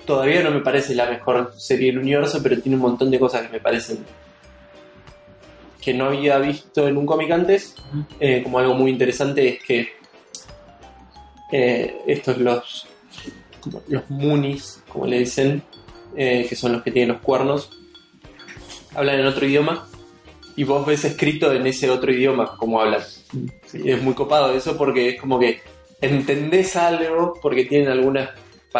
Todavía 0.07 0.43
no 0.43 0.51
me 0.51 0.61
parece 0.61 0.95
la 0.95 1.11
mejor 1.11 1.53
serie 1.57 1.89
del 1.89 1.99
universo, 1.99 2.41
pero 2.43 2.61
tiene 2.61 2.77
un 2.77 2.83
montón 2.83 3.11
de 3.11 3.19
cosas 3.19 3.43
que 3.43 3.53
me 3.53 3.61
parecen 3.61 3.99
que 5.87 5.95
no 5.95 6.07
había 6.07 6.39
visto 6.39 6.89
en 6.89 6.97
un 6.97 7.07
cómic 7.07 7.31
antes. 7.31 7.77
Eh, 8.19 8.43
como 8.43 8.59
algo 8.59 8.75
muy 8.75 8.91
interesante 8.91 9.49
es 9.49 9.63
que 9.63 9.89
eh, 11.53 11.99
estos 12.09 12.39
los 12.39 12.89
como 13.61 13.83
los 13.89 14.11
munis, 14.11 14.83
como 14.89 15.07
le 15.07 15.21
dicen, 15.21 15.63
eh, 16.17 16.45
que 16.49 16.57
son 16.57 16.73
los 16.73 16.83
que 16.83 16.91
tienen 16.91 17.11
los 17.11 17.21
cuernos, 17.21 17.71
hablan 18.95 19.21
en 19.21 19.27
otro 19.27 19.47
idioma 19.47 19.87
y 20.57 20.65
vos 20.65 20.85
ves 20.87 21.05
escrito 21.05 21.53
en 21.53 21.67
ese 21.67 21.89
otro 21.89 22.13
idioma 22.13 22.57
cómo 22.59 22.81
hablan. 22.81 23.03
Sí, 23.67 23.83
es 23.85 24.03
muy 24.03 24.15
copado 24.15 24.55
eso 24.55 24.77
porque 24.77 25.11
es 25.11 25.21
como 25.21 25.39
que 25.39 25.61
entendés 26.01 26.75
algo 26.75 27.35
porque 27.41 27.65
tienen 27.65 27.89
algunas 27.89 28.31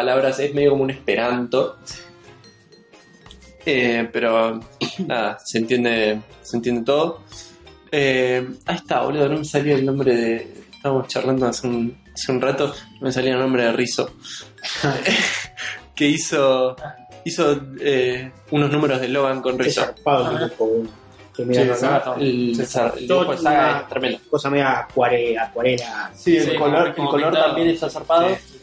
palabras, 0.01 0.39
es 0.41 0.53
medio 0.55 0.71
como 0.73 0.83
un 0.85 0.91
esperanto. 0.91 1.79
Eh, 3.65 4.09
pero 4.13 4.61
nada, 5.07 5.39
se 5.45 5.59
entiende, 5.59 6.21
se 6.43 6.57
entiende 6.57 6.85
todo. 6.85 7.23
Eh, 7.91 8.47
ahí 8.67 8.77
está, 8.77 9.01
boludo, 9.01 9.29
no 9.29 9.39
me 9.39 9.45
salía 9.45 9.75
el 9.75 9.85
nombre 9.87 10.15
de. 10.15 10.55
Estábamos 10.77 11.09
charlando 11.09 11.47
hace 11.47 11.67
un, 11.67 11.99
hace 12.15 12.31
un 12.33 12.41
rato, 12.41 12.69
no 12.95 13.01
me 13.01 13.13
salía 13.13 13.33
el 13.35 13.41
nombre 13.41 13.65
de 13.65 13.73
Rizzo. 13.73 14.11
que 15.95 16.07
hizo 16.07 16.77
hizo 17.25 17.61
eh, 17.81 18.31
unos 18.51 18.71
números 18.71 19.01
de 19.01 19.09
Logan 19.09 19.41
con 19.43 19.57
dibujo, 19.59 19.81
que. 22.15 22.21
El, 22.21 22.55
el 22.99 23.07
Todo 23.09 23.21
dibujo 23.21 23.33
de 23.33 23.39
saga 23.43 23.69
una 23.71 23.81
es 23.81 23.89
tremendo. 23.89 24.19
cosa 24.31 24.51
media 24.51 24.87
acuare- 24.87 25.39
acuarela. 25.39 26.11
Sí, 26.15 26.37
el 26.37 26.51
Sí, 26.51 26.57
color, 26.57 26.89
el 26.89 26.95
color 26.95 27.33
también 27.35 27.69
está 27.69 27.91
zarpado, 27.91 28.29
sí, 28.29 28.61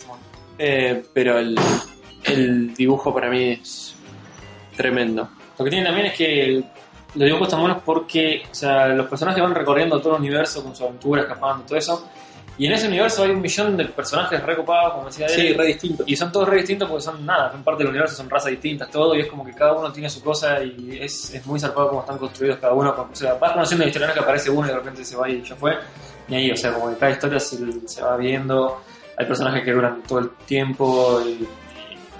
eh, 0.58 1.04
pero 1.14 1.38
el, 1.40 1.58
el 2.26 2.74
dibujo 2.74 3.14
para 3.14 3.30
mí 3.30 3.52
es 3.62 3.96
tremendo. 4.76 5.30
Lo 5.58 5.66
que 5.66 5.72
tiene 5.72 5.86
también 5.86 6.08
es 6.08 6.14
que 6.14 6.64
los 7.16 7.26
dibujos 7.26 7.48
están 7.48 7.62
buenos 7.62 7.82
porque 7.84 8.44
o 8.52 8.56
sea, 8.56 8.88
los 8.88 9.08
personajes 9.08 9.42
van 9.42 9.54
recorriendo 9.54 10.02
todo 10.02 10.16
el 10.16 10.22
universo 10.22 10.64
con 10.64 10.76
su 10.76 10.84
aventura, 10.84 11.24
escapando, 11.24 11.64
todo 11.66 11.78
eso. 11.78 12.08
Y 12.56 12.68
en 12.68 12.74
ese 12.74 12.88
universo 12.88 13.24
hay 13.24 13.32
un 13.32 13.42
millón 13.42 13.76
de 13.76 13.86
personajes 13.86 14.44
recopados, 14.44 14.94
como 14.94 15.06
decía 15.08 15.28
Sí, 15.28 15.42
Derek, 15.42 15.58
re 15.58 15.66
distinto. 15.66 16.04
y 16.06 16.16
son 16.16 16.32
todos 16.32 16.48
re 16.48 16.58
distintos 16.58 16.88
porque 16.88 17.04
son 17.04 17.26
nada, 17.26 17.52
son 17.52 17.64
parte 17.64 17.82
del 17.82 17.90
universo, 17.90 18.16
son 18.16 18.30
razas 18.30 18.52
distintas, 18.52 18.92
todo, 18.92 19.16
y 19.16 19.22
es 19.22 19.28
como 19.28 19.44
que 19.44 19.54
cada 19.54 19.74
uno 19.74 19.92
tiene 19.92 20.08
su 20.08 20.22
cosa 20.22 20.64
y 20.64 21.00
es, 21.02 21.34
es 21.34 21.44
muy 21.48 21.60
zarpado 21.60 21.90
como 21.90 22.02
están 22.02 22.20
construidos 22.20 22.60
cada 22.60 22.74
uno. 22.74 22.92
O 23.12 23.16
sea, 23.16 23.34
vas 23.36 23.54
conociendo 23.54 23.84
la 23.86 23.88
historia, 23.90 24.08
no 24.08 24.14
es 24.14 24.18
que 24.20 24.24
aparece 24.24 24.50
uno 24.52 24.68
y 24.68 24.70
de 24.70 24.76
repente 24.76 25.04
se 25.04 25.16
va 25.16 25.28
y 25.28 25.42
ya 25.42 25.56
fue. 25.56 25.80
Y 26.28 26.36
ahí, 26.36 26.52
o 26.52 26.56
sea, 26.56 26.74
como 26.74 26.90
que 26.92 26.98
cada 26.98 27.12
historia 27.12 27.40
se, 27.40 27.88
se 27.88 28.02
va 28.04 28.18
viendo, 28.18 28.84
hay 29.18 29.26
personajes 29.26 29.64
que 29.64 29.72
duran 29.72 30.02
todo 30.08 30.20
el 30.20 30.30
tiempo 30.46 31.22
y, 31.26 31.48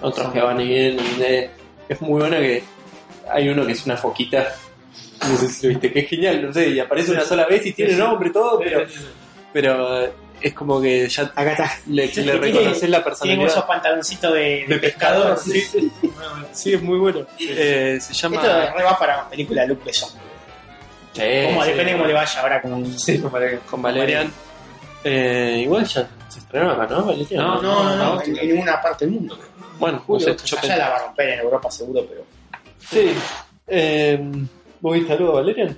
Otros 0.02 0.32
que 0.34 0.42
van 0.42 0.60
y 0.62 0.68
vienen. 0.68 1.00
eh, 1.22 1.50
es 1.90 2.02
muy 2.02 2.20
bueno 2.22 2.38
que 2.38 2.64
hay 3.32 3.50
uno 3.50 3.66
que 3.66 3.72
es 3.72 3.86
una 3.86 3.98
foquita. 3.98 4.54
No 5.30 5.38
sé 5.38 5.48
si 5.50 5.68
lo 5.68 5.70
viste, 5.70 5.92
que 5.94 6.00
es 6.02 6.10
genial, 6.10 6.46
no 6.46 6.54
sé, 6.54 6.68
y 6.70 6.80
aparece 6.80 7.12
una 7.12 7.24
sola 7.24 7.46
vez 7.46 7.66
y 7.66 7.72
tiene 7.72 7.94
nombre 7.94 8.30
y 8.30 8.32
todo, 8.34 8.60
pero, 8.60 8.86
Sí, 8.88 8.94
sí, 8.94 9.00
sí. 9.00 9.06
pero 9.54 10.04
es 10.42 10.54
como 10.54 10.82
que 10.82 11.08
ya 11.08 11.24
Acá 11.36 11.52
está. 11.52 11.72
le, 11.88 12.08
Sí, 12.10 12.22
le 12.24 12.34
tiene- 12.34 12.40
reconoces 12.60 12.90
la 12.90 13.02
personalidad. 13.04 13.48
esos 13.48 13.64
pantaloncitos 13.64 14.34
de, 14.34 14.40
de 14.40 14.66
De 14.68 14.78
pescador. 14.80 15.36
pescador, 15.36 15.64
sí. 15.72 15.92
Sí, 16.52 16.74
es 16.74 16.82
muy 16.82 17.00
bueno. 17.00 17.26
Eh, 17.40 17.98
se 18.02 18.14
llama. 18.14 18.36
Esto 18.42 18.74
re 18.78 18.84
va 18.84 19.00
para 19.00 19.20
una 19.22 19.30
película 19.30 19.66
Luc 19.66 19.86
Besson. 19.86 20.10
Sí, 21.14 21.22
Como 21.46 21.64
sí. 21.64 21.70
depende 21.70 21.94
cómo 21.94 22.06
le 22.06 22.14
vaya 22.14 22.42
ahora 22.42 22.62
con. 22.62 22.96
Con 23.70 23.82
Valerian. 23.82 24.30
Eh, 25.06 25.60
igual 25.64 25.86
ya 25.86 26.08
se 26.34 26.40
estrenó 26.40 26.72
acá, 26.72 26.88
¿no? 26.94 27.06
Valerian. 27.06 27.44
No, 27.44 27.62
No, 27.62 27.84
no, 27.84 27.96
no, 27.96 28.16
no, 28.16 28.22
en, 28.22 28.38
en 28.38 28.48
ninguna 28.50 28.82
parte 28.82 29.06
del 29.06 29.14
mundo. 29.16 29.38
Bueno, 29.80 29.98
no 29.98 30.04
Julio, 30.04 30.38
sé, 30.38 30.46
yo 30.46 30.58
allá 30.58 30.76
pensé- 30.76 30.78
la 30.78 30.90
va 30.90 30.96
a 30.98 31.00
romper 31.06 31.30
en 31.30 31.40
Europa 31.40 31.72
seguro, 31.72 32.06
pero. 32.08 32.24
Sí. 32.80 33.14
Eh, 33.68 34.20
¿Vos 34.82 34.94
viste 34.96 35.14
algo 35.14 35.28
de 35.28 35.34
Valerian? 35.34 35.78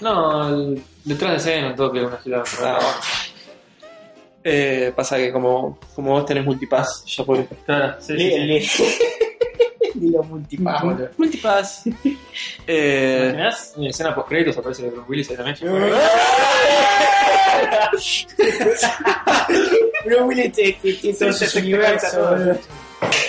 No, 0.00 0.48
el- 0.48 0.82
detrás 1.04 1.30
de 1.32 1.36
escena, 1.38 1.74
todo 1.74 1.92
que 1.92 2.00
una 2.04 2.16
gira. 2.18 2.42
Ah, 2.62 2.78
bueno. 2.80 2.88
Eh, 4.44 4.92
pasa 4.96 5.16
que 5.18 5.32
como, 5.32 5.78
como 5.94 6.12
vos 6.12 6.26
tenés 6.26 6.44
multipass, 6.44 7.04
ya 7.06 7.24
podés. 7.24 7.46
Claro, 7.64 7.94
sí, 8.00 8.16
sí, 8.16 8.38
Le- 8.38 8.60
sí. 8.60 8.82
le- 9.80 9.90
Dilo 9.94 10.22
multipass, 10.24 10.82
boludo. 10.82 11.08
Multipass. 11.18 11.84
¿Te 11.84 11.92
eh, 12.66 13.24
imaginás? 13.28 13.74
En 13.76 13.84
escena 13.84 14.14
post 14.14 14.28
créditos 14.28 14.56
aparece 14.58 14.88
Bruce 14.88 15.04
Willis 15.08 15.30
ahí 15.30 15.36
también. 15.36 15.56
Bro, 20.04 20.24
Willis 20.26 20.52
te- 20.52 20.72
te- 20.82 20.92
tiene 20.94 21.16
todo 21.18 21.32
Sí, 21.32 21.44
ese 21.44 21.46
se 21.46 21.58
universo, 21.60 22.28
boludo. 22.30 22.58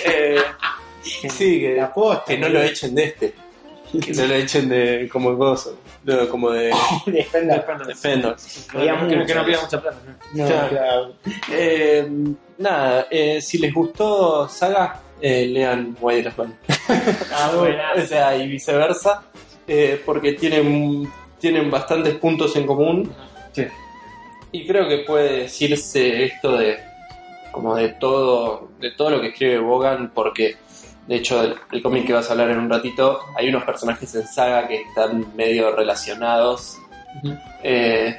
eh, 0.06 0.38
sí, 1.30 1.60
que, 1.62 1.76
La 1.76 1.94
posta, 1.94 2.26
que 2.26 2.38
no 2.38 2.48
boludo. 2.48 2.62
lo 2.64 2.68
echen 2.70 2.96
de 2.96 3.04
este. 3.04 3.34
Que 4.04 4.12
no 4.14 4.26
lo 4.26 4.34
echen 4.34 4.70
de 4.70 5.08
como 5.12 5.36
gozo. 5.36 5.78
No, 6.04 6.28
como 6.28 6.50
de 6.52 6.72
Defender. 7.06 7.64
Defender. 7.88 8.36
Veía 8.74 9.00
Que, 9.08 9.26
que 9.26 9.36
no 9.36 9.46
pida 9.46 9.62
mucha 9.62 9.80
plata. 9.82 9.98
¿no? 10.34 10.46
Claro. 10.48 10.70
claro. 10.70 11.14
Eh, 11.52 12.10
nada, 12.58 13.08
eh, 13.12 13.40
si 13.42 13.58
les 13.60 13.74
gustó 13.74 14.50
Saga, 14.50 15.00
eh, 15.22 15.46
lean 15.46 15.96
Man. 16.02 16.58
Ah, 17.32 17.52
bueno. 17.56 17.78
o 18.04 18.06
sea, 18.08 18.36
y 18.36 18.48
viceversa, 18.50 19.24
eh, 19.68 20.02
porque 20.06 20.34
tienen, 20.34 21.08
tienen 21.40 21.70
bastantes 21.72 22.16
puntos 22.16 22.56
en 22.56 22.66
común. 22.66 23.14
Sí. 23.54 23.66
Y 24.54 24.66
creo 24.66 24.88
que 24.88 25.00
puede 25.00 25.40
decirse 25.42 26.24
esto 26.24 26.56
de 26.58 26.80
como 27.52 27.76
de 27.76 27.90
todo, 27.90 28.70
de 28.80 28.92
todo 28.92 29.10
lo 29.12 29.22
que 29.22 29.28
escribe 29.28 29.60
Bogan, 29.60 30.12
porque 30.14 30.56
de 31.08 31.16
hecho 31.18 31.42
el, 31.44 31.56
el 31.72 31.82
cómic 31.84 32.08
que 32.08 32.14
vas 32.14 32.30
a 32.30 32.32
hablar 32.32 32.50
en 32.52 32.60
un 32.60 32.70
ratito, 32.70 33.20
hay 33.38 33.50
unos 33.50 33.64
personajes 33.64 34.16
en 34.16 34.26
saga 34.28 34.68
que 34.68 34.82
están 34.82 35.36
medio 35.36 35.76
relacionados. 35.76 36.78
Ujú. 37.18 37.36
Eh, 37.62 38.16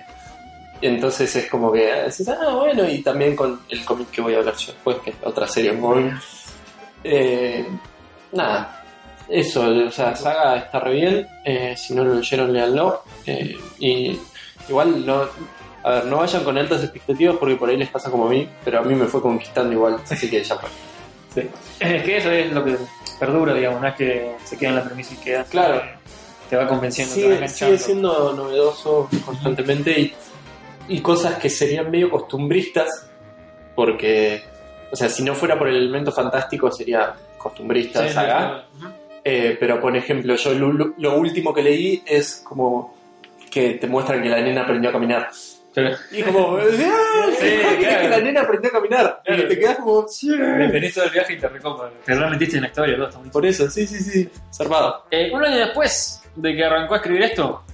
entonces 0.83 1.35
es 1.35 1.49
como 1.49 1.73
que 1.73 1.81
decís, 1.85 2.29
ah, 2.29 2.55
bueno, 2.55 2.89
y 2.89 3.01
también 3.03 3.35
con 3.35 3.61
el 3.71 3.85
cómic 3.85 4.11
que 4.11 4.21
voy 4.21 4.35
a 4.35 4.39
hablar 4.39 4.55
yo 4.57 4.73
después, 4.73 4.99
que 4.99 5.11
es 5.11 5.17
otra 5.25 5.47
serie 5.49 5.73
muy. 5.73 6.11
Eh, 7.03 7.67
nada, 8.33 8.85
eso, 9.29 9.63
o 9.69 9.91
sea, 9.91 10.15
Saga 10.15 10.57
está 10.59 10.79
re 10.81 10.95
bien. 10.95 11.27
eh, 11.45 11.75
si 11.77 11.95
no 11.95 12.05
lo 12.05 12.15
leyeron, 12.15 12.53
leanlo. 12.53 13.03
eh, 13.27 13.57
y 13.79 14.19
igual 14.69 15.05
no. 15.07 15.29
A 15.85 15.91
ver, 15.91 16.07
no 16.07 16.17
vayan 16.17 16.43
con 16.45 16.57
altas 16.59 16.83
expectativas 16.83 17.37
porque 17.37 17.57
por 17.57 17.69
ahí 17.69 17.77
les 17.77 17.91
pasa 17.91 18.11
como 18.11 18.27
a 18.27 18.31
mí, 18.31 18.49
pero 18.65 18.79
a 18.81 18.83
mí 18.83 18.95
me 18.95 19.05
fue 19.07 19.21
conquistando 19.21 19.73
igual, 19.73 19.99
así 20.11 20.29
que 20.31 20.43
ya 20.43 20.57
fue. 20.57 20.71
Es 21.81 22.03
que 22.03 22.17
eso 22.17 22.31
es 22.31 22.51
lo 22.53 22.65
que 22.65 22.77
perdura, 23.21 23.53
digamos, 23.55 23.81
no 23.81 23.89
es 23.89 23.95
que 23.95 24.35
se 24.45 24.57
queda 24.57 24.71
en 24.71 24.77
la 24.77 24.85
premisa 24.85 25.15
y 25.15 25.17
queda. 25.19 25.45
Claro. 25.45 25.83
Te 26.49 26.57
va 26.57 26.67
convenciendo, 26.67 27.15
te 27.15 27.21
va 27.21 27.25
Sigue, 27.27 27.37
enganchando. 27.37 27.77
sigue 27.77 27.79
siendo 27.87 28.33
novedoso 28.35 29.09
constantemente 29.25 29.99
y, 30.01 30.15
y 30.89 31.01
cosas 31.01 31.37
que 31.39 31.51
serían 31.51 31.91
medio 31.91 32.11
costumbristas, 32.11 33.07
porque, 33.75 34.43
o 34.91 34.97
sea, 34.97 35.09
si 35.09 35.23
no 35.23 35.35
fuera 35.35 35.59
por 35.59 35.69
el 35.69 35.77
elemento 35.77 36.13
fantástico 36.13 36.71
sería 36.71 37.15
costumbrista 37.37 38.03
Sí, 38.03 38.09
sí, 38.09 38.15
saga. 38.15 38.65
Eh, 39.25 39.57
pero, 39.59 39.81
por 39.81 39.97
ejemplo, 39.97 40.35
yo 40.37 40.53
lo, 40.55 40.95
lo 40.97 41.17
último 41.19 41.53
que 41.53 41.63
leí 41.63 42.03
es 42.07 42.43
como 42.47 42.95
que 43.51 43.71
te 43.75 43.87
muestran 43.87 44.23
que 44.23 44.29
la 44.29 44.41
nena 44.41 44.63
aprendió 44.63 44.91
a 44.91 44.93
caminar. 44.93 45.29
Pero 45.75 45.91
Y 46.13 46.23
como, 46.23 46.57
¡ah! 46.57 46.63
Sí, 47.39 47.47
que 47.81 48.09
la 48.09 48.21
nena 48.21 48.43
aprendió 48.43 48.71
a 48.71 48.73
caminar. 48.75 49.21
Claro. 49.25 49.43
Y 49.43 49.49
te 49.49 49.59
quedas 49.59 49.77
como, 49.79 50.07
"Sí". 50.07 50.31
venís 50.31 50.95
todo 50.95 51.05
el 51.05 51.11
viaje 51.11 51.33
y 51.33 51.39
te 51.39 51.49
recopa. 51.49 51.91
Te 52.05 52.15
remetiste 52.15 52.57
en 52.57 52.63
la 52.63 52.69
historia, 52.69 52.97
todo 52.97 53.09
está 53.09 53.19
muy 53.19 53.31
Por 53.31 53.45
eso, 53.45 53.69
sí, 53.69 53.87
sí, 53.87 53.99
sí. 53.99 54.29
Zarpado. 54.55 55.05
Eh, 55.11 55.31
un 55.33 55.45
año 55.45 55.57
después 55.59 56.23
de 56.37 56.55
que 56.55 56.65
arrancó 56.65 56.95
a 56.95 56.97
escribir 56.99 57.23
esto, 57.23 57.65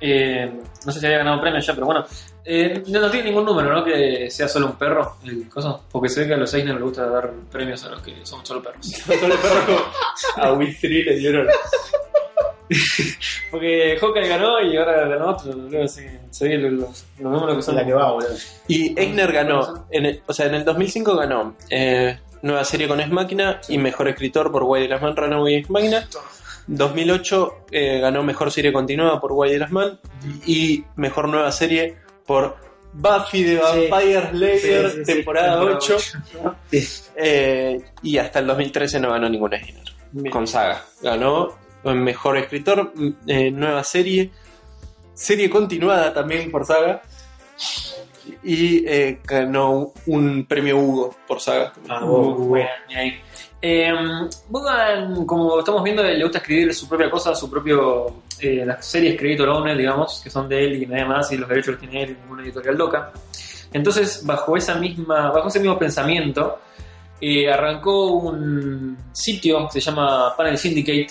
eh, 0.00 0.50
no 0.86 0.92
sé 0.92 1.00
si 1.00 1.06
había 1.06 1.18
ganado 1.18 1.40
premio 1.40 1.60
ya, 1.60 1.74
pero 1.74 1.86
bueno, 1.86 2.04
eh, 2.44 2.82
no, 2.86 3.00
no 3.00 3.10
tiene 3.10 3.26
ningún 3.30 3.44
número, 3.44 3.72
¿no? 3.72 3.84
Que 3.84 4.30
sea 4.30 4.46
solo 4.48 4.66
un 4.66 4.76
perro, 4.76 5.16
el 5.26 5.48
coso, 5.48 5.84
porque 5.90 6.08
se 6.08 6.20
ve 6.20 6.28
que 6.28 6.34
a 6.34 6.36
los 6.36 6.54
Eisner 6.54 6.74
les 6.74 6.82
gusta 6.84 7.06
dar 7.08 7.30
premios 7.50 7.84
a 7.84 7.88
los 7.90 8.00
que 8.02 8.14
son 8.24 8.46
solo 8.46 8.62
perros. 8.62 8.86
Solo 9.20 9.34
el 9.34 9.40
perro 9.40 9.66
como, 9.66 10.44
a 10.44 10.52
Will 10.52 10.76
3 10.80 11.06
le 11.06 11.14
dieron. 11.16 11.48
Porque 13.50 13.96
Hawkeye 14.00 14.28
ganó 14.28 14.60
y 14.60 14.76
ahora 14.76 15.08
ganó 15.08 15.30
otro, 15.30 15.52
luego 15.52 15.88
se, 15.88 16.20
se 16.30 16.48
ve 16.48 16.58
los, 16.58 17.04
los 17.18 17.32
números 17.32 17.54
que 17.54 17.58
Es 17.60 17.64
son. 17.66 17.76
la 17.76 17.84
que 17.86 17.92
va, 17.92 18.12
boludo. 18.12 18.34
Y 18.68 18.98
Eisner 18.98 19.32
ganó, 19.32 19.86
en 19.90 20.06
el- 20.06 20.22
o 20.26 20.32
sea, 20.32 20.46
en 20.46 20.54
el 20.54 20.64
2005 20.64 21.16
ganó 21.16 21.56
eh, 21.70 22.18
nueva 22.42 22.64
serie 22.64 22.86
con 22.88 23.00
Ex 23.00 23.10
Máquina 23.10 23.60
y 23.68 23.78
mejor 23.78 24.08
escritor 24.08 24.52
por 24.52 24.64
Guay 24.64 24.82
de 24.82 24.88
las 24.88 25.02
Man, 25.02 25.16
Runaway 25.16 25.54
Ex 25.56 25.70
Máquina. 25.70 26.06
2008 26.66 27.64
eh, 27.70 27.98
ganó 28.00 28.22
mejor 28.22 28.50
serie 28.52 28.72
continuada 28.72 29.20
por 29.20 29.32
Guay 29.32 29.52
de 29.52 29.58
las 29.58 29.70
Man 29.72 29.98
y 30.46 30.84
mejor 30.96 31.28
nueva 31.28 31.50
serie 31.50 31.96
por 32.26 32.56
Buffy 32.92 33.44
the 33.44 33.56
Vampire 33.56 34.30
Slayer, 34.30 34.90
Sí, 34.90 34.96
sí, 34.98 35.04
sí. 35.04 35.12
temporada 35.14 35.54
Temporada 35.60 35.76
8. 35.78 35.96
Sí. 36.70 37.02
Eh, 37.16 37.80
y 38.02 38.18
hasta 38.18 38.38
el 38.40 38.46
2013 38.46 39.00
no 39.00 39.10
ganó 39.12 39.28
ningún 39.28 39.52
Eisner 39.54 39.84
Bien. 40.12 40.30
con 40.32 40.46
Saga. 40.46 40.84
Ganó 41.02 41.48
mejor 41.84 42.36
escritor, 42.38 42.92
m- 42.96 43.14
eh, 43.26 43.50
nueva 43.50 43.82
serie, 43.84 44.30
serie 45.14 45.48
continuada 45.48 46.12
también 46.12 46.50
por 46.50 46.64
Saga. 46.64 47.02
Y 48.42 48.86
eh, 48.86 49.20
ganó 49.24 49.92
un 50.06 50.44
premio 50.46 50.78
Hugo 50.78 51.16
por 51.26 51.40
Saga. 51.40 51.72
Ah, 51.88 52.00
y 52.88 52.94
ahí. 52.94 53.20
Eh, 53.60 53.92
Bogan, 54.48 55.26
como 55.26 55.58
estamos 55.58 55.82
viendo, 55.82 56.02
le 56.02 56.22
gusta 56.22 56.38
escribir 56.38 56.72
su 56.74 56.88
propia 56.88 57.10
cosa, 57.10 57.34
su 57.34 57.50
propio. 57.50 58.22
Eh, 58.40 58.64
las 58.64 58.86
series 58.86 59.18
Creator 59.18 59.48
Owner, 59.48 59.76
digamos, 59.76 60.20
que 60.22 60.30
son 60.30 60.48
de 60.48 60.64
él 60.64 60.82
y 60.82 60.86
nada 60.86 61.06
más, 61.06 61.32
y 61.32 61.36
los 61.36 61.48
derechos 61.48 61.72
los 61.72 61.80
tiene 61.80 62.04
él 62.04 62.10
y 62.10 62.20
ninguna 62.22 62.44
editorial 62.44 62.76
loca. 62.76 63.12
Entonces, 63.72 64.24
bajo, 64.24 64.56
esa 64.56 64.76
misma, 64.76 65.30
bajo 65.32 65.48
ese 65.48 65.58
mismo 65.58 65.76
pensamiento, 65.76 66.60
eh, 67.20 67.50
arrancó 67.50 68.12
un 68.12 68.96
sitio 69.10 69.66
que 69.66 69.80
se 69.80 69.90
llama 69.90 70.36
Panel 70.36 70.56
Syndicate, 70.56 71.08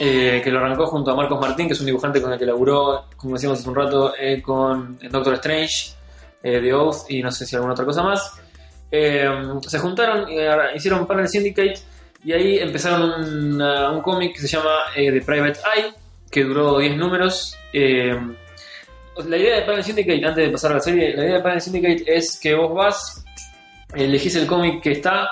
eh, 0.00 0.40
que 0.42 0.50
lo 0.50 0.58
arrancó 0.58 0.86
junto 0.86 1.10
a 1.10 1.16
Marcos 1.16 1.40
Martín, 1.40 1.66
que 1.66 1.72
es 1.72 1.80
un 1.80 1.86
dibujante 1.86 2.22
con 2.22 2.32
el 2.32 2.38
que 2.38 2.46
laburó, 2.46 3.06
como 3.16 3.34
decíamos 3.34 3.60
hace 3.60 3.68
un 3.68 3.74
rato, 3.74 4.14
eh, 4.18 4.40
con 4.42 4.98
Doctor 5.10 5.34
Strange, 5.34 5.92
eh, 6.42 6.60
The 6.60 6.72
Oath 6.72 7.10
y 7.10 7.22
no 7.22 7.30
sé 7.30 7.46
si 7.46 7.56
alguna 7.56 7.74
otra 7.74 7.84
cosa 7.84 8.02
más. 8.02 8.32
Eh, 8.90 9.28
se 9.66 9.78
juntaron, 9.78 10.26
ahora 10.48 10.74
hicieron 10.74 11.06
Panel 11.06 11.28
Syndicate 11.28 11.74
y 12.24 12.32
ahí 12.32 12.58
empezaron 12.58 13.60
un 13.60 14.02
cómic 14.02 14.34
que 14.34 14.40
se 14.40 14.48
llama 14.48 14.70
eh, 14.96 15.12
The 15.12 15.20
Private 15.20 15.60
Eye, 15.76 15.92
que 16.30 16.44
duró 16.44 16.78
10 16.78 16.96
números. 16.96 17.56
Eh, 17.72 18.18
la 19.26 19.36
idea 19.36 19.56
de 19.56 19.62
Panel 19.62 19.84
Syndicate, 19.84 20.26
antes 20.26 20.46
de 20.46 20.50
pasar 20.50 20.72
a 20.72 20.74
la 20.74 20.80
serie, 20.80 21.16
la 21.16 21.24
idea 21.24 21.36
de 21.36 21.42
Panel 21.42 21.60
Syndicate 21.60 22.04
es 22.06 22.38
que 22.40 22.54
vos 22.54 22.74
vas, 22.74 23.24
elegís 23.94 24.36
el 24.36 24.46
cómic 24.46 24.82
que 24.82 24.92
está, 24.92 25.28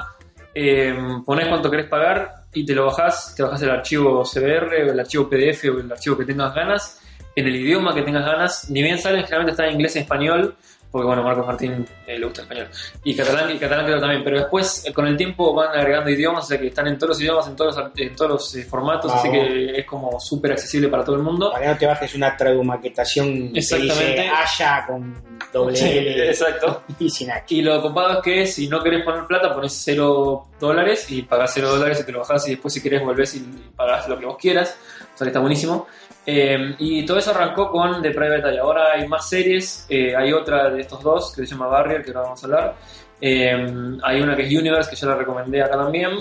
eh, 0.55 0.97
ponés 1.25 1.49
cuánto 1.49 1.71
querés 1.71 1.87
pagar 1.87 2.46
y 2.57 2.65
te 2.65 2.75
lo 2.75 2.87
bajás, 2.87 3.35
te 3.35 3.43
bajás 3.43 3.61
el 3.63 3.71
archivo 3.71 4.23
CBR 4.25 4.91
el 4.91 4.99
archivo 4.99 5.29
PDF 5.29 5.65
o 5.65 5.79
el 5.79 5.93
archivo 5.93 6.17
que 6.17 6.25
tengas 6.25 6.55
ganas, 6.55 7.03
en 7.37 7.47
el 7.47 7.55
idioma 7.55 7.95
que 7.95 8.01
tengas 8.01 8.25
ganas, 8.25 8.71
ni 8.71 8.83
bien 8.83 8.99
salen, 8.99 9.25
generalmente 9.25 9.51
está 9.51 9.67
en 9.67 9.75
inglés 9.75 9.95
y 9.97 9.99
español, 9.99 10.57
porque 10.91 11.07
bueno, 11.07 11.23
Marcos 11.23 11.47
Martín 11.47 11.87
eh, 12.07 12.19
le 12.19 12.25
gusta 12.25 12.43
el 12.43 12.47
español. 12.49 12.69
Y 13.05 13.15
catalán, 13.17 13.51
y 13.51 13.59
catalán 13.59 13.85
creo 13.87 14.01
también, 14.01 14.25
pero 14.25 14.39
después 14.39 14.85
eh, 14.87 14.93
con 14.93 15.07
el 15.07 15.17
tiempo 15.17 15.53
van 15.55 15.77
agregando 15.79 16.11
idiomas, 16.11 16.45
o 16.45 16.47
sea 16.49 16.59
que 16.59 16.69
están 16.69 16.87
en 16.89 16.97
todos 16.99 17.11
los 17.11 17.21
idiomas, 17.21 17.47
en 17.49 17.57
todos 17.57 17.77
los, 17.77 17.91
en 17.97 18.17
todos 18.17 18.31
los 18.31 18.55
eh, 18.57 18.65
formatos, 18.65 19.11
Ah, 19.13 19.17
así 19.19 19.29
bueno. 19.29 19.45
que 19.45 19.81
es 19.81 19.87
como 19.87 20.19
súper 20.21 20.53
accesible 20.53 20.89
para 20.89 21.05
todo 21.05 21.17
el 21.17 21.23
mundo. 21.23 21.51
Para 21.53 21.65
que 21.65 21.73
no 21.73 21.79
te 21.79 21.87
bajes 21.87 22.15
una 22.15 22.37
tradumaquetación 22.37 23.53
que 23.53 23.59
Exactamente. 23.59 24.23
dice 24.23 24.29
Haya 24.31 24.85
con 24.87 25.15
doble 25.53 25.77
Sí, 25.77 25.89
L 25.89 26.29
exacto. 26.29 26.83
y 26.99 27.11
sin 27.11 27.31
H. 27.31 27.55
Y 27.55 27.63
lo 27.63 27.81
copado 27.83 28.15
es 28.15 28.19
que 28.23 28.47
si 28.47 28.69
no 28.69 28.83
querés 28.83 29.05
poner 29.05 29.27
plata, 29.27 29.55
pones 29.55 29.73
0 29.85 30.49
dólares 30.59 31.11
y 31.11 31.23
pagás 31.23 31.53
0 31.55 31.69
dólares 31.77 32.01
y 32.01 32.05
te 32.05 32.13
lo 32.13 32.21
bajás 32.21 32.47
y 32.49 32.53
después 32.53 32.73
si 32.75 32.83
querés 32.83 33.03
volvés 33.03 33.35
y 33.35 33.41
pagás 33.77 34.09
lo 34.09 34.19
que 34.19 34.27
vos 34.27 34.37
quieras. 34.39 34.77
O 35.15 35.19
sea 35.19 35.25
que 35.25 35.29
está 35.31 35.41
buenísimo. 35.41 35.87
Eh, 36.27 36.75
y 36.79 37.07
todo 37.07 37.19
eso 37.19 37.31
arrancó 37.31 37.71
con 37.71 38.03
The 38.03 38.11
Private 38.11 38.49
Eye. 38.51 38.59
Ahora 38.59 38.93
hay 38.95 39.07
más 39.07 39.29
series. 39.29 39.87
eh, 39.89 40.15
hay 40.17 40.33
otra 40.33 40.71
de 40.71 40.81
estos 40.81 41.03
dos 41.03 41.33
que 41.35 41.47
se 41.47 41.53
llama 41.53 41.69
Barrier, 41.69 42.03
que 42.03 42.11
ahora 42.11 42.23
vamos 42.23 42.43
a 42.43 42.47
hablar. 42.47 42.75
Eh, 43.21 43.97
hay 44.03 44.21
una 44.21 44.37
que 44.37 44.43
es 44.43 44.53
Universe, 44.53 44.91
que 44.91 44.97
ya 44.97 45.07
la 45.07 45.15
recomendé 45.17 45.63
acá 45.63 45.77
también. 45.77 46.19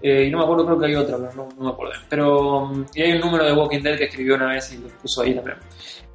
Eh, 0.00 0.24
y 0.24 0.30
no 0.30 0.38
me 0.38 0.44
acuerdo, 0.44 0.64
creo 0.64 0.78
que 0.78 0.86
hay 0.86 0.94
otra, 0.94 1.16
pero 1.16 1.32
no, 1.34 1.48
no 1.56 1.64
me 1.64 1.70
acuerdo. 1.70 1.94
Pero, 2.08 2.66
mm, 2.66 2.86
y 2.94 3.02
hay 3.02 3.12
un 3.12 3.20
número 3.20 3.44
de 3.44 3.52
Walking 3.52 3.82
Dead 3.82 3.98
que 3.98 4.04
escribió 4.04 4.36
una 4.36 4.46
vez 4.46 4.72
y 4.72 4.78
lo 4.78 4.88
puso 4.88 5.22
ahí 5.22 5.34
también. 5.34 5.56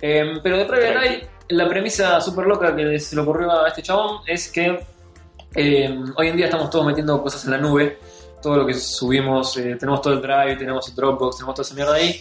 Eh, 0.02 0.40
pero 0.42 0.58
de 0.58 0.66
Private 0.66 1.08
Eye, 1.08 1.28
la 1.50 1.68
premisa 1.68 2.20
súper 2.22 2.46
loca 2.46 2.74
que 2.76 2.98
se 3.00 3.16
le 3.16 3.22
ocurrió 3.22 3.52
a 3.52 3.68
este 3.68 3.82
chabón 3.82 4.22
es 4.26 4.50
que 4.52 4.80
hoy 6.16 6.28
en 6.28 6.38
día 6.38 6.46
estamos 6.46 6.70
todos 6.70 6.86
metiendo 6.86 7.22
cosas 7.22 7.44
en 7.46 7.52
la 7.52 7.58
nube. 7.58 7.98
Todo 8.42 8.58
lo 8.58 8.66
que 8.66 8.74
subimos, 8.74 9.56
eh, 9.58 9.76
tenemos 9.80 10.02
todo 10.02 10.14
el 10.14 10.22
Drive, 10.22 10.58
tenemos 10.58 10.88
el 10.90 10.96
Dropbox, 10.96 11.38
tenemos 11.38 11.56
toda 11.56 11.66
esa 11.66 11.76
mierda 11.76 11.94
ahí. 11.94 12.20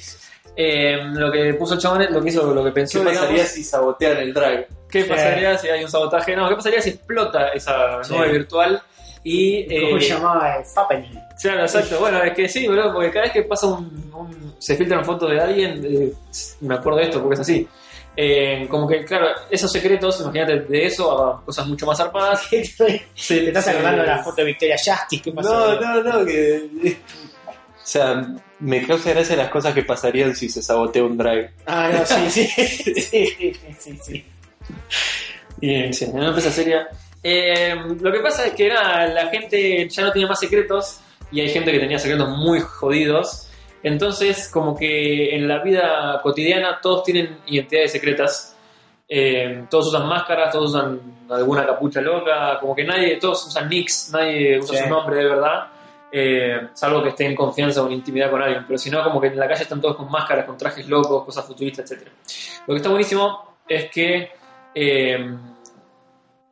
Eh, 0.55 0.99
lo 1.15 1.33
que 1.33 1.55
puso 1.55 1.75
el 1.75 1.81
chabón, 1.81 2.03
es- 2.03 2.11
lo 2.11 2.23
que 2.23 2.29
hizo, 2.29 2.53
lo 2.55 2.63
que 2.65 2.71
pensó, 2.73 2.99
¿Qué 3.01 3.07
pasaría 3.07 3.29
digamos, 3.31 3.51
si 3.53 3.65
sabotean 3.65 4.17
el 4.19 4.35
drive? 4.35 4.67
¿qué 4.91 5.05
pasaría 5.05 5.57
si 5.57 5.69
hay 5.69 5.83
un 5.85 5.91
sabotaje? 5.91 6.37
No, 6.37 6.49
¿qué 6.49 6.55
pasaría 6.57 6.83
si 6.83 6.91
explota 6.91 7.49
esa 7.49 8.05
Sí. 8.05 8.13
nube 8.15 8.29
virtual? 8.33 8.83
Y, 9.25 9.65
¿Cómo 9.81 9.97
eh, 9.97 10.01
se 10.03 10.09
llamaba? 10.11 10.63
Fappening. 10.75 11.19
Claro, 11.41 11.63
exacto. 11.63 11.99
Bueno, 12.01 12.23
es 12.23 12.35
que 12.35 12.49
sí, 12.49 12.67
boludo, 12.67 12.93
porque 12.93 13.11
cada 13.11 13.23
vez 13.25 13.33
que 13.33 13.43
pasa 13.45 13.67
un, 13.69 14.13
un- 14.15 14.55
se 14.59 14.77
filtran 14.77 15.05
fotos 15.05 15.31
de 15.31 15.41
alguien, 15.41 15.81
eh, 15.89 16.13
me 16.61 16.75
acuerdo 16.75 16.99
de 16.99 17.05
esto, 17.05 17.21
porque 17.21 17.35
es 17.35 17.41
así. 17.41 17.69
Eh, 18.15 18.67
como 18.69 18.87
que, 18.87 19.05
claro, 19.07 19.29
esos 19.49 19.73
secretos, 19.73 20.21
imagínate 20.21 20.61
de 20.61 20.85
eso 20.87 21.25
a 21.27 21.43
cosas 21.43 21.67
mucho 21.67 21.87
más 21.87 21.97
zarpadas. 21.97 22.47
¿Te 22.51 22.63
Sí, 23.15 23.47
estás 23.47 23.65
sí. 23.65 23.71
acordando 23.71 24.03
de 24.03 24.09
la 24.09 24.19
foto 24.23 24.37
de 24.37 24.45
Victoria 24.45 24.77
Justice? 24.77 25.23
¿Qué 25.23 25.33
pasó? 25.33 25.81
No, 25.81 26.03
no, 26.03 26.19
no, 26.19 26.27
que. 26.27 26.69
O 27.83 27.87
sea, 27.87 28.25
me 28.61 28.87
causa 28.87 29.11
gracia 29.11 29.35
las 29.37 29.49
cosas 29.51 29.75
que 29.75 29.83
pasarían 29.83 30.37
si 30.37 30.49
se 30.49 30.63
sabotea 30.63 31.03
un 31.03 31.19
drive. 31.19 31.51
Ah, 31.67 31.91
no, 31.93 32.07
sí, 32.07 32.31
sí. 32.31 32.47
sí, 33.01 33.53
sí, 33.79 33.99
sí. 34.03 34.25
Bien, 35.57 35.93
sí, 35.93 36.07
una 36.13 36.29
empresa 36.29 36.51
seria. 36.51 36.89
Eh, 37.23 37.75
lo 38.01 38.13
que 38.13 38.21
pasa 38.21 38.47
es 38.47 38.55
que 38.55 38.69
nada, 38.69 39.07
la 39.07 39.29
gente 39.29 39.89
ya 39.89 40.03
no 40.05 40.13
tiene 40.13 40.29
más 40.29 40.41
secretos 40.41 41.01
y 41.31 41.41
hay 41.41 41.49
gente 41.51 41.71
que 41.73 41.79
tenía 41.79 41.99
secretos 41.99 42.29
muy 42.29 42.61
jodidos. 42.61 43.49
Entonces, 43.83 44.49
como 44.49 44.77
que 44.77 45.35
en 45.35 45.49
la 45.49 45.59
vida 45.63 46.21
cotidiana 46.23 46.79
todos 46.81 47.03
tienen 47.05 47.39
identidades 47.47 47.93
secretas. 47.93 48.57
Eh, 49.09 49.65
todos 49.69 49.89
usan 49.89 50.07
máscaras, 50.07 50.53
todos 50.53 50.71
usan 50.71 51.01
alguna 51.29 51.67
capucha 51.67 52.01
loca, 52.01 52.59
como 52.61 52.75
que 52.75 52.85
nadie, 52.85 53.17
todos 53.17 53.47
usan 53.47 53.69
nicks, 53.69 54.11
nadie 54.13 54.59
usa 54.61 54.79
Sí. 54.79 54.85
su 54.85 54.89
nombre 54.89 55.17
de 55.17 55.25
verdad. 55.25 55.67
Eh, 56.13 56.69
salvo 56.75 57.03
que 57.03 57.09
esté 57.09 57.27
en 57.27 57.35
confianza 57.35 57.83
o 57.83 57.87
en 57.87 57.93
intimidad 57.93 58.31
con 58.31 58.43
alguien, 58.43 58.65
pero 58.67 58.79
si 58.79 58.91
no, 58.91 59.03
como 59.03 59.21
que 59.21 59.29
en 59.29 59.39
la 59.39 59.49
calle 59.49 59.63
están 59.63 59.81
todos 59.81 59.97
con 59.97 60.11
máscaras, 60.11 60.45
con 60.45 60.59
trajes 60.59 60.87
locos, 60.87 61.25
cosas 61.25 61.47
futuristas, 61.47 61.91
etc. 61.91 62.09
Lo 62.67 62.75
que 62.75 62.77
está 62.77 62.91
buenísimo 62.91 63.57
es 63.67 63.91
que 63.91 64.31
eh, 64.75 65.37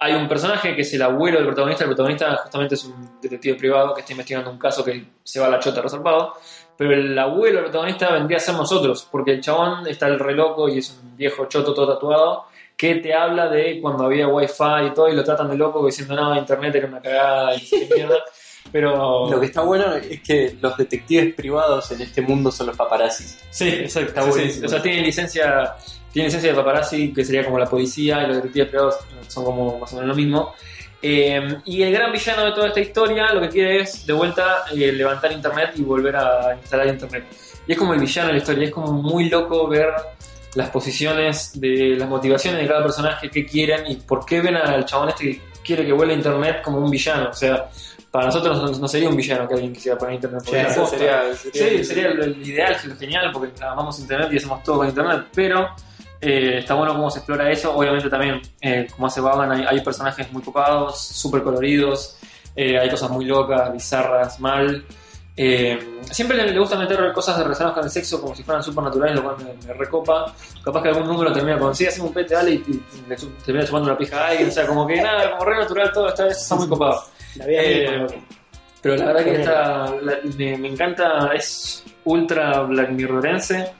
hay 0.03 0.15
un 0.15 0.27
personaje 0.27 0.75
que 0.75 0.81
es 0.81 0.95
el 0.95 1.03
abuelo 1.03 1.37
del 1.37 1.47
protagonista. 1.49 1.85
El 1.85 1.91
protagonista 1.91 2.37
justamente 2.37 2.75
es 2.75 2.85
un 2.85 3.21
detective 3.21 3.59
privado 3.59 3.95
que 3.95 4.01
está 4.01 4.15
investigando 4.15 4.51
un 4.51 4.59
caso 4.59 4.83
que 4.83 5.05
se 5.23 5.39
va 5.39 5.47
a 5.47 5.51
la 5.51 5.59
chota 5.59 5.83
reservado. 5.83 6.35
Pero 6.75 6.95
el 6.95 7.19
abuelo 7.19 7.57
del 7.57 7.65
protagonista 7.65 8.11
vendría 8.11 8.39
a 8.39 8.41
ser 8.41 8.55
nosotros, 8.55 9.07
porque 9.11 9.33
el 9.33 9.43
chabón 9.43 9.87
está 9.87 10.07
el 10.07 10.19
re 10.19 10.35
loco 10.35 10.71
y 10.71 10.79
es 10.79 10.99
un 11.03 11.15
viejo 11.19 11.45
choto 11.45 11.75
todo 11.75 11.95
tatuado 11.95 12.47
que 12.79 12.95
te 12.95 13.13
habla 13.13 13.47
de 13.49 13.79
cuando 13.79 14.05
había 14.05 14.27
wifi 14.27 14.87
y 14.87 14.95
todo 14.95 15.11
y 15.11 15.15
lo 15.15 15.23
tratan 15.23 15.51
de 15.51 15.57
loco 15.59 15.85
diciendo 15.85 16.17
no, 16.17 16.35
internet 16.35 16.75
era 16.77 16.87
una 16.87 17.03
cagada 17.03 17.55
y 17.55 17.69
mierda. 17.95 18.17
Pero 18.73 19.29
Lo 19.29 19.41
que 19.41 19.47
está 19.47 19.63
bueno 19.63 19.95
es 19.95 20.21
que 20.23 20.57
los 20.61 20.77
detectives 20.77 21.35
privados 21.35 21.91
en 21.91 22.03
este 22.03 22.23
mundo 22.23 22.53
son 22.53 22.69
los 22.69 22.77
paparazzis. 22.77 23.39
Sí, 23.51 23.69
exacto. 23.69 24.21
Está 24.21 24.33
sí. 24.33 24.65
O 24.65 24.69
sea, 24.69 24.81
tiene 24.81 25.03
licencia, 25.03 25.75
tiene 26.13 26.29
licencia 26.29 26.51
de 26.51 26.57
paparazzi, 26.57 27.13
que 27.13 27.25
sería 27.25 27.45
como 27.45 27.59
la 27.59 27.67
policía, 27.67 28.23
y 28.23 28.27
los 28.29 28.37
detectives 28.37 28.69
privados 28.69 28.97
son 29.27 29.45
como 29.45 29.79
más 29.79 29.93
o 29.93 29.97
menos 29.97 30.09
lo 30.09 30.15
mismo. 30.15 30.55
Eh, 31.03 31.57
y 31.65 31.83
el 31.83 31.93
gran 31.93 32.13
villano 32.13 32.45
de 32.45 32.53
toda 32.53 32.69
esta 32.69 32.81
historia 32.81 33.33
lo 33.33 33.41
que 33.41 33.49
quiere 33.49 33.81
es, 33.81 34.07
de 34.07 34.13
vuelta, 34.13 34.65
eh, 34.73 34.93
levantar 34.93 35.33
internet 35.33 35.73
y 35.77 35.83
volver 35.83 36.17
a 36.17 36.55
instalar 36.61 36.89
internet. 36.89 37.25
Y 37.67 37.73
es 37.73 37.79
como 37.79 37.95
el 37.95 38.01
villano 38.01 38.29
de 38.29 38.35
la 38.35 38.39
historia, 38.39 38.65
es 38.67 38.71
como 38.71 38.93
muy 38.93 39.29
loco 39.29 39.67
ver 39.67 39.89
las 40.55 40.71
posiciones 40.71 41.59
de 41.61 41.97
las 41.97 42.09
motivaciones 42.09 42.61
de 42.61 42.69
cada 42.69 42.83
personaje, 42.83 43.31
qué 43.31 43.47
quieren 43.47 43.91
y 43.91 43.97
por 43.97 44.27
qué 44.27 44.41
ven 44.41 44.57
al 44.57 44.85
chabón 44.85 45.11
este 45.11 45.25
que 45.25 45.41
quiere 45.63 45.87
que 45.87 45.93
vuelva 45.93 46.13
a 46.13 46.17
internet 46.17 46.63
como 46.63 46.79
un 46.79 46.91
villano. 46.91 47.31
O 47.31 47.35
sea, 47.35 47.69
para 48.11 48.27
nosotros 48.27 48.59
no, 48.73 48.79
no 48.79 48.89
sería 48.89 49.09
un 49.09 49.17
villano 49.17 49.47
que 49.47 49.55
alguien 49.55 49.73
quisiera 49.73 49.97
poner 49.99 50.15
internet. 50.17 50.43
Sí, 50.45 50.57
Eso 50.57 50.87
sería, 50.87 51.35
sería- 51.35 51.69
Sí, 51.79 51.85
sería 51.85 52.07
el, 52.09 52.21
el 52.23 52.47
ideal, 52.49 52.77
lo 52.85 52.97
genial, 52.97 53.31
porque 53.33 53.53
amamos 53.65 53.99
internet 54.01 54.29
y 54.33 54.37
hacemos 54.39 54.63
todo 54.63 54.79
con 54.79 54.89
internet, 54.89 55.27
pero 55.35 55.69
Eh, 56.23 56.59
está 56.59 56.75
bueno 56.75 56.93
cómo 56.93 57.11
se 57.11 57.21
explora 57.21 57.51
eso. 57.51 57.75
Obviamente 57.75 58.11
también, 58.11 58.43
eh, 58.61 58.87
como 58.95 59.07
hace 59.07 59.23
Bagan, 59.23 59.53
hay, 59.53 59.65
hay 59.67 59.81
personajes 59.81 60.31
muy 60.31 60.43
copados, 60.43 61.01
súper 61.01 61.43
coloridos, 61.43 62.19
eh, 62.55 62.79
hay 62.79 62.91
cosas 62.91 63.09
muy 63.11 63.25
locas, 63.25 63.73
bizarras, 63.73 64.39
mal. 64.39 64.85
Eh, 65.35 65.79
siempre 66.11 66.37
le, 66.37 66.53
le 66.53 66.59
gusta 66.59 66.77
meter 66.77 67.11
cosas 67.15 67.39
relacionadas 67.43 67.75
con 67.75 67.85
el 67.85 67.91
sexo 67.91 68.21
como 68.21 68.35
si 68.37 68.43
fueran 68.43 68.63
súper 68.63 68.85
naturales, 68.85 69.17
lo 69.17 69.23
cual 69.23 69.37
me, 69.39 69.67
me 69.67 69.73
recopa. 69.73 70.35
Capaz 70.63 70.83
que 70.83 70.89
algún 70.91 71.07
número 71.07 71.33
termina 71.33 71.59
con, 71.59 71.75
sí, 71.75 71.87
hacemos 71.87 72.09
un 72.09 72.15
pete, 72.15 72.35
dale, 72.35 72.51
y, 72.51 72.55
y 72.69 73.09
le 73.09 73.17
termina 73.43 73.65
chupando 73.65 73.89
una 73.89 73.97
pija 73.97 74.23
a 74.23 74.29
alguien. 74.29 74.49
O 74.51 74.53
sea, 74.53 74.67
como 74.67 74.87
que 74.87 75.01
nada, 75.01 75.31
como 75.31 75.45
re 75.47 75.57
natural 75.57 75.91
todo, 75.91 76.05
vez 76.05 76.37
está 76.37 76.55
muy 76.55 76.69
copado. 76.69 77.03
La 77.37 77.45
Eh, 77.49 78.07
Pero 78.83 78.97
la 78.97 79.07
verdad 79.07 79.25
que 79.25 79.35
esta, 79.41 79.95
la- 80.01 80.19
me, 80.39 80.57
me 80.57 80.69
encanta, 80.69 81.31
es 81.35 81.85
ultra 82.05 82.63
Black 82.63 82.91
Mirrorense 82.91 83.73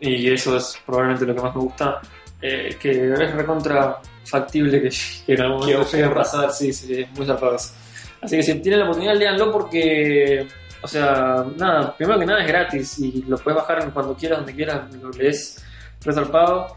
y 0.00 0.30
eso 0.30 0.56
es 0.56 0.78
probablemente 0.84 1.24
lo 1.26 1.34
que 1.34 1.40
más 1.40 1.54
me 1.54 1.62
gusta, 1.62 2.00
eh, 2.40 2.76
que 2.80 2.90
es 2.90 3.32
recontra 3.34 3.98
factible 4.24 4.82
que, 4.82 4.88
que 5.26 5.32
en 5.34 5.40
algún 5.40 5.60
momento 5.60 5.90
llegue 5.92 6.04
a 6.04 6.14
pasar, 6.14 6.52
sí, 6.52 6.72
sí, 6.72 7.00
es 7.02 7.10
muy 7.12 7.26
zarpado. 7.26 7.56
Así 7.56 8.36
que 8.36 8.42
si 8.42 8.54
tienen 8.60 8.80
la 8.80 8.84
oportunidad, 8.86 9.16
léanlo 9.16 9.50
porque, 9.50 10.46
o 10.82 10.86
sea, 10.86 11.44
nada, 11.56 11.96
primero 11.96 12.18
que 12.20 12.26
nada 12.26 12.40
es 12.42 12.46
gratis 12.46 12.98
y 12.98 13.24
lo 13.26 13.36
puedes 13.38 13.56
bajar 13.60 13.90
cuando 13.92 14.14
quieras, 14.14 14.38
donde 14.38 14.54
quieras, 14.54 14.82
lo 15.00 15.10
lees 15.10 15.64
re 16.04 16.12
zarpado. 16.12 16.74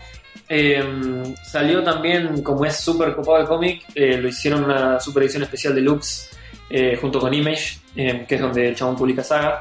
Eh, 0.49 0.83
salió 1.43 1.83
también, 1.83 2.41
como 2.43 2.65
es 2.65 2.77
súper 2.77 3.15
copado 3.15 3.39
el 3.39 3.47
cómic, 3.47 3.83
eh, 3.95 4.17
lo 4.17 4.27
hicieron 4.29 4.63
una 4.63 4.99
super 4.99 5.23
edición 5.23 5.43
especial 5.43 5.73
deluxe 5.75 6.29
eh, 6.69 6.97
junto 6.99 7.19
con 7.19 7.33
Image, 7.33 7.79
eh, 7.95 8.25
que 8.27 8.35
es 8.35 8.41
donde 8.41 8.69
el 8.69 8.75
chabón 8.75 8.95
publica 8.95 9.23
saga. 9.23 9.59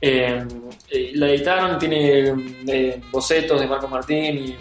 Eh, 0.00 0.44
eh, 0.90 1.10
la 1.14 1.28
editaron, 1.28 1.78
tiene 1.78 2.34
eh, 2.66 3.00
bocetos 3.10 3.60
de 3.60 3.66
Marco 3.66 3.88
Martín 3.88 4.38
y 4.38 4.56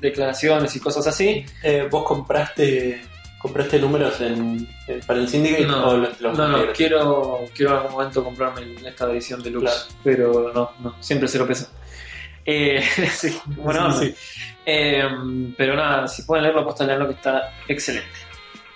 declaraciones 0.00 0.74
y 0.76 0.80
cosas 0.80 1.06
así. 1.06 1.44
¿Vos 1.90 2.04
compraste 2.04 3.02
compraste 3.38 3.78
números 3.78 4.20
en, 4.20 4.68
en- 4.86 5.00
para 5.06 5.18
el 5.18 5.26
Syndicate 5.28 5.64
No, 5.64 5.88
o 5.88 5.96
los, 5.96 6.20
los 6.20 6.36
no, 6.36 6.46
no, 6.48 6.72
quiero, 6.74 7.40
quiero 7.54 7.70
en 7.72 7.76
algún 7.78 7.92
momento 7.92 8.22
comprarme 8.22 8.74
esta 8.86 9.10
edición 9.10 9.42
deluxe, 9.42 9.64
Claro. 9.72 9.82
pero 10.04 10.52
no, 10.54 10.70
no, 10.82 10.96
siempre 11.00 11.26
cero 11.26 11.46
peso. 11.46 11.66
Eh, 12.44 12.82
sí, 13.12 13.38
bueno, 13.56 13.90
Sí, 13.98 14.08
sí. 14.08 14.14
Eh, 14.72 15.02
pero 15.56 15.74
nada, 15.76 16.06
si 16.06 16.22
pueden 16.22 16.44
leerlo, 16.44 16.60
apuesto 16.62 16.84
a 16.84 16.86
leerlo 16.86 17.06
que 17.08 17.14
está 17.14 17.52
excelente. 17.68 18.08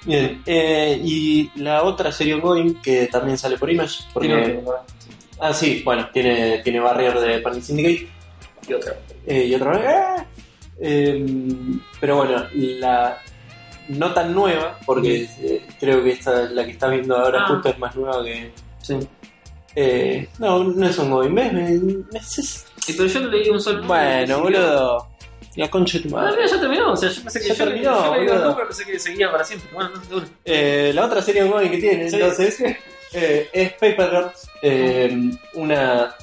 Bien, 0.05 0.42
eh, 0.45 1.01
y 1.03 1.51
la 1.57 1.82
otra 1.82 2.11
serie 2.12 2.34
ongoing 2.34 2.74
que 2.82 3.07
también 3.07 3.38
sale 3.38 3.57
por 3.57 3.70
Image, 3.70 4.01
porque... 4.12 4.28
Tiene 4.28 4.61
Ah, 5.40 5.53
sí, 5.53 5.82
bueno, 5.84 6.09
tiene, 6.12 6.59
tiene 6.62 6.78
Barrier 6.80 7.18
de 7.18 7.38
Panel 7.40 7.62
Syndicate 7.62 8.09
y 8.68 8.72
otra. 8.72 8.95
eh, 9.26 9.45
y 9.47 9.55
otra 9.55 9.72
¡Ah! 9.84 10.26
Eh, 10.80 11.24
pero 12.01 12.16
bueno, 12.16 12.45
la 12.55 13.18
no 13.88 14.12
tan 14.14 14.32
nueva, 14.32 14.78
porque 14.86 15.28
eh, 15.40 15.66
creo 15.78 16.03
que 16.03 16.11
esta, 16.12 16.42
la 16.51 16.64
que 16.64 16.70
está 16.72 16.88
viendo 16.88 17.16
ahora 17.16 17.42
Ah. 17.45 17.49
justo 17.49 17.68
es 17.68 17.78
más 17.78 17.95
nueva 17.97 18.24
que... 18.24 18.53
Sí. 18.80 20.28
no, 20.38 20.64
no 20.64 20.86
es 20.86 20.99
ongoing, 20.99 21.34
¿ves? 21.34 21.53
Me- 21.53 21.78
me- 21.78 22.18
es- 22.18 22.66
Sí, 22.78 22.92
pero 22.97 23.09
yo 23.09 23.20
lo 23.20 23.30
leí 23.30 23.49
un 23.49 23.61
solo. 23.61 23.82
Bueno, 23.86 24.40
boludo. 24.42 25.09
La 25.57 25.68
concha 25.70 25.98
de 25.98 26.09
tu 26.09 26.16
Ah, 26.16 26.22
madre. 26.22 26.36
mira, 26.36 26.46
ya 26.48 26.61
terminó. 26.61 26.92
O 26.92 26.96
sea, 26.96 27.09
yo 27.11 27.22
pensé 27.22 27.40
que 27.40 27.48
Ya 27.48 27.55
yo, 27.55 27.64
terminó, 27.64 28.16
yo 28.24 28.32
un 28.34 28.42
número, 28.42 28.66
pensé 28.68 28.84
que 28.84 28.98
seguía 28.98 29.30
para 29.30 29.44
siempre. 29.44 29.70
Bueno, 29.72 29.90
no, 30.11 30.16
una. 30.16 30.26
Eh, 30.44 30.92
la 30.94 31.05
otra 31.07 31.22
serie 31.22 31.42
ongoing 31.44 31.70
que 31.70 31.78
tiene, 31.78 32.11
Sí. 32.11 32.16
entonces, 32.16 32.61
eh, 33.12 33.48
es 33.52 33.72
Paper 33.74 34.11
Girls. 34.11 34.48
eh, 34.62 35.30
una. 35.55 36.14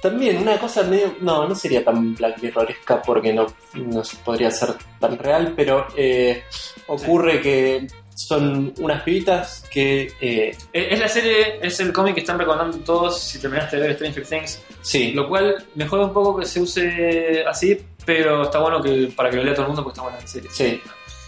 También 0.00 0.38
una 0.38 0.58
cosa 0.58 0.82
medio. 0.82 1.14
No, 1.20 1.46
no 1.48 1.54
sería 1.54 1.84
tan 1.84 2.14
Black 2.16 2.42
Mirroresca 2.42 3.00
porque 3.00 3.32
no, 3.32 3.46
no 3.74 4.02
podría 4.24 4.50
ser 4.50 4.70
tan 4.98 5.16
real, 5.16 5.52
pero 5.56 5.86
eh, 5.96 6.42
ocurre 6.88 7.40
que 7.40 7.86
son 8.16 8.74
unas 8.80 9.02
pibitas 9.04 9.64
que. 9.70 10.12
eh, 10.20 10.56
Eh, 10.72 10.88
Es 10.90 10.98
la 10.98 11.06
serie, 11.08 11.60
es 11.62 11.78
el 11.78 11.92
cómic 11.92 12.14
que 12.14 12.20
están 12.22 12.36
recordando 12.36 12.78
todos 12.78 13.20
si 13.20 13.38
terminaste 13.38 13.76
de 13.76 13.82
ver 13.88 13.94
Stranger 13.94 14.26
Things. 14.26 14.60
sí, 14.80 15.12
Lo 15.12 15.28
cual 15.28 15.64
me 15.76 15.86
jode 15.86 16.04
un 16.06 16.12
poco 16.12 16.36
que 16.36 16.46
se 16.46 16.60
use 16.60 17.44
así, 17.46 17.78
pero 18.04 18.42
está 18.44 18.58
bueno 18.58 18.80
que 18.82 19.12
para 19.14 19.30
que 19.30 19.36
lo 19.36 19.44
lea 19.44 19.54
todo 19.54 19.62
el 19.62 19.68
mundo, 19.68 19.82
pues 19.84 19.92
está 19.94 20.02
buena 20.02 20.18
la 20.20 20.26
serie. 20.26 20.50
sí. 20.52 20.80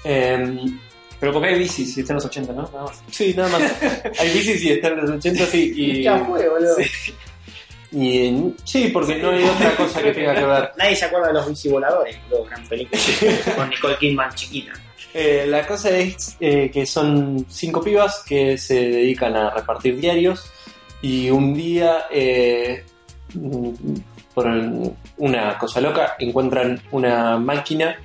Em, 0.05 0.79
Pero 1.18 1.33
porque 1.33 1.49
hay 1.49 1.59
bicis 1.59 1.97
y 1.97 2.01
está 2.01 2.12
en 2.12 2.16
los 2.16 2.25
80, 2.27 2.53
¿no? 2.53 2.62
Nada 2.62 2.85
más. 2.85 3.03
sí, 3.11 3.33
nada 3.35 3.49
más. 3.59 3.72
Hay 4.20 4.31
bicis 4.35 4.62
y 4.64 4.72
están 4.72 4.93
en 4.93 5.01
los 5.03 5.11
80, 5.12 5.47
sí. 5.47 5.72
Y, 5.75 6.03
Ya 6.03 6.18
fue, 6.18 6.47
boludo. 6.49 6.75
Sí. 6.77 7.14
y 7.93 8.27
en- 8.27 8.57
sí, 8.64 8.91
porque 8.93 9.16
no 9.16 9.31
hay 9.31 9.45
otra 9.45 9.75
cosa 9.77 10.03
que 10.03 10.12
tenga 10.12 10.35
que 10.35 10.45
ver. 10.45 10.70
Nadie 10.77 10.97
se 10.97 11.05
acuerda 11.07 11.29
de 11.29 11.33
los 11.35 11.49
bicivoladores, 11.49 12.18
boludo, 12.29 12.45
gran 12.47 12.66
película. 12.68 13.01
Con 13.57 13.70
Nicole 13.70 13.97
Kidman 13.97 14.35
chiquita. 14.35 14.72
Eh, 15.14 15.47
la 15.49 15.64
cosa 15.66 15.91
es 15.97 16.37
eh, 16.41 16.70
que 16.70 16.85
son 16.85 17.47
cinco 17.49 17.81
pibas 17.81 18.22
que 18.27 18.59
se 18.59 18.75
dedican 18.75 19.35
a 19.37 19.49
repartir 19.51 19.97
diarios 19.99 20.51
y 21.01 21.31
un 21.31 21.55
día, 21.55 22.07
eh, 22.11 22.85
por 24.35 24.47
una 25.19 25.59
cosa 25.59 25.81
loca, 25.81 26.17
encuentran 26.19 26.81
una 26.91 27.39
máquina 27.39 27.97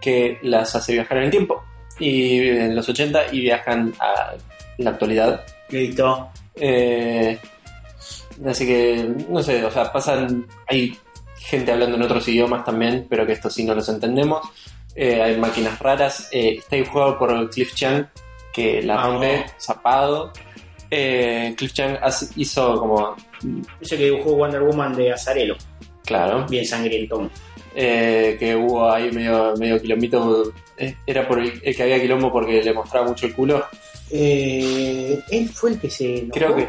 que 0.00 0.38
las 0.42 0.74
hace 0.74 0.94
viajar 0.94 1.18
en 1.18 1.24
el 1.24 1.30
tiempo 1.30 1.62
y 1.98 2.48
en 2.48 2.74
los 2.74 2.88
80 2.88 3.32
y 3.32 3.40
viajan 3.40 3.92
a 4.00 4.34
la 4.78 4.90
actualidad. 4.90 5.44
Listo. 5.68 6.30
Eh, 6.56 7.38
así 8.46 8.66
que, 8.66 9.08
no 9.28 9.42
sé, 9.42 9.64
o 9.64 9.70
sea, 9.70 9.92
pasan, 9.92 10.46
hay 10.66 10.96
gente 11.36 11.72
hablando 11.72 11.96
en 11.96 12.02
otros 12.02 12.26
idiomas 12.28 12.64
también, 12.64 13.06
pero 13.08 13.26
que 13.26 13.32
estos 13.32 13.52
sí 13.52 13.64
no 13.64 13.74
los 13.74 13.88
entendemos. 13.88 14.48
Eh, 14.94 15.22
hay 15.22 15.36
máquinas 15.36 15.78
raras. 15.78 16.28
Eh, 16.32 16.56
está 16.58 16.76
dibujado 16.76 17.18
por 17.18 17.50
Cliff 17.50 17.74
Chang, 17.74 18.06
que 18.52 18.82
la 18.82 19.02
rompe, 19.02 19.46
zapado. 19.58 20.32
Eh, 20.90 21.54
Cliff 21.56 21.72
Chang 21.72 21.98
hizo 22.36 22.78
como, 22.80 23.16
Ese 23.80 23.96
que 23.96 24.04
dibujó 24.06 24.34
Wonder 24.34 24.62
Woman 24.62 24.94
de 24.94 25.12
Azarelo. 25.12 25.56
Claro, 26.10 26.46
Bien 26.48 26.66
sangrientón. 26.66 27.30
eh, 27.74 28.36
que 28.38 28.54
hubo 28.56 28.90
ahí 28.90 29.10
medio, 29.12 29.54
medio 29.56 29.80
quilombito. 29.80 30.52
eh, 30.76 30.96
era 31.06 31.26
por 31.28 31.38
el, 31.38 31.60
el 31.62 31.76
que 31.76 31.82
había 31.84 32.00
quilombo 32.00 32.32
porque 32.32 32.62
le 32.62 32.72
mostraba 32.72 33.06
mucho 33.06 33.26
el 33.26 33.32
culo. 33.34 33.64
Eh, 34.10 35.20
él 35.30 35.48
fue 35.50 35.70
el 35.70 35.78
que 35.80 35.88
se 35.88 36.18
enojó, 36.18 36.32
Creo 36.32 36.56
que, 36.56 36.68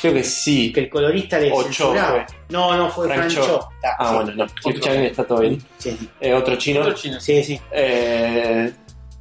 creo 0.00 0.14
que 0.14 0.24
sí. 0.24 0.72
que 0.72 0.80
el 0.80 0.88
colorista 0.88 1.38
le 1.38 1.50
O 1.52 1.56
Cho 1.56 1.64
censuraba. 1.64 2.24
fue. 2.26 2.36
No, 2.48 2.74
no, 2.76 2.90
fue 2.90 3.06
Frank 3.08 3.18
Frank 3.30 3.32
Cho. 3.34 3.46
Cho. 3.46 3.68
Ah, 3.84 3.96
Ah, 3.98 4.08
sí. 4.08 4.14
bueno, 4.14 4.32
no. 4.34 4.44
Otro. 4.64 4.80
Chang 4.80 5.04
está 5.04 5.24
todo 5.24 5.40
bien. 5.40 5.62
Sí, 5.78 5.98
Eh, 6.20 6.32
otro 6.32 6.56
chino. 6.56 6.80
Otro 6.80 6.94
chino. 6.94 7.20
sí, 7.20 7.44
sí. 7.44 7.60
Eh, 7.70 8.72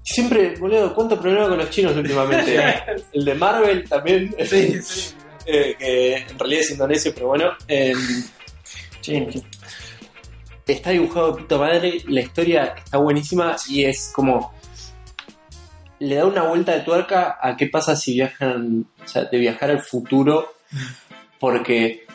siempre, 0.03 0.55
boludo, 0.57 0.93
cuánto 0.95 1.19
problema 1.19 1.49
con 1.49 1.57
los 1.57 1.69
chinos 1.69 1.95
últimamente. 1.95 2.57
el 3.13 3.25
de 3.25 3.33
Marvel 3.35 3.87
también, 3.89 4.33
Sí, 4.45 4.81
sí. 4.81 5.13
eh, 5.45 5.75
que 5.77 6.15
en 6.17 6.39
realidad 6.39 6.61
es 6.61 6.71
indonesio, 6.71 7.11
pero 7.13 7.27
bueno. 7.27 7.51
Chino, 9.01 9.31
chino. 9.31 9.45
está 10.67 10.91
dibujado 10.91 11.33
de 11.33 11.41
puta 11.41 11.57
madre, 11.57 12.03
la 12.07 12.21
historia 12.21 12.75
está 12.77 12.97
buenísima 12.97 13.55
y 13.69 13.85
es 13.85 14.11
como. 14.13 14.53
Le 15.99 16.15
da 16.15 16.25
una 16.25 16.43
vuelta 16.43 16.71
de 16.71 16.81
tuerca 16.81 17.37
a 17.39 17.55
qué 17.55 17.67
pasa 17.67 17.95
si 17.95 18.13
viajan, 18.13 18.87
o 19.03 19.07
sea, 19.07 19.25
de 19.25 19.37
viajar 19.37 19.69
al 19.69 19.81
futuro, 19.81 20.55
porque, 21.39 22.05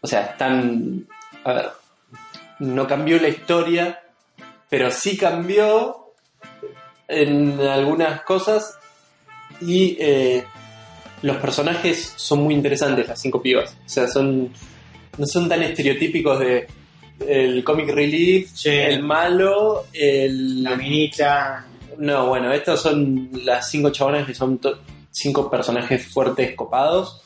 o 0.00 0.06
sea, 0.06 0.22
están. 0.22 1.08
A 1.44 1.52
ver, 1.52 1.70
no 2.60 2.86
cambió 2.86 3.20
la 3.20 3.28
historia, 3.28 4.02
pero 4.68 4.90
sí 4.90 5.16
cambió 5.16 6.12
en 7.08 7.60
algunas 7.60 8.22
cosas 8.22 8.78
y 9.60 9.96
eh, 9.98 10.44
los 11.22 11.36
personajes 11.38 12.12
son 12.16 12.42
muy 12.42 12.54
interesantes, 12.54 13.08
las 13.08 13.20
cinco 13.20 13.42
pibas. 13.42 13.76
O 13.84 13.88
sea, 13.88 14.06
son 14.06 14.52
no 15.18 15.26
son 15.26 15.48
tan 15.48 15.62
estereotípicos 15.62 16.38
de 16.40 16.66
el 17.26 17.64
comic 17.64 17.88
relief, 17.90 18.50
Sí. 18.54 18.70
el 18.70 19.02
malo, 19.02 19.86
el... 19.92 20.62
La 20.62 20.76
minita. 20.76 21.66
No, 21.98 22.28
bueno, 22.28 22.52
estos 22.52 22.80
son 22.80 23.28
las 23.44 23.68
cinco 23.70 23.90
chabonas 23.90 24.24
que 24.26 24.34
son 24.34 24.60
cinco 25.10 25.50
personajes 25.50 26.06
fuertes, 26.06 26.54
copados. 26.54 27.22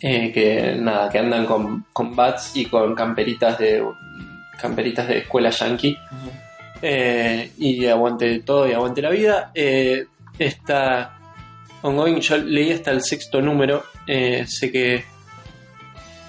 eh, 0.00 0.30
que 0.32 0.76
nada, 0.78 1.08
que 1.08 1.18
andan 1.18 1.44
con, 1.46 1.86
con 1.92 2.14
bats 2.14 2.52
y 2.54 2.66
con 2.66 2.94
camperitas 2.94 3.58
de 3.58 3.82
camperitas 4.60 5.08
de 5.08 5.18
escuela 5.18 5.50
yankee. 5.50 5.96
Eh, 6.82 7.50
y 7.58 7.86
aguante 7.86 8.38
todo 8.40 8.68
y 8.68 8.72
aguante 8.74 9.02
la 9.02 9.10
vida. 9.10 9.50
Eh, 9.54 10.04
está 10.38 11.18
ongoing, 11.82 12.20
yo 12.20 12.36
leí 12.36 12.72
hasta 12.72 12.90
el 12.92 13.02
sexto 13.02 13.40
número. 13.40 13.82
eh, 14.06 14.44
sé 14.46 14.70
que 14.70 15.04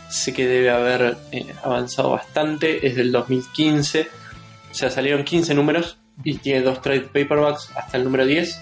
sé 0.10 0.34
que 0.34 0.48
debe 0.48 0.70
haber 0.70 1.18
eh, 1.32 1.54
avanzado 1.64 2.12
bastante. 2.12 2.86
Es 2.88 2.96
del 2.96 3.12
2015. 3.12 4.08
O 4.72 4.74
sea, 4.74 4.90
salieron 4.90 5.24
15 5.24 5.54
números 5.54 5.98
y 6.24 6.38
tiene 6.38 6.62
dos 6.62 6.82
trade 6.82 7.02
paperbacks 7.02 7.72
hasta 7.76 7.98
el 7.98 8.04
número 8.04 8.26
10. 8.26 8.62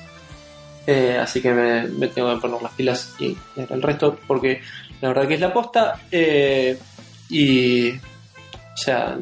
Eh, 0.88 1.18
así 1.22 1.42
que 1.42 1.52
me, 1.52 1.84
me 1.88 2.08
tengo 2.08 2.34
que 2.36 2.42
poner 2.42 2.62
las 2.62 2.72
pilas 2.74 3.14
y 3.20 3.38
el 3.58 3.82
resto 3.82 4.18
porque 4.26 4.62
la 5.02 5.10
verdad 5.10 5.28
que 5.28 5.34
es 5.34 5.42
la 5.42 5.52
posta. 5.54 6.00
eh, 6.12 6.78
y, 7.30 7.92
o 7.92 8.00
sea, 8.78 9.18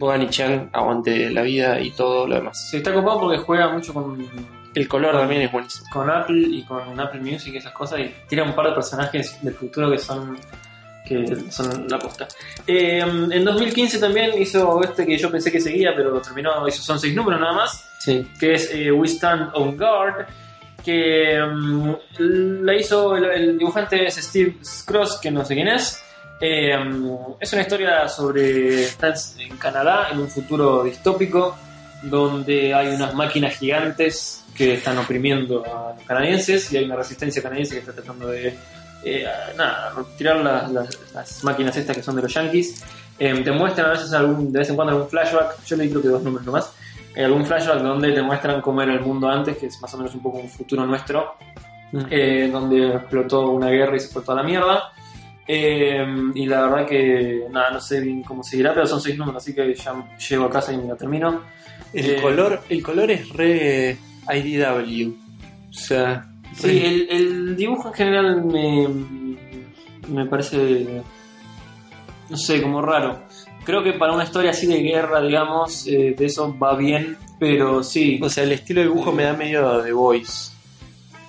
Bogan 0.00 0.22
y 0.22 0.28
Chan, 0.30 0.70
aguante 0.72 1.30
la 1.30 1.42
vida 1.42 1.80
y 1.80 1.92
todo 1.92 2.26
lo 2.26 2.34
demás. 2.36 2.68
Se 2.70 2.78
está 2.78 2.92
copado 2.92 3.20
porque 3.20 3.38
juega 3.38 3.68
mucho 3.72 3.94
con, 3.94 4.26
El 4.74 4.88
color 4.88 5.16
también 5.16 5.42
es 5.42 5.52
buenísimo. 5.52 5.86
con 5.92 6.10
Apple 6.10 6.48
y 6.50 6.62
con 6.64 6.98
Apple 6.98 7.20
Music 7.20 7.54
y 7.54 7.58
esas 7.58 7.72
cosas 7.72 8.00
y 8.00 8.12
tira 8.28 8.42
un 8.42 8.54
par 8.54 8.66
de 8.68 8.72
personajes 8.72 9.38
del 9.42 9.54
futuro 9.54 9.90
que 9.92 9.98
son 9.98 10.36
que 11.08 11.50
son 11.50 11.88
la 11.88 11.98
posta. 11.98 12.28
Eh, 12.66 12.98
en 13.00 13.44
2015 13.44 13.98
también 13.98 14.40
hizo 14.40 14.82
este 14.82 15.06
que 15.06 15.16
yo 15.16 15.30
pensé 15.30 15.50
que 15.50 15.60
seguía, 15.60 15.92
pero 15.96 16.20
terminó, 16.20 16.68
hizo, 16.68 16.82
son 16.82 17.00
seis 17.00 17.14
números 17.14 17.40
nada 17.40 17.54
más, 17.54 17.84
Sí. 17.98 18.26
que 18.38 18.54
es 18.54 18.70
eh, 18.72 18.92
We 18.92 19.08
Stand 19.08 19.50
on 19.54 19.76
Guard, 19.76 20.26
que 20.84 21.38
mm, 21.44 21.92
la 22.64 22.74
hizo 22.76 23.16
el, 23.16 23.24
el 23.24 23.58
dibujante 23.58 24.06
es 24.06 24.16
Steve 24.16 24.56
Cross, 24.86 25.18
que 25.20 25.30
no 25.30 25.44
sé 25.44 25.54
quién 25.54 25.68
es. 25.68 26.02
Eh, 26.40 26.72
es 27.40 27.52
una 27.52 27.62
historia 27.62 28.08
sobre 28.08 28.84
está 28.84 29.12
en 29.38 29.56
Canadá 29.56 30.08
en 30.12 30.20
un 30.20 30.28
futuro 30.28 30.84
distópico 30.84 31.56
donde 32.02 32.72
hay 32.72 32.94
unas 32.94 33.12
máquinas 33.14 33.56
gigantes 33.56 34.44
que 34.56 34.74
están 34.74 34.98
oprimiendo 34.98 35.64
a 35.64 35.94
los 35.96 36.06
canadienses 36.06 36.72
y 36.72 36.76
hay 36.76 36.84
una 36.84 36.94
resistencia 36.94 37.42
canadiense 37.42 37.74
que 37.74 37.80
está 37.80 37.92
tratando 37.92 38.28
de 38.28 38.56
eh, 39.04 39.26
nada, 39.56 39.92
tirar 40.16 40.36
las, 40.36 40.70
las- 40.72 40.98
las 41.14 41.44
máquinas 41.44 41.76
estas 41.76 41.96
que 41.96 42.02
son 42.02 42.16
de 42.16 42.22
los 42.22 42.32
yankees. 42.34 42.82
Eh, 43.18 43.34
te 43.42 43.50
muestran 43.50 43.86
a 43.88 43.90
veces 43.90 44.12
algún, 44.12 44.52
de 44.52 44.58
vez 44.60 44.68
en 44.70 44.76
cuando 44.76 44.92
algún 44.94 45.08
flashback, 45.08 45.64
yo 45.64 45.76
le 45.76 45.88
creo 45.90 46.02
que 46.02 46.08
dos 46.08 46.22
números 46.22 46.46
nomás, 46.46 46.72
eh, 47.16 47.24
algún 47.24 47.44
flashback 47.44 47.80
donde 47.82 48.12
te 48.12 48.22
muestran 48.22 48.60
cómo 48.60 48.80
era 48.82 48.92
el 48.94 49.00
mundo 49.00 49.28
antes, 49.28 49.56
que 49.58 49.66
es 49.66 49.80
más 49.80 49.92
o 49.94 49.98
menos 49.98 50.14
un 50.14 50.22
poco 50.22 50.38
un 50.38 50.48
futuro 50.48 50.86
nuestro, 50.86 51.34
Mm. 51.90 52.00
eh, 52.10 52.48
donde 52.52 52.88
explotó 52.96 53.50
una 53.50 53.70
guerra 53.70 53.96
y 53.96 54.00
se 54.00 54.08
fue 54.08 54.20
toda 54.22 54.42
la 54.42 54.46
mierda. 54.46 54.92
Eh, 55.46 56.06
y 56.34 56.44
la 56.46 56.60
verdad 56.68 56.86
que, 56.86 57.44
nada, 57.50 57.70
no 57.70 57.80
sé 57.80 58.00
bien 58.02 58.22
cómo 58.22 58.42
seguirá, 58.44 58.74
pero 58.74 58.86
son 58.86 59.00
seis 59.00 59.16
números, 59.16 59.42
así 59.42 59.54
que 59.54 59.74
ya 59.74 59.94
llego 60.28 60.44
a 60.44 60.50
casa 60.50 60.72
y 60.72 60.76
me 60.76 60.86
lo 60.88 60.96
termino. 60.96 61.40
El, 61.94 62.10
Eh, 62.10 62.20
color, 62.20 62.60
el 62.68 62.82
color 62.82 63.10
es 63.10 63.28
re 63.30 63.96
IDW. 64.30 65.14
O 65.70 65.72
sea, 65.72 66.27
Sí, 66.58 67.06
el 67.10 67.56
dibujo 67.56 67.88
en 67.88 67.94
general 67.94 68.44
me, 68.44 68.88
me 70.08 70.26
parece, 70.26 71.02
no 72.28 72.36
sé, 72.36 72.60
como 72.62 72.82
raro. 72.82 73.20
Creo 73.64 73.82
que 73.82 73.92
para 73.92 74.12
una 74.14 74.24
historia 74.24 74.50
así 74.50 74.66
de 74.66 74.80
guerra, 74.80 75.20
digamos, 75.20 75.86
eh, 75.86 76.14
de 76.18 76.24
eso 76.26 76.56
va 76.58 76.74
bien, 76.76 77.16
pero 77.38 77.82
sí. 77.84 78.18
o 78.22 78.28
sea, 78.28 78.44
el 78.44 78.52
estilo 78.52 78.80
de 78.80 78.88
dibujo 78.88 79.12
me 79.12 79.24
da 79.24 79.34
medio 79.34 79.82
de 79.82 79.92
Voice. 79.92 80.52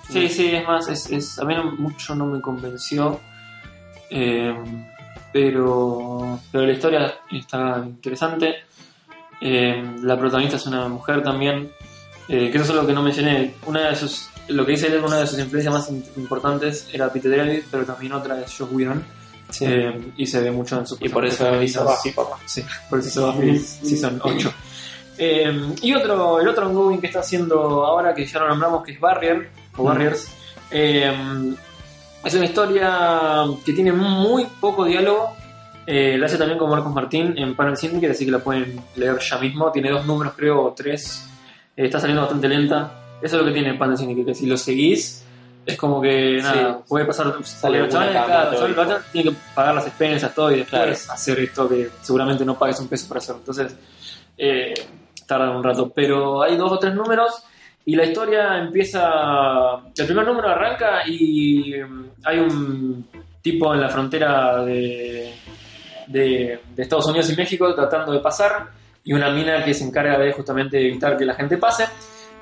Sí, 0.08 0.28
sí, 0.28 0.46
es 0.52 0.66
más, 0.66 0.88
es, 0.88 1.10
es- 1.10 1.38
a 1.38 1.44
mí 1.44 1.54
no- 1.54 1.72
mucho 1.76 2.14
no 2.14 2.26
me 2.26 2.40
convenció. 2.40 3.20
eh, 4.10 4.54
pero, 5.32 6.40
pero 6.50 6.66
la 6.66 6.72
historia 6.72 7.14
está 7.30 7.82
interesante. 7.86 8.56
Eh, 9.40 9.80
la 10.02 10.18
protagonista 10.18 10.56
es 10.56 10.66
una 10.66 10.88
mujer 10.88 11.22
también. 11.22 11.70
eh, 12.28 12.48
que 12.50 12.58
eso 12.58 12.72
es 12.72 12.80
lo 12.80 12.86
que 12.86 12.92
no 12.92 13.02
mencioné. 13.02 13.54
Una 13.66 13.88
de 13.90 13.96
sus, 13.96 14.28
lo 14.50 14.64
que 14.66 14.72
dice 14.72 14.86
él, 14.88 15.02
una 15.04 15.18
de 15.18 15.26
sus 15.26 15.38
influencias 15.38 15.72
más 15.72 15.90
importantes 16.16 16.88
era 16.92 17.12
Peter 17.12 17.36
David, 17.36 17.62
pero 17.70 17.84
también 17.84 18.12
otra 18.12 18.40
es 18.40 18.56
Josh 18.56 18.68
Whedon. 18.70 19.04
Sí. 19.50 19.64
Eh, 19.66 20.12
y 20.16 20.26
se 20.26 20.40
ve 20.40 20.50
mucho 20.50 20.78
en 20.78 20.86
su 20.86 20.96
y 21.00 21.08
por 21.08 21.24
eso 21.26 21.60
hizo 21.60 21.84
Buffy, 21.84 22.10
papá. 22.12 22.36
Sí, 22.46 22.64
por 22.88 23.00
eso 23.00 23.08
hizo 23.08 23.32
Buffy 23.32 23.58
Season 23.58 24.20
8. 24.22 24.52
Eh, 25.18 25.74
y 25.82 25.92
otro, 25.92 26.40
el 26.40 26.48
otro 26.48 26.68
ongoing 26.68 27.00
que 27.00 27.08
está 27.08 27.20
haciendo 27.20 27.84
ahora, 27.84 28.14
que 28.14 28.24
ya 28.24 28.38
lo 28.40 28.48
nombramos, 28.48 28.84
que 28.84 28.92
es 28.92 29.00
Barrier, 29.00 29.50
o 29.76 29.82
Mm. 29.82 29.86
Barriers, 29.86 30.28
eh, 30.70 31.54
es 32.24 32.34
una 32.34 32.44
historia 32.44 33.44
que 33.64 33.72
tiene 33.72 33.92
muy 33.92 34.46
poco 34.60 34.84
diálogo. 34.84 35.36
Eh, 35.86 36.16
la 36.16 36.26
hace 36.26 36.38
también 36.38 36.58
con 36.58 36.70
Marcos 36.70 36.94
Martín 36.94 37.34
en 37.36 37.56
Panel 37.56 37.76
Syndicate, 37.76 38.12
así 38.12 38.24
que 38.24 38.30
la 38.30 38.38
pueden 38.38 38.80
leer 38.96 39.18
ya 39.18 39.38
mismo. 39.38 39.72
Tiene 39.72 39.90
dos 39.90 40.06
números, 40.06 40.34
creo, 40.36 40.62
o 40.62 40.72
tres. 40.72 41.26
Está 41.76 41.98
saliendo 41.98 42.22
bastante 42.22 42.48
lenta. 42.48 42.99
Eso 43.22 43.36
es 43.36 43.42
lo 43.42 43.44
que 43.48 43.52
tiene 43.52 43.74
Panel 43.74 43.96
Syndicate, 43.96 44.26
que 44.26 44.34
si 44.34 44.46
lo 44.46 44.56
seguís, 44.56 45.24
es 45.66 45.76
como 45.76 46.00
que 46.00 46.38
nada, 46.42 46.74
Sí. 46.78 46.84
puede 46.88 47.04
pasar. 47.04 47.34
Sale 47.44 47.78
los 47.80 47.88
una 47.94 48.12
chavales, 48.12 48.14
cama, 48.14 48.74
claro, 48.74 49.00
tienen 49.12 49.32
que 49.34 49.40
pagar 49.54 49.74
las 49.74 49.86
expensas, 49.86 50.34
todo, 50.34 50.50
y 50.50 50.56
después 50.58 51.04
Claro. 51.04 51.14
hacer 51.14 51.38
esto 51.40 51.68
que 51.68 51.90
seguramente 52.00 52.44
no 52.44 52.58
pagues 52.58 52.80
un 52.80 52.88
peso 52.88 53.06
por 53.08 53.18
hacerlo. 53.18 53.40
Entonces, 53.40 53.76
eh, 54.38 54.72
tarda 55.26 55.50
un 55.50 55.62
rato. 55.62 55.90
Pero 55.94 56.42
hay 56.42 56.56
dos 56.56 56.72
o 56.72 56.78
tres 56.78 56.94
números 56.94 57.42
y 57.84 57.94
la 57.94 58.04
historia 58.04 58.58
empieza. 58.58 59.74
El 59.96 60.06
primer 60.06 60.26
número 60.26 60.48
arranca 60.48 61.06
y 61.06 61.74
mm, 61.82 62.04
hay 62.24 62.38
un 62.40 63.06
tipo 63.42 63.72
en 63.74 63.80
la 63.80 63.88
frontera 63.88 64.64
de, 64.64 65.32
de, 66.06 66.60
de 66.74 66.82
Estados 66.82 67.06
Unidos 67.06 67.30
y 67.30 67.36
México 67.36 67.74
tratando 67.74 68.12
de 68.12 68.18
pasar 68.20 68.68
y 69.04 69.12
una 69.12 69.30
mina 69.30 69.64
que 69.64 69.72
se 69.72 69.84
encarga 69.84 70.18
de 70.18 70.32
justamente 70.32 70.78
evitar 70.78 71.16
que 71.16 71.24
la 71.24 71.34
gente 71.34 71.56
pase. 71.56 71.84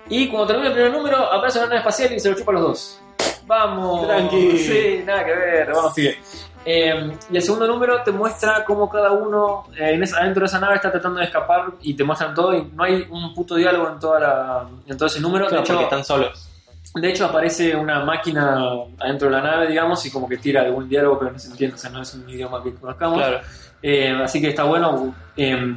Y 0.09 0.29
cuando 0.29 0.47
termina 0.47 0.69
el 0.69 0.75
primer 0.75 0.93
número, 0.93 1.17
aparece 1.33 1.59
una 1.59 1.69
nave 1.69 1.79
espacial 1.79 2.13
y 2.13 2.21
se 2.21 2.31
lo 2.31 2.37
chupa 2.37 2.53
a 2.53 2.55
los 2.55 2.63
dos. 2.63 3.01
Vamos, 3.47 4.07
Tranqui. 4.07 4.59
Sí, 4.59 5.03
nada 5.07 5.25
que 5.25 5.35
ver, 5.35 5.73
vamos, 5.73 5.95
sigue. 5.95 6.19
Eh, 6.65 7.17
y 7.31 7.37
el 7.37 7.43
segundo 7.43 7.67
número 7.67 8.03
te 8.03 8.11
muestra 8.11 8.63
cómo 8.65 8.91
cada 8.91 9.13
uno 9.13 9.65
eh, 9.75 9.93
en 9.95 10.03
esa, 10.03 10.19
adentro 10.19 10.41
de 10.41 10.47
esa 10.47 10.61
nave 10.61 10.75
está 10.75 10.91
tratando 10.91 11.19
de 11.19 11.25
escapar 11.25 11.65
y 11.81 11.95
te 11.95 12.05
muestran 12.05 12.35
todo 12.35 12.55
y 12.55 12.63
no 12.63 12.83
hay 12.83 13.07
un 13.09 13.33
puto 13.33 13.55
diálogo 13.55 13.89
en 13.89 13.99
toda 13.99 14.21
la 14.21 14.69
en 14.87 14.97
todo 14.99 15.07
ese 15.07 15.21
número. 15.21 15.47
Claro, 15.47 15.63
de, 15.63 15.65
hecho, 15.65 15.73
porque 15.73 15.85
están 15.85 16.05
solos. 16.05 16.49
de 16.95 17.09
hecho 17.09 17.25
aparece 17.25 17.75
una 17.75 18.05
máquina 18.05 18.59
adentro 18.99 19.31
de 19.31 19.37
la 19.37 19.43
nave, 19.43 19.69
digamos, 19.69 20.05
y 20.05 20.11
como 20.11 20.29
que 20.29 20.37
tira 20.37 20.63
algún 20.63 20.89
diálogo, 20.89 21.19
pero 21.19 21.33
no 21.33 21.39
se 21.39 21.49
entiende, 21.49 21.77
o 21.77 21.79
sea, 21.79 21.91
no 21.91 22.03
es 22.03 22.13
un 22.13 22.29
idioma 22.29 22.63
que 22.63 22.75
conozcamos. 22.75 23.19
Claro. 23.19 23.41
Eh, 23.83 24.21
así 24.23 24.41
que 24.41 24.49
está 24.49 24.65
bueno 24.65 25.15
eh, 25.37 25.75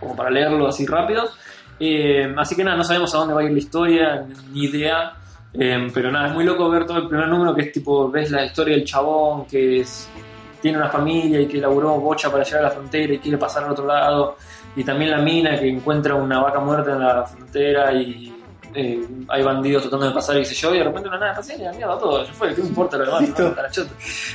como 0.00 0.16
para 0.16 0.30
leerlo 0.30 0.66
así 0.66 0.86
rápido. 0.86 1.28
Eh, 1.78 2.34
así 2.36 2.56
que 2.56 2.64
nada, 2.64 2.76
no 2.76 2.84
sabemos 2.84 3.14
a 3.14 3.18
dónde 3.18 3.34
va 3.34 3.40
a 3.40 3.44
ir 3.44 3.52
la 3.52 3.58
historia, 3.58 4.26
ni 4.52 4.64
idea. 4.64 5.12
Eh, 5.52 5.88
pero 5.92 6.10
nada, 6.10 6.28
es 6.28 6.34
muy 6.34 6.44
loco 6.44 6.68
ver 6.68 6.84
todo 6.86 6.98
el 6.98 7.08
primer 7.08 7.28
número 7.28 7.54
que 7.54 7.62
es 7.62 7.72
tipo, 7.72 8.10
ves 8.10 8.30
la 8.30 8.44
historia 8.44 8.74
del 8.76 8.84
chabón 8.84 9.46
que 9.46 9.80
es- 9.80 10.08
tiene 10.60 10.78
una 10.78 10.88
familia 10.88 11.40
y 11.40 11.46
que 11.48 11.58
laburó 11.58 11.98
bocha 12.00 12.30
para 12.30 12.42
llegar 12.44 12.60
a 12.60 12.64
la 12.64 12.70
frontera 12.70 13.12
y 13.14 13.18
quiere 13.18 13.38
pasar 13.38 13.64
al 13.64 13.70
otro 13.72 13.86
lado. 13.86 14.36
Y 14.74 14.84
también 14.84 15.10
la 15.10 15.18
mina 15.18 15.58
que 15.58 15.68
encuentra 15.68 16.14
una 16.14 16.40
vaca 16.42 16.60
muerta 16.60 16.92
en 16.92 17.00
la 17.00 17.24
frontera 17.24 17.92
y 17.92 18.35
eh, 18.76 19.00
hay 19.28 19.42
bandidos 19.42 19.82
tratando 19.82 20.06
de 20.08 20.12
pasar 20.14 20.36
y 20.36 20.40
qué 20.40 20.44
sé 20.46 20.54
yo, 20.54 20.74
y 20.74 20.78
de 20.78 20.84
repente 20.84 21.08
una 21.08 21.18
nave 21.18 21.32
espacial 21.32 21.60
y 21.60 21.64
la 21.64 21.72
mierda 21.72 21.98
todo, 21.98 22.24
ya 22.24 22.32
fue, 22.32 22.54
¿qué 22.54 22.60
importa 22.60 22.96
lo 22.98 23.04
demás? 23.06 23.20
¿no? 23.38 23.46
Está 23.48 23.62
la 23.62 23.70
chota. 23.70 23.90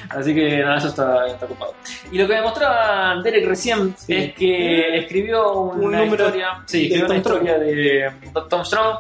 Así 0.10 0.36
que 0.36 0.58
nada, 0.60 0.78
eso 0.78 0.88
está, 0.88 1.28
está 1.28 1.46
ocupado. 1.46 1.74
Y 2.12 2.18
lo 2.18 2.28
que 2.28 2.34
me 2.34 2.42
mostraba 2.42 3.22
Derek 3.22 3.48
recién 3.48 3.94
Sí. 3.98 4.14
es 4.14 4.34
que 4.34 4.98
escribió 4.98 5.52
una 5.54 6.02
Un 6.04 6.10
historia, 6.10 6.48
sí, 6.66 6.84
escribió 6.84 7.06
una 7.06 7.22
Tom 7.22 7.34
historia 7.34 7.60
de 7.60 8.12
Tom 8.50 8.66
Strong. 8.66 8.98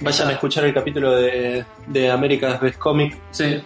Vayan 0.00 0.28
a 0.28 0.32
escuchar 0.32 0.64
el 0.64 0.74
capítulo 0.74 1.14
de, 1.16 1.64
de 1.86 2.10
America's 2.10 2.60
Best 2.60 2.78
Comic. 2.78 3.16
Sí. 3.30 3.62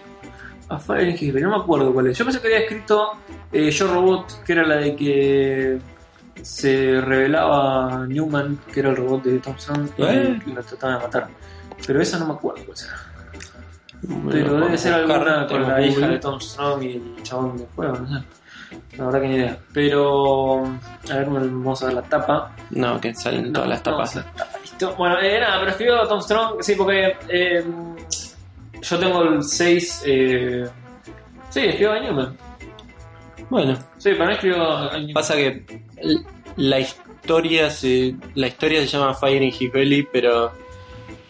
A 0.69 0.79
Fire 0.79 1.09
in 1.09 1.15
History, 1.19 1.41
no 1.43 1.49
me 1.49 1.63
acuerdo 1.63 1.91
cuál 1.93 2.07
es. 2.07 2.17
Yo 2.17 2.23
pensé 2.23 2.39
que 2.39 2.47
había 2.47 2.59
escrito 2.59 3.11
eh, 3.51 3.69
Yo 3.71 3.87
Robot, 3.87 4.43
que 4.45 4.53
era 4.53 4.65
la 4.65 4.75
de 4.77 4.95
que 4.95 5.77
se 6.41 6.99
revelaba 7.01 8.05
Newman, 8.07 8.59
que 8.73 8.79
era 8.79 8.89
el 8.89 8.95
robot 8.97 9.23
de 9.23 9.39
Tom 9.39 9.55
Strong, 9.57 9.89
y 9.97 10.03
¿Eh? 10.03 10.39
lo 10.45 10.63
trataba 10.63 10.93
de 10.97 10.99
matar. 11.03 11.27
Pero 11.85 12.01
esa 12.01 12.19
no 12.19 12.27
me 12.27 12.33
acuerdo 12.33 12.63
cuál. 12.65 12.77
Bueno, 14.03 14.29
Pero 14.31 14.59
debe 14.61 14.77
ser 14.77 14.93
alguna 14.93 15.45
con 15.47 15.61
la 15.67 15.81
hija 15.81 16.07
de 16.07 16.19
Tom 16.19 16.39
Strong 16.39 16.83
y 16.83 16.91
el 16.93 17.23
chabón 17.23 17.57
de 17.57 17.67
juego, 17.75 17.97
no 17.97 18.19
sé. 18.19 18.25
La 18.97 19.05
verdad 19.05 19.21
que 19.21 19.27
ni 19.27 19.35
idea. 19.35 19.57
Pero, 19.73 20.63
a 20.65 21.15
ver, 21.15 21.25
vamos 21.29 21.83
a 21.83 21.85
ver 21.87 21.95
la 21.95 22.01
tapa. 22.03 22.55
No, 22.71 22.99
que 22.99 23.13
salen 23.13 23.51
todas 23.51 23.69
las 23.69 23.83
tapas. 23.83 24.15
no. 24.15 24.95
Bueno, 24.95 25.19
eh, 25.21 25.39
nada, 25.39 25.59
pero 25.59 25.71
escribió 25.71 26.07
Tom 26.07 26.21
Strong, 26.21 26.61
sí, 26.61 26.75
porque 26.75 27.15
eh, 27.27 27.63
yo 28.81 28.99
tengo 28.99 29.23
el 29.23 29.43
6. 29.43 30.03
Eh, 30.05 30.69
sí, 31.49 31.59
escribió 31.59 31.91
a 31.91 31.99
Newman. 31.99 32.37
Bueno, 33.49 33.77
Sí, 34.01 34.15
para 34.15 34.31
mí 34.31 34.37
Newman. 34.41 35.13
pasa 35.13 35.35
que 35.35 35.63
la 36.57 36.79
historia 36.79 37.69
se, 37.69 38.15
la 38.33 38.47
historia 38.47 38.81
se 38.81 38.87
llama 38.87 39.13
Fire 39.13 39.43
in 39.43 39.53
His 39.57 39.71
Belly, 39.71 40.07
pero 40.11 40.51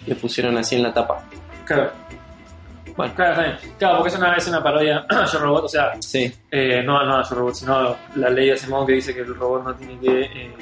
le 0.07 0.15
pusieron 0.15 0.57
así 0.57 0.78
en 0.78 0.84
la 0.84 0.93
tapa. 0.93 1.22
Claro. 1.65 1.91
Bueno, 2.95 3.13
Claro. 3.13 3.57
Claro, 3.78 3.97
porque 3.97 4.09
es 4.13 4.17
una, 4.17 4.36
es 4.36 4.47
una 4.47 4.63
parodia 4.63 5.05
a 5.09 5.26
Yo 5.26 5.39
Robot, 5.39 5.65
o 5.65 5.67
sea, 5.67 6.01
sí, 6.01 6.32
eh, 6.49 6.82
no, 6.82 7.03
no 7.05 7.17
a 7.17 7.30
Yo 7.30 7.36
Robot, 7.36 7.55
sino 7.55 7.97
la 8.15 8.30
ley 8.30 8.49
de 8.51 8.57
Simón 8.57 8.88
que 8.88 8.93
dice 8.93 9.13
que 9.13 9.19
el 9.19 9.36
robot 9.36 9.65
no 9.65 9.76
tiene 9.76 9.99
que 9.99 10.22
eh, 10.22 10.55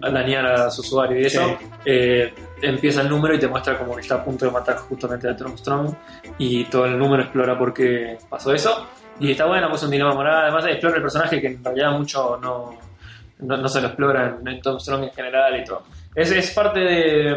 dañar 0.00 0.44
a 0.44 0.70
su 0.70 0.82
usuario 0.82 1.20
y 1.20 1.24
eso. 1.24 1.46
Sí. 1.58 1.66
Eh, 1.86 2.34
empieza 2.60 3.00
el 3.00 3.08
número 3.08 3.34
y 3.34 3.38
te 3.38 3.48
muestra 3.48 3.78
como 3.78 3.94
que 3.94 4.02
está 4.02 4.16
a 4.16 4.24
punto 4.24 4.44
de 4.44 4.50
matar 4.50 4.76
justamente 4.76 5.26
a 5.26 5.34
Tom 5.34 5.56
Strong 5.56 5.94
y 6.36 6.64
todo 6.64 6.84
el 6.84 6.98
número 6.98 7.22
explora 7.22 7.58
por 7.58 7.72
qué 7.72 8.18
pasó 8.28 8.52
eso. 8.52 8.86
Y 9.20 9.32
está 9.32 9.44
bueno, 9.46 9.68
pues 9.68 9.80
es 9.80 9.84
un 9.84 9.90
dilema 9.92 10.14
moral. 10.14 10.42
Además, 10.44 10.64
explora 10.66 10.96
el 10.96 11.02
personaje 11.02 11.40
que 11.40 11.46
en 11.48 11.62
realidad 11.64 11.92
mucho 11.92 12.38
no, 12.40 12.78
no, 13.40 13.56
no 13.56 13.68
se 13.68 13.80
lo 13.80 13.88
explora 13.88 14.36
en, 14.40 14.48
en 14.48 14.60
Tom 14.62 14.78
Strong 14.80 15.04
en 15.04 15.12
general 15.12 15.60
y 15.60 15.64
todo. 15.64 15.82
Es, 16.14 16.30
es 16.32 16.50
parte 16.50 16.80
de, 16.80 17.36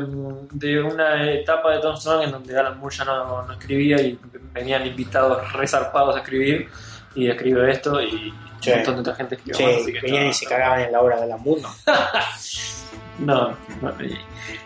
de 0.52 0.82
una 0.82 1.30
etapa 1.32 1.72
de 1.74 1.80
Tom 1.80 1.96
Strong 1.96 2.24
en 2.24 2.32
donde 2.32 2.58
Alan 2.58 2.80
Moore 2.80 2.96
ya 2.96 3.06
no, 3.06 3.44
no 3.44 3.54
escribía 3.54 4.02
y 4.02 4.18
venían 4.54 4.86
invitados 4.88 5.52
resarpados 5.54 6.16
a 6.16 6.20
escribir. 6.20 6.68
y 7.16 7.30
escribe 7.30 7.70
esto 7.72 8.02
y 8.02 8.34
Sí. 8.60 8.70
un 8.72 8.78
montón 8.78 8.96
de 8.96 9.02
otra 9.02 9.16
gente 9.16 9.36
escribió 9.36 9.68
más, 9.68 9.76
así 9.82 9.92
que 9.92 10.00
venían 10.00 10.28
y 10.28 10.34
se 10.34 10.46
cagaban 10.46 10.80
en 10.80 10.92
la 10.94 11.02
obra 11.02 11.20
de 11.20 11.28
la 11.28 11.36
mundo. 11.38 11.68
No, 13.20 13.50
no. 13.82 13.92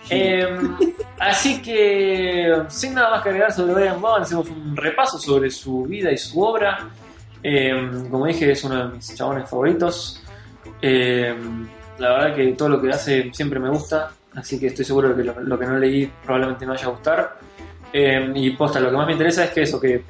Eh, 0.09 0.47
así 1.19 1.61
que, 1.61 2.55
sin 2.69 2.93
nada 2.93 3.09
más 3.11 3.23
que 3.23 3.29
agregar 3.29 3.51
sobre 3.51 3.73
Brian 3.73 4.01
Vaughan, 4.01 4.21
hacemos 4.21 4.47
un 4.49 4.75
repaso 4.77 5.17
sobre 5.19 5.49
su 5.51 5.83
vida 5.83 6.11
y 6.11 6.17
su 6.17 6.41
obra. 6.41 6.87
Eh, 7.43 7.89
como 8.09 8.25
dije, 8.25 8.51
es 8.51 8.63
uno 8.63 8.87
de 8.87 8.95
mis 8.95 9.15
chabones 9.15 9.49
favoritos. 9.49 10.23
Eh, 10.81 11.35
la 11.99 12.09
verdad 12.13 12.35
que 12.35 12.47
todo 12.53 12.69
lo 12.69 12.81
que 12.81 12.89
hace 12.91 13.31
siempre 13.33 13.59
me 13.59 13.69
gusta, 13.69 14.11
así 14.35 14.59
que 14.59 14.67
estoy 14.67 14.85
seguro 14.85 15.09
de 15.09 15.15
que 15.15 15.23
lo, 15.23 15.39
lo 15.41 15.57
que 15.59 15.65
no 15.65 15.77
leí 15.77 16.11
probablemente 16.23 16.65
me 16.65 16.71
vaya 16.73 16.85
a 16.85 16.89
gustar. 16.89 17.37
Eh, 17.93 18.31
y 18.35 18.51
posta, 18.51 18.79
lo 18.79 18.89
que 18.91 18.97
más 18.97 19.07
me 19.07 19.13
interesa 19.13 19.45
es 19.45 19.51
que 19.51 19.61
eso, 19.63 19.79
que 19.79 20.03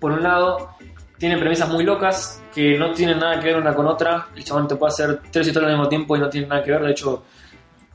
por 0.00 0.10
un 0.12 0.22
lado 0.22 0.70
tiene 1.18 1.38
premisas 1.38 1.68
muy 1.68 1.84
locas 1.84 2.42
que 2.52 2.76
no 2.78 2.92
tienen 2.92 3.18
nada 3.18 3.38
que 3.40 3.46
ver 3.46 3.56
una 3.56 3.74
con 3.74 3.86
otra. 3.86 4.26
El 4.34 4.44
chabón 4.44 4.66
te 4.68 4.76
puede 4.76 4.92
hacer 4.92 5.20
tres 5.30 5.46
historias 5.46 5.70
al 5.70 5.76
mismo 5.76 5.88
tiempo 5.88 6.16
y 6.16 6.20
no 6.20 6.28
tienen 6.28 6.48
nada 6.48 6.62
que 6.62 6.70
ver. 6.72 6.82
De 6.82 6.90
hecho, 6.90 7.24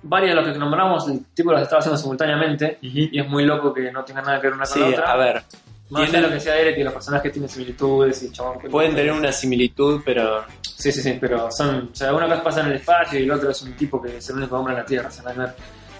varias 0.04 0.36
de 0.36 0.42
las 0.42 0.54
que 0.54 0.60
nombramos, 0.60 1.08
el 1.10 1.26
tipo 1.34 1.52
las 1.52 1.64
estaba 1.64 1.80
haciendo 1.80 1.98
simultáneamente 1.98 2.78
y 2.82 3.20
es 3.20 3.28
muy 3.28 3.44
loco 3.46 3.74
que 3.74 3.92
no 3.92 4.04
tengan 4.06 4.26
nada 4.26 4.40
que 4.40 4.48
ver 4.48 4.54
una 4.54 4.66
con 4.66 4.74
Sí, 4.74 4.80
la 4.80 4.88
otra. 4.88 5.12
a 5.12 5.18
ver, 5.18 5.44
Más 5.90 6.04
allá 6.10 6.22
de 6.22 6.28
lo 6.28 6.34
que 6.34 6.40
sea 6.40 6.58
Eric, 6.60 6.76
que 6.76 6.84
los 6.84 6.94
personajes 6.94 7.32
tienen 7.32 7.50
similitudes 7.50 8.24
y 8.24 8.32
chabón. 8.32 8.60
pueden 8.70 8.96
tener 8.96 9.12
una 9.12 9.32
similitud, 9.32 10.02
pero 10.06 10.44
Sí, 10.62 10.92
sí, 10.94 11.02
sí, 11.02 11.18
pero 11.20 11.52
son. 11.52 11.90
O 11.92 11.96
sea, 11.96 12.14
una 12.14 12.28
cosa 12.30 12.44
pasa 12.44 12.62
en 12.62 12.68
el 12.68 12.74
espacio 12.76 13.20
y 13.20 13.24
el 13.24 13.32
otro 13.32 13.50
es 13.52 13.62
un 13.64 13.74
tipo 13.74 14.02
que 14.02 14.18
es 14.18 14.30
el 14.30 14.38
único 14.38 14.58
hombre 14.58 14.74
en 14.76 14.80
la 14.80 14.86
Tierra, 14.86 15.12
se 15.12 15.22
van 15.24 15.42
a 15.42 15.46
ver. 15.46 15.56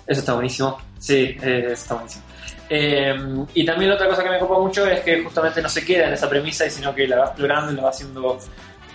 Eso 0.08 0.20
está 0.22 0.34
buenísimo. 0.34 0.78
Sí, 0.98 1.36
eh, 1.42 1.64
eso 1.66 1.74
está 1.74 1.94
buenísimo. 1.96 2.24
Eh, 2.70 3.16
y 3.56 3.66
también 3.66 3.90
la 3.90 3.96
otra 3.96 4.08
cosa 4.08 4.24
que 4.24 4.30
me 4.30 4.40
copa 4.40 4.58
mucho 4.60 4.86
es 4.86 5.02
que 5.02 5.22
justamente 5.24 5.62
no 5.62 5.68
se 5.70 5.84
queda 5.84 6.08
en 6.08 6.14
esa 6.14 6.30
premisa, 6.30 6.66
y 6.66 6.70
sino 6.72 6.94
que 6.96 7.08
la 7.08 7.18
va 7.18 7.26
explorando 7.26 7.72
y 7.72 7.76
la 7.76 7.84
va 7.84 7.90
haciendo 7.90 8.38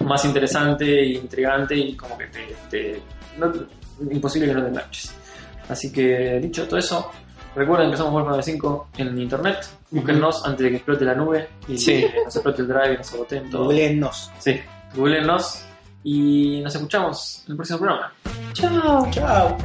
más 0.01 0.24
interesante 0.24 0.84
e 0.86 1.07
intrigante 1.14 1.74
y 1.76 1.95
como 1.97 2.16
que 2.16 2.26
te. 2.28 2.57
te- 2.70 3.03
no- 3.36 3.53
imposible 4.11 4.49
que 4.49 4.55
no 4.55 4.62
te 4.62 4.68
enganches. 4.68 5.14
Así 5.68 5.92
que, 5.92 6.38
dicho 6.40 6.66
todo 6.66 6.78
eso, 6.78 7.11
recuerden 7.55 7.90
que 7.90 7.96
somos 7.96 8.22
Wolf 8.24 8.44
5 8.44 8.88
en 8.98 9.18
internet. 9.20 9.66
Búsquennos 9.90 10.44
antes 10.46 10.64
de 10.64 10.70
que 10.70 10.76
explote 10.76 11.05
la 11.05 11.14
nube 11.14 11.48
y 11.68 11.78
Sí. 11.78 11.92
que 12.12 12.24
nos 12.24 12.34
explote 12.36 12.62
el 12.62 12.68
drive 12.68 12.94
y 12.94 12.96
nos 12.98 13.07
saboteen 13.07 13.50
todo. 13.50 13.64
Googleennos. 13.64 14.30
Sí, 14.38 14.61
googleennos 14.94 15.64
y 16.02 16.61
nos 16.62 16.74
escuchamos 16.74 17.42
en 17.46 17.52
el 17.52 17.57
próximo 17.57 17.78
programa. 17.80 18.12
Chao. 18.52 19.09
Chao. 19.11 19.57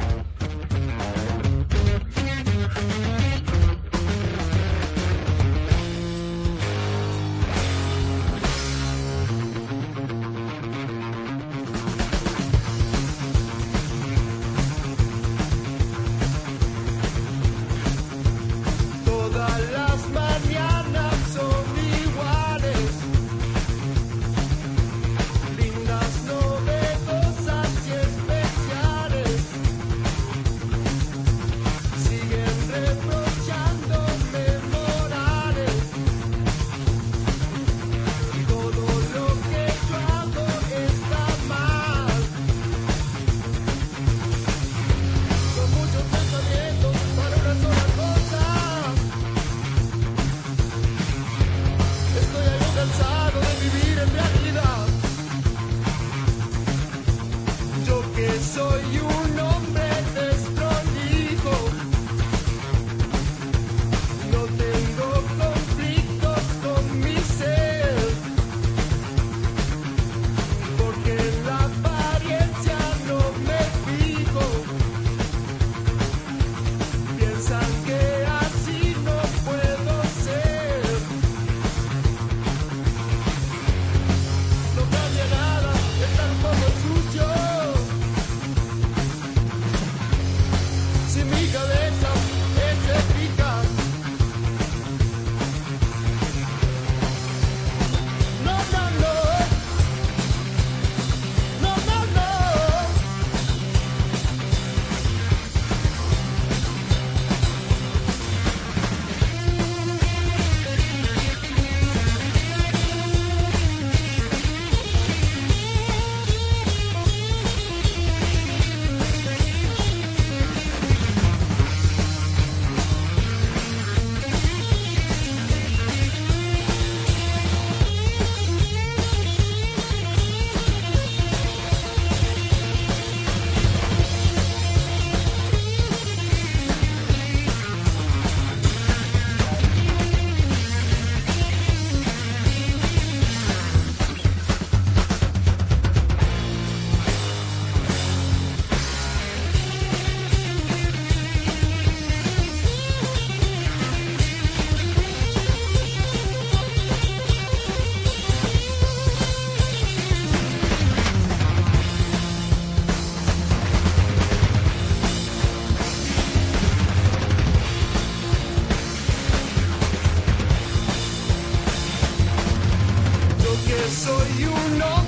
Que 174.10 174.34
soy 174.34 174.44
un 174.46 174.99